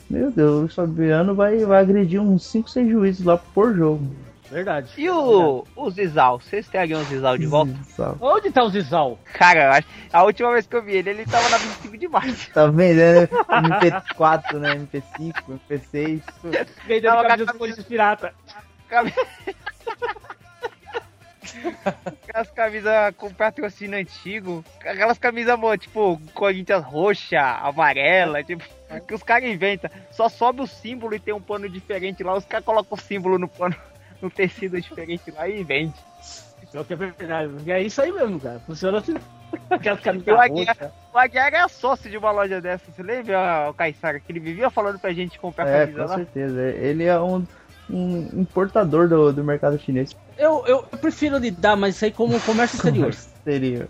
Meu 0.09 0.29
Deus, 0.29 0.51
o 0.53 0.59
Luiz 0.61 0.75
Fabiano 0.75 1.33
vai, 1.33 1.63
vai 1.63 1.79
agredir 1.81 2.19
uns 2.21 2.43
5, 2.45 2.69
6 2.69 2.89
juízes 2.89 3.25
lá 3.25 3.37
por 3.37 3.73
jogo. 3.73 4.05
Verdade. 4.51 4.91
E 4.97 5.09
o, 5.09 5.65
o 5.75 5.89
Zizal? 5.89 6.39
Vocês 6.39 6.67
trariam 6.67 6.99
o 7.01 7.03
Zizal 7.05 7.37
de 7.37 7.45
volta? 7.45 7.73
Sabe? 7.95 8.17
Onde 8.19 8.51
tá 8.51 8.61
o 8.63 8.69
Zizal? 8.69 9.17
Cara, 9.33 9.63
eu 9.65 9.71
acho- 9.71 9.87
a 10.11 10.23
última 10.23 10.51
vez 10.51 10.67
que 10.67 10.75
eu 10.75 10.83
vi 10.83 10.97
ele, 10.97 11.09
ele 11.11 11.25
tava 11.25 11.47
na 11.49 11.57
25 11.57 11.97
de 11.97 12.07
março. 12.09 12.51
Tá 12.53 12.67
vendendo 12.67 13.27
MP4, 13.29 14.59
né? 14.59 14.75
MP5, 14.75 15.59
MP6. 15.69 16.21
Vendendo 16.85 17.13
camisa 17.13 17.37
dos 17.37 17.45
camisa- 17.45 17.53
Corinthians 17.57 17.85
pirata. 17.87 18.33
Aquelas 22.05 22.51
camisas 22.51 23.15
com 23.17 23.33
patrocínio 23.33 23.97
antigo. 23.99 24.63
Aquelas 24.79 25.17
camisas, 25.17 25.57
tipo, 25.79 26.21
Corinthians 26.33 26.83
roxa, 26.83 27.39
amarela, 27.41 28.43
tipo, 28.43 28.63
que 29.07 29.13
os 29.13 29.23
caras 29.23 29.49
inventam. 29.49 29.89
Só 30.11 30.29
sobe 30.29 30.61
o 30.61 30.67
símbolo 30.67 31.15
e 31.15 31.19
tem 31.19 31.33
um 31.33 31.41
pano 31.41 31.67
diferente 31.67 32.23
lá, 32.23 32.35
os 32.35 32.45
caras 32.45 32.65
colocam 32.65 32.97
o 32.97 33.01
símbolo 33.01 33.37
no 33.39 33.47
pano, 33.47 33.75
no 34.21 34.29
tecido 34.29 34.79
diferente 34.79 35.31
lá 35.31 35.47
e 35.47 35.63
vende. 35.63 35.95
Pior 36.71 36.85
que 36.85 36.93
é 36.93 36.95
verdade. 36.95 37.71
É 37.71 37.81
isso 37.81 38.01
aí 38.01 38.11
mesmo, 38.11 38.39
cara. 38.39 38.59
Funciona 38.59 38.99
assim. 38.99 39.15
Aqui- 39.69 40.31
roxa. 40.31 40.93
O 41.13 41.17
Aguiar 41.17 41.47
era 41.53 41.67
sócio 41.67 42.09
de 42.09 42.17
uma 42.17 42.31
loja 42.31 42.61
dessa, 42.61 42.89
você 42.89 43.03
lembra, 43.03 43.69
o 43.69 43.73
Caissara, 43.73 44.19
que 44.19 44.31
ele 44.31 44.39
vivia 44.39 44.69
falando 44.69 44.97
pra 44.99 45.11
gente 45.11 45.37
comprar 45.37 45.67
É, 45.67 45.79
camisa 45.85 46.03
com 46.03 46.09
lá? 46.09 46.15
certeza. 46.15 46.61
Ele 46.61 47.03
é 47.03 47.19
um, 47.19 47.45
um 47.89 48.29
importador 48.33 49.09
do, 49.09 49.33
do 49.33 49.43
mercado 49.43 49.77
chinês. 49.77 50.15
Eu, 50.37 50.63
eu, 50.65 50.85
eu 50.91 50.97
prefiro 50.97 51.37
lidar, 51.37 51.75
mas 51.75 51.95
isso 51.95 52.05
aí 52.05 52.11
como 52.11 52.39
comércio 52.41 52.75
exterior. 52.77 53.13
Seria. 53.43 53.87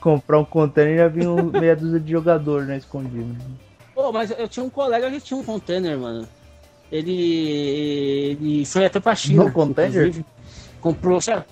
Comprar 0.00 0.38
um 0.38 0.44
container 0.44 0.94
e 0.94 0.98
já 0.98 1.08
vinha 1.08 1.30
um 1.30 1.50
meia 1.50 1.74
dúzia 1.74 1.98
de 1.98 2.10
jogador, 2.12 2.64
né? 2.64 2.76
Escondido. 2.76 3.36
Pô, 3.94 4.12
mas 4.12 4.30
eu 4.30 4.48
tinha 4.48 4.64
um 4.64 4.70
colega 4.70 5.10
que 5.10 5.20
tinha 5.20 5.38
um 5.38 5.44
container, 5.44 5.98
mano. 5.98 6.26
Ele, 6.90 8.30
ele 8.30 8.64
foi 8.64 8.84
até 8.86 8.98
pra 8.98 9.14
China. 9.14 9.44
No 9.44 9.50
inclusive. 9.70 10.24
Comprou. 10.80 11.20
sabe? 11.20 11.44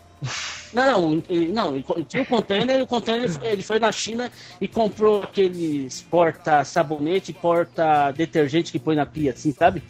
Não, 0.72 1.11
não, 1.11 1.22
ele, 1.28 1.53
não, 1.53 1.74
ele 1.74 1.84
tinha 2.07 2.22
um 2.22 2.26
container 2.26 2.82
o 2.82 2.86
container 2.86 3.30
ele 3.43 3.62
foi 3.62 3.78
na 3.78 3.91
China 3.93 4.30
e 4.61 4.66
comprou 4.66 5.22
aqueles 5.22 6.03
porta-sabonete, 6.03 7.32
porta-detergente 7.32 8.72
que 8.72 8.78
põe 8.78 8.97
na 8.97 9.07
pia, 9.07 9.30
assim, 9.30 9.53
sabe? 9.53 9.82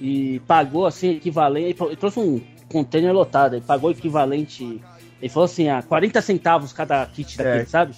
E 0.00 0.40
pagou 0.40 0.86
assim, 0.86 1.12
equivalente. 1.12 1.82
Ele 1.82 1.96
trouxe 1.96 2.18
um 2.18 2.40
container 2.68 3.12
lotado, 3.12 3.54
ele 3.54 3.64
pagou 3.64 3.92
equivalente. 3.92 4.80
Ele 5.22 5.28
falou 5.28 5.44
assim, 5.44 5.68
a 5.68 5.82
40 5.82 6.20
centavos 6.20 6.72
cada 6.72 7.06
kit 7.06 7.36
daquele, 7.38 7.58
Certo. 7.58 7.70
sabe? 7.70 7.94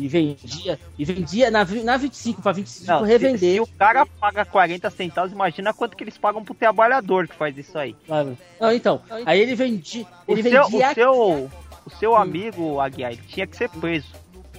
E 0.00 0.08
vendia, 0.08 0.78
e 0.98 1.04
vendia 1.04 1.50
na, 1.50 1.62
na 1.84 1.96
25 1.98 2.40
para 2.40 2.52
25 2.52 2.90
Não, 2.90 3.00
se, 3.04 3.06
revender. 3.06 3.54
se 3.54 3.60
o 3.60 3.66
cara 3.66 4.06
paga 4.06 4.46
40 4.46 4.88
centavos, 4.90 5.30
imagina 5.30 5.74
quanto 5.74 5.94
que 5.94 6.02
eles 6.02 6.16
pagam 6.16 6.42
pro 6.42 6.54
trabalhador 6.54 7.28
que 7.28 7.34
faz 7.34 7.56
isso 7.58 7.78
aí. 7.78 7.94
Sabe? 8.08 8.38
Não, 8.58 8.72
então, 8.72 9.02
aí 9.26 9.38
ele 9.40 9.54
vendia, 9.54 10.06
O 10.26 10.32
ele 10.32 10.42
seu, 10.42 10.64
vendia 10.64 10.90
o 10.90 10.94
seu, 10.94 11.50
o 11.86 11.90
seu 11.98 12.16
amigo, 12.16 12.80
Aguiar, 12.80 13.12
ele 13.12 13.20
tinha 13.28 13.46
que 13.46 13.56
ser 13.56 13.68
preso. 13.68 14.08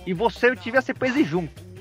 E 0.06 0.14
você, 0.14 0.50
eu 0.50 0.56
tive 0.56 0.78
a 0.78 0.82
ser 0.82 0.94
preso 0.94 1.24
junto. 1.24 1.72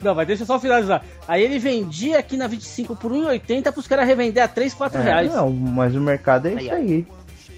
Não, 0.00 0.14
mas 0.14 0.26
deixa 0.26 0.42
eu 0.42 0.46
só 0.46 0.58
finalizar. 0.58 1.04
Aí 1.26 1.42
ele 1.42 1.58
vendia 1.58 2.18
aqui 2.18 2.36
na 2.36 2.46
25 2.46 2.96
por 2.96 3.10
1,80 3.12 3.72
pros 3.72 3.86
caras 3.86 4.06
revender 4.06 4.42
a 4.42 4.48
3, 4.48 4.72
4 4.74 5.00
reais. 5.02 5.30
É, 5.32 5.36
não, 5.36 5.50
mas 5.50 5.94
o 5.94 6.00
mercado 6.00 6.46
é 6.48 6.50
Aí, 6.52 6.64
isso 6.64 6.74
aí. 6.74 7.06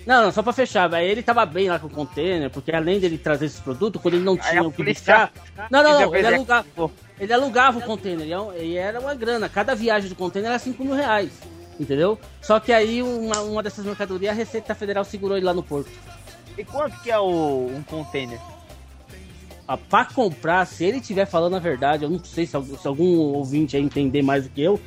Não, 0.06 0.22
não, 0.22 0.30
só 0.32 0.40
pra 0.42 0.52
fechar. 0.52 0.92
Aí 0.94 1.08
ele 1.08 1.22
tava 1.22 1.44
bem 1.44 1.68
lá 1.68 1.78
com 1.80 1.88
o 1.88 1.90
container, 1.90 2.48
porque 2.48 2.70
além 2.70 3.00
dele 3.00 3.18
trazer 3.18 3.46
esses 3.46 3.58
produtos, 3.58 4.00
quando 4.00 4.14
ele 4.14 4.22
não 4.24 4.36
tinha 4.36 4.62
o 4.62 4.70
que 4.72 4.84
buscar. 4.84 5.32
Não, 5.70 5.82
não, 5.82 5.92
não. 6.00 6.14
Ele 6.14 6.26
Ele 6.28 6.34
alugava, 6.36 6.66
ele 7.18 7.32
alugava 7.32 7.78
o 7.78 7.82
container. 7.82 8.26
E 8.26 8.32
é 8.32 8.64
E 8.64 8.76
era 8.76 9.00
uma 9.00 9.14
grana. 9.16 9.48
Cada 9.48 9.74
viagem 9.74 10.08
do 10.08 10.14
container 10.14 10.50
era 10.50 10.58
5 10.60 10.84
mil 10.84 10.94
reais. 10.94 11.32
Entendeu? 11.78 12.18
Só 12.40 12.58
que 12.60 12.72
aí 12.72 13.02
uma, 13.02 13.40
uma 13.40 13.62
dessas 13.62 13.84
mercadorias, 13.84 14.32
a 14.32 14.34
Receita 14.36 14.74
Federal 14.74 15.04
segurou 15.04 15.36
ele 15.36 15.44
lá 15.44 15.52
no 15.52 15.62
porto. 15.62 15.90
E 16.56 16.64
quanto 16.64 16.98
que 17.02 17.10
é 17.10 17.18
o, 17.18 17.66
um 17.74 17.82
container? 17.82 18.38
Ah, 19.68 19.76
pra 19.76 20.04
comprar, 20.04 20.64
se 20.66 20.84
ele 20.84 20.98
estiver 20.98 21.26
falando 21.26 21.56
a 21.56 21.58
verdade, 21.58 22.04
eu 22.04 22.08
não 22.10 22.22
sei 22.22 22.46
se, 22.46 22.54
algum- 22.54 22.78
se 22.78 22.86
algum 22.86 23.18
ouvinte 23.18 23.76
aí 23.76 23.82
entender 23.82 24.22
mais 24.22 24.44
do 24.44 24.50
que 24.50 24.62
eu, 24.62 24.80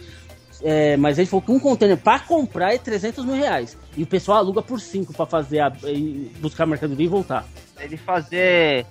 é, 0.64 0.98
mas 0.98 1.18
ele 1.18 1.28
falou 1.28 1.42
que 1.42 1.52
um 1.52 1.60
container 1.60 1.98
pra 1.98 2.20
comprar 2.20 2.74
é 2.74 2.78
300 2.78 3.24
mil 3.26 3.36
reais. 3.36 3.78
E 3.96 4.04
o 4.04 4.08
pessoal 4.08 4.38
aluga 4.40 4.62
por 4.62 4.80
5 4.80 5.14
pra 5.14 5.26
fazer 5.26 5.60
a, 5.60 5.72
e 5.84 6.32
buscar 6.40 6.64
a 6.64 6.68
mercadoria 6.68 7.06
e 7.06 7.10
voltar. 7.10 7.46
Ele 7.80 7.98
fazer 7.98 8.86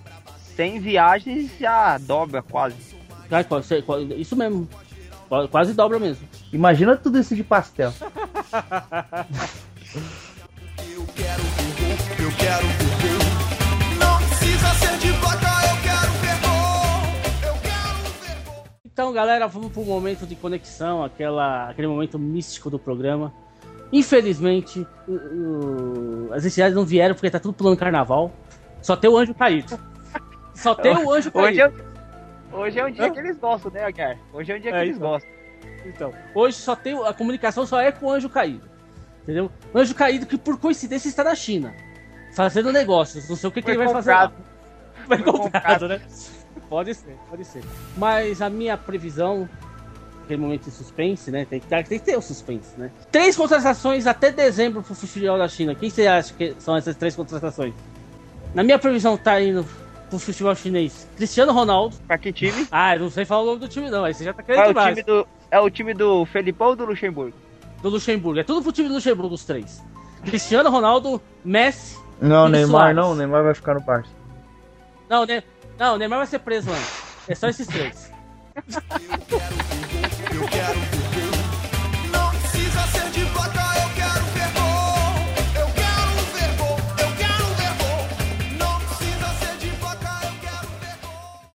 100 0.56 0.80
viagens 0.80 1.50
já 1.60 1.98
dobra 1.98 2.42
quase. 2.42 2.76
Ah, 3.30 3.44
Isso 4.16 4.34
mesmo. 4.34 4.68
Qua- 5.28 5.46
Quase 5.48 5.74
dobra 5.74 5.98
mesmo. 5.98 6.26
Imagina 6.52 6.96
tudo 6.96 7.18
isso 7.18 7.36
de 7.36 7.44
pastel. 7.44 7.92
Eu 10.90 11.06
quero 11.14 11.42
eu 12.22 12.30
quero 12.38 12.97
Então, 18.98 19.12
galera, 19.12 19.46
vamos 19.46 19.70
pro 19.70 19.84
momento 19.84 20.26
de 20.26 20.34
conexão, 20.34 21.04
aquela, 21.04 21.70
aquele 21.70 21.86
momento 21.86 22.18
místico 22.18 22.68
do 22.68 22.80
programa. 22.80 23.32
Infelizmente, 23.92 24.84
o- 25.06 25.12
o- 25.12 26.32
as 26.32 26.44
entidades 26.44 26.74
não 26.74 26.84
vieram 26.84 27.14
porque 27.14 27.30
tá 27.30 27.38
tudo 27.38 27.54
pulando 27.54 27.76
carnaval. 27.76 28.32
Só 28.82 28.96
tem 28.96 29.08
o 29.08 29.16
anjo 29.16 29.32
caído. 29.34 29.78
Só 30.52 30.74
tem 30.74 30.90
o 30.96 31.12
anjo 31.12 31.30
Hoje 31.32 31.58
caído. 31.60 31.80
é, 32.52 32.56
hoje 32.56 32.80
é 32.80 32.84
um 32.86 32.90
dia 32.90 33.04
Hã? 33.06 33.10
que 33.12 33.18
eles 33.20 33.38
gostam, 33.38 33.70
né, 33.70 33.84
Aguiar? 33.84 34.18
Hoje 34.32 34.50
é 34.50 34.56
um 34.56 34.60
dia 34.60 34.72
que 34.72 34.76
É, 34.78 34.82
eles 34.82 34.96
então. 34.96 35.10
gostam. 35.10 35.30
Então, 35.86 36.12
hoje 36.34 36.56
só 36.56 36.74
tem 36.74 37.00
a 37.06 37.12
comunicação 37.12 37.64
só 37.64 37.80
é 37.80 37.92
com 37.92 38.06
o 38.06 38.10
anjo 38.10 38.28
caído. 38.28 38.68
Entendeu? 39.22 39.48
O 39.72 39.78
anjo 39.78 39.94
caído 39.94 40.26
que 40.26 40.36
por 40.36 40.58
coincidência 40.58 41.08
está 41.08 41.22
na 41.22 41.36
China, 41.36 41.72
fazendo 42.34 42.72
negócios. 42.72 43.28
Não 43.28 43.36
sei 43.36 43.48
o 43.48 43.52
que, 43.52 43.62
que 43.62 43.70
ele 43.70 43.78
vai 43.78 43.86
comprado. 43.86 44.32
fazer. 44.32 44.40
lá. 44.40 45.06
Foi 45.06 45.18
Foi 45.18 45.32
comprado, 45.32 45.86
né? 45.86 46.00
Pode 46.68 46.94
ser, 46.94 47.16
pode 47.30 47.44
ser. 47.44 47.62
Mas 47.96 48.42
a 48.42 48.50
minha 48.50 48.76
previsão, 48.76 49.48
aquele 50.24 50.40
momento 50.42 50.64
de 50.64 50.70
suspense, 50.70 51.30
né? 51.30 51.46
Tem 51.48 51.60
que, 51.60 51.66
tem 51.66 51.82
que 51.98 51.98
ter 52.00 52.16
o 52.16 52.20
suspense, 52.22 52.78
né? 52.78 52.90
Três 53.10 53.36
contratações 53.36 54.06
até 54.06 54.30
dezembro 54.30 54.82
pro 54.82 54.94
futebol 54.94 55.38
da 55.38 55.48
China. 55.48 55.74
Quem 55.74 55.88
você 55.90 56.06
acha 56.06 56.34
que 56.34 56.54
são 56.58 56.76
essas 56.76 56.94
três 56.96 57.16
contratações? 57.16 57.72
Na 58.54 58.62
minha 58.62 58.78
previsão 58.78 59.16
tá 59.16 59.40
indo 59.40 59.64
pro 60.10 60.18
futebol 60.18 60.54
chinês 60.54 61.06
Cristiano 61.16 61.52
Ronaldo. 61.52 61.96
Pra 62.06 62.16
que 62.18 62.32
time? 62.32 62.66
Ah, 62.70 62.96
eu 62.96 63.00
não 63.02 63.10
sei 63.10 63.24
falar 63.24 63.42
o 63.42 63.46
nome 63.46 63.60
do 63.60 63.68
time 63.68 63.90
não, 63.90 64.04
aí 64.04 64.14
você 64.14 64.24
já 64.24 64.32
tá 64.32 64.42
É 64.42 64.44
querendo 64.44 64.64
o 64.64 64.68
demais. 64.68 64.94
time 64.94 65.02
do, 65.06 65.28
é 65.50 65.60
o 65.60 65.70
time 65.70 65.94
do 65.94 66.24
Felipão 66.26 66.68
ou 66.68 66.76
do 66.76 66.84
Luxemburgo? 66.86 67.34
do 67.82 67.88
Luxemburgo. 67.90 68.40
É 68.40 68.42
tudo 68.42 68.60
pro 68.60 68.72
time 68.72 68.88
do 68.88 68.94
Luxemburgo, 68.94 69.34
os 69.34 69.44
três. 69.44 69.80
Cristiano 70.24 70.68
Ronaldo, 70.68 71.20
Messi. 71.44 71.96
Não, 72.20 72.48
E 72.48 72.50
Neymar 72.50 72.70
Suárez. 72.70 72.96
não, 72.96 73.14
Neymar 73.14 73.44
vai 73.44 73.54
ficar 73.54 73.74
no 73.74 73.80
Barça. 73.80 74.10
Não, 75.08 75.24
ne... 75.24 75.42
Não, 75.78 75.94
o 75.94 75.98
Neymar 75.98 76.18
vai 76.18 76.26
ser 76.26 76.40
preso 76.40 76.68
mano. 76.68 76.84
É 77.28 77.34
só 77.34 77.48
esses 77.48 77.66
três. 77.66 78.10
Eu 78.56 78.62
quero, 78.62 80.42
eu 80.42 80.48
quero. 80.48 80.97